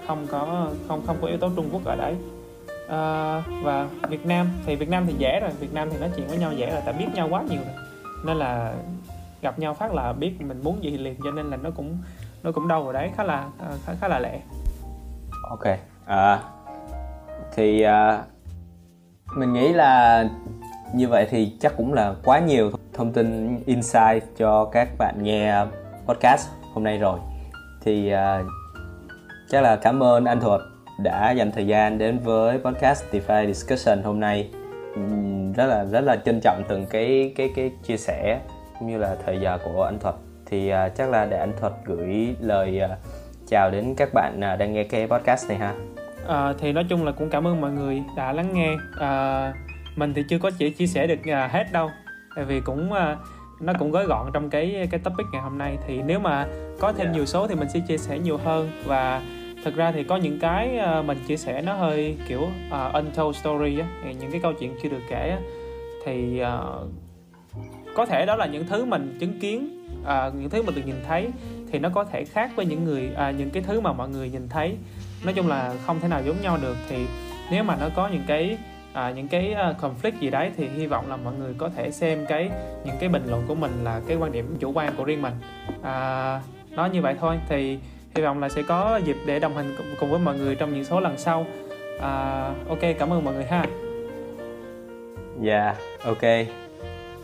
không 0.07 0.27
có 0.31 0.67
không 0.87 1.01
không 1.07 1.17
có 1.21 1.27
yếu 1.27 1.37
tố 1.37 1.49
Trung 1.55 1.69
Quốc 1.71 1.85
ở 1.85 1.95
đấy. 1.95 2.15
À, 2.89 3.41
và 3.63 3.87
Việt 4.09 4.25
Nam 4.25 4.49
thì 4.65 4.75
Việt 4.75 4.89
Nam 4.89 5.05
thì 5.07 5.13
dễ 5.17 5.39
rồi. 5.39 5.51
Việt 5.59 5.73
Nam 5.73 5.89
thì 5.91 5.97
nói 5.97 6.09
chuyện 6.15 6.27
với 6.27 6.37
nhau 6.37 6.53
dễ 6.53 6.71
rồi 6.71 6.81
tại 6.85 6.93
biết 6.93 7.07
nhau 7.13 7.27
quá 7.31 7.41
nhiều 7.49 7.61
rồi. 7.65 7.75
Nên 8.25 8.37
là 8.37 8.73
gặp 9.41 9.59
nhau 9.59 9.73
phát 9.73 9.93
là 9.93 10.13
biết 10.13 10.41
mình 10.41 10.61
muốn 10.63 10.83
gì 10.83 10.97
liền 10.97 11.15
cho 11.23 11.31
nên 11.31 11.45
là 11.45 11.57
nó 11.57 11.69
cũng 11.75 11.97
nó 12.43 12.51
cũng 12.51 12.67
đâu 12.67 12.83
vào 12.83 12.93
đấy 12.93 13.11
khá 13.15 13.23
là 13.23 13.49
ờ, 13.59 13.77
khá, 13.85 13.93
khá 14.01 14.07
là 14.07 14.19
lẹ 14.19 14.39
Ok. 15.49 15.77
À, 16.05 16.39
thì 17.55 17.81
à, 17.81 18.23
mình 19.35 19.53
nghĩ 19.53 19.73
là 19.73 20.25
như 20.93 21.07
vậy 21.07 21.27
thì 21.29 21.53
chắc 21.59 21.77
cũng 21.77 21.93
là 21.93 22.13
quá 22.23 22.39
nhiều 22.39 22.71
thông 22.93 23.13
tin 23.13 23.59
insight 23.65 24.23
cho 24.37 24.65
các 24.65 24.89
bạn 24.97 25.15
nghe 25.21 25.65
podcast 26.05 26.49
hôm 26.73 26.83
nay 26.83 26.97
rồi. 26.97 27.19
Thì 27.81 28.11
à, 28.11 28.43
chắc 29.49 29.61
là 29.61 29.75
cảm 29.75 30.03
ơn 30.03 30.25
anh 30.25 30.39
Thuật 30.39 30.61
đã 30.99 31.31
dành 31.31 31.51
thời 31.51 31.67
gian 31.67 31.97
đến 31.97 32.19
với 32.19 32.59
podcast 32.59 33.03
DeFi 33.11 33.47
Discussion 33.47 34.03
hôm 34.03 34.19
nay. 34.19 34.49
Rất 35.55 35.65
là 35.65 35.85
rất 35.85 36.01
là 36.01 36.15
trân 36.15 36.39
trọng 36.43 36.63
từng 36.67 36.85
cái 36.85 37.33
cái 37.35 37.49
cái 37.55 37.71
chia 37.83 37.97
sẻ 37.97 38.39
cũng 38.79 38.87
như 38.87 38.97
là 38.97 39.15
thời 39.25 39.39
giờ 39.39 39.57
của 39.65 39.83
anh 39.83 39.99
Thuật 39.99 40.15
thì 40.45 40.71
uh, 40.73 40.95
chắc 40.95 41.09
là 41.09 41.25
để 41.25 41.37
anh 41.37 41.53
Thuật 41.59 41.73
gửi 41.85 42.35
lời 42.39 42.81
uh, 42.85 42.91
chào 43.47 43.71
đến 43.71 43.93
các 43.97 44.09
bạn 44.13 44.37
uh, 44.37 44.59
đang 44.59 44.73
nghe 44.73 44.83
cái 44.83 45.07
podcast 45.07 45.49
này 45.49 45.57
ha. 45.57 45.73
À, 46.27 46.53
thì 46.59 46.71
nói 46.71 46.85
chung 46.89 47.05
là 47.05 47.11
cũng 47.11 47.29
cảm 47.29 47.47
ơn 47.47 47.61
mọi 47.61 47.71
người 47.71 48.03
đã 48.15 48.33
lắng 48.33 48.49
nghe. 48.53 48.75
À, 48.99 49.53
mình 49.95 50.13
thì 50.13 50.23
chưa 50.29 50.39
có 50.39 50.51
chỉ 50.57 50.69
chia 50.69 50.87
sẻ 50.87 51.07
được 51.07 51.19
uh, 51.19 51.51
hết 51.51 51.65
đâu, 51.71 51.89
tại 52.35 52.45
vì 52.45 52.59
cũng 52.59 52.91
uh, 52.91 53.17
nó 53.61 53.73
cũng 53.79 53.91
gói 53.91 54.05
gọn 54.05 54.31
trong 54.33 54.49
cái 54.49 54.87
cái 54.91 54.99
topic 54.99 55.25
ngày 55.33 55.41
hôm 55.41 55.57
nay. 55.57 55.77
Thì 55.87 56.01
nếu 56.01 56.19
mà 56.19 56.47
có 56.79 56.91
thêm 56.91 57.05
yeah. 57.05 57.15
nhiều 57.15 57.25
số 57.25 57.47
thì 57.47 57.55
mình 57.55 57.69
sẽ 57.69 57.79
chia 57.87 57.97
sẻ 57.97 58.19
nhiều 58.19 58.37
hơn 58.37 58.69
và 58.85 59.21
thực 59.65 59.75
ra 59.75 59.91
thì 59.91 60.03
có 60.03 60.15
những 60.17 60.39
cái 60.39 60.79
uh, 60.99 61.05
mình 61.05 61.17
chia 61.27 61.37
sẻ 61.37 61.61
nó 61.61 61.73
hơi 61.73 62.17
kiểu 62.27 62.41
uh, 62.41 62.93
untold 62.93 63.37
story 63.37 63.79
á, 63.79 63.87
những 64.19 64.31
cái 64.31 64.41
câu 64.41 64.53
chuyện 64.53 64.75
chưa 64.83 64.89
được 64.89 65.01
kể 65.09 65.29
á, 65.29 65.39
thì 66.05 66.41
uh, 66.41 66.89
có 67.95 68.05
thể 68.05 68.25
đó 68.25 68.35
là 68.35 68.45
những 68.45 68.65
thứ 68.67 68.85
mình 68.85 69.17
chứng 69.19 69.39
kiến 69.39 69.85
à, 70.05 70.31
những 70.39 70.49
thứ 70.49 70.61
mình 70.61 70.75
được 70.75 70.81
nhìn 70.85 70.95
thấy 71.07 71.27
thì 71.71 71.79
nó 71.79 71.89
có 71.89 72.03
thể 72.03 72.25
khác 72.25 72.51
với 72.55 72.65
những 72.65 72.83
người 72.83 73.09
à, 73.15 73.31
những 73.31 73.49
cái 73.49 73.63
thứ 73.63 73.81
mà 73.81 73.93
mọi 73.93 74.09
người 74.09 74.29
nhìn 74.29 74.49
thấy. 74.49 74.75
Nói 75.23 75.33
chung 75.33 75.47
là 75.47 75.73
không 75.85 75.99
thể 75.99 76.07
nào 76.07 76.21
giống 76.25 76.41
nhau 76.41 76.57
được 76.61 76.75
thì 76.89 77.05
nếu 77.51 77.63
mà 77.63 77.75
nó 77.81 77.89
có 77.95 78.07
những 78.07 78.23
cái 78.27 78.57
à, 78.93 79.11
những 79.11 79.27
cái 79.27 79.53
à, 79.53 79.73
conflict 79.81 80.19
gì 80.19 80.29
đấy 80.29 80.51
thì 80.57 80.67
hy 80.67 80.87
vọng 80.87 81.09
là 81.09 81.17
mọi 81.17 81.33
người 81.33 81.53
có 81.57 81.69
thể 81.75 81.91
xem 81.91 82.25
cái 82.25 82.49
những 82.85 82.95
cái 82.99 83.09
bình 83.09 83.23
luận 83.27 83.43
của 83.47 83.55
mình 83.55 83.71
là 83.83 84.01
cái 84.07 84.17
quan 84.17 84.31
điểm 84.31 84.55
chủ 84.59 84.71
quan 84.71 84.93
của 84.97 85.03
riêng 85.03 85.21
mình. 85.21 85.33
À, 85.81 86.41
nó 86.69 86.85
như 86.85 87.01
vậy 87.01 87.15
thôi 87.19 87.35
thì 87.49 87.79
hy 88.15 88.23
vọng 88.23 88.39
là 88.39 88.49
sẽ 88.49 88.61
có 88.61 88.99
dịp 89.05 89.17
để 89.25 89.39
đồng 89.39 89.55
hành 89.55 89.75
cùng 89.99 90.09
với 90.09 90.19
mọi 90.19 90.37
người 90.37 90.55
trong 90.55 90.73
những 90.73 90.83
số 90.83 90.99
lần 90.99 91.17
sau. 91.17 91.45
À, 92.01 92.51
ok 92.69 92.79
cảm 92.99 93.13
ơn 93.13 93.23
mọi 93.23 93.33
người 93.33 93.45
ha. 93.45 93.65
Dạ 95.41 95.63
yeah, 95.63 95.77
ok 96.03 96.64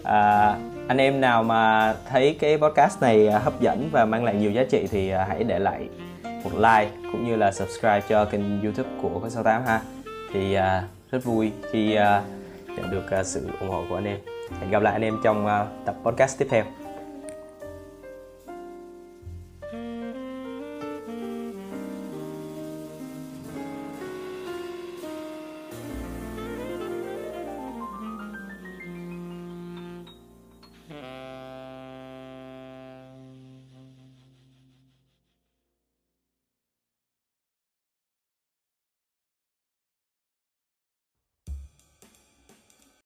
à, 0.03 0.55
anh 0.87 0.97
em 0.97 1.21
nào 1.21 1.43
mà 1.43 1.93
thấy 2.09 2.37
cái 2.39 2.57
podcast 2.57 3.01
này 3.01 3.27
à, 3.27 3.39
hấp 3.39 3.61
dẫn 3.61 3.89
và 3.91 4.05
mang 4.05 4.23
lại 4.23 4.35
nhiều 4.35 4.51
giá 4.51 4.63
trị 4.63 4.87
thì 4.91 5.09
à, 5.09 5.25
hãy 5.29 5.43
để 5.43 5.59
lại 5.59 5.89
một 6.43 6.51
like 6.55 6.91
cũng 7.11 7.25
như 7.25 7.35
là 7.35 7.51
subscribe 7.51 8.01
cho 8.09 8.25
kênh 8.25 8.61
youtube 8.61 8.89
của 9.01 9.19
có 9.19 9.29
68 9.29 9.63
ha. 9.65 9.81
Thì 10.33 10.53
à, 10.53 10.83
rất 11.11 11.23
vui 11.23 11.51
khi 11.71 11.95
à, 11.95 12.23
nhận 12.67 12.91
được 12.91 13.11
à, 13.11 13.23
sự 13.23 13.47
ủng 13.59 13.69
hộ 13.69 13.83
của 13.89 13.95
anh 13.95 14.05
em. 14.05 14.17
Hẹn 14.59 14.71
gặp 14.71 14.81
lại 14.81 14.93
anh 14.93 15.01
em 15.01 15.17
trong 15.23 15.47
à, 15.47 15.65
tập 15.85 15.95
podcast 16.03 16.39
tiếp 16.39 16.47
theo. 16.49 16.80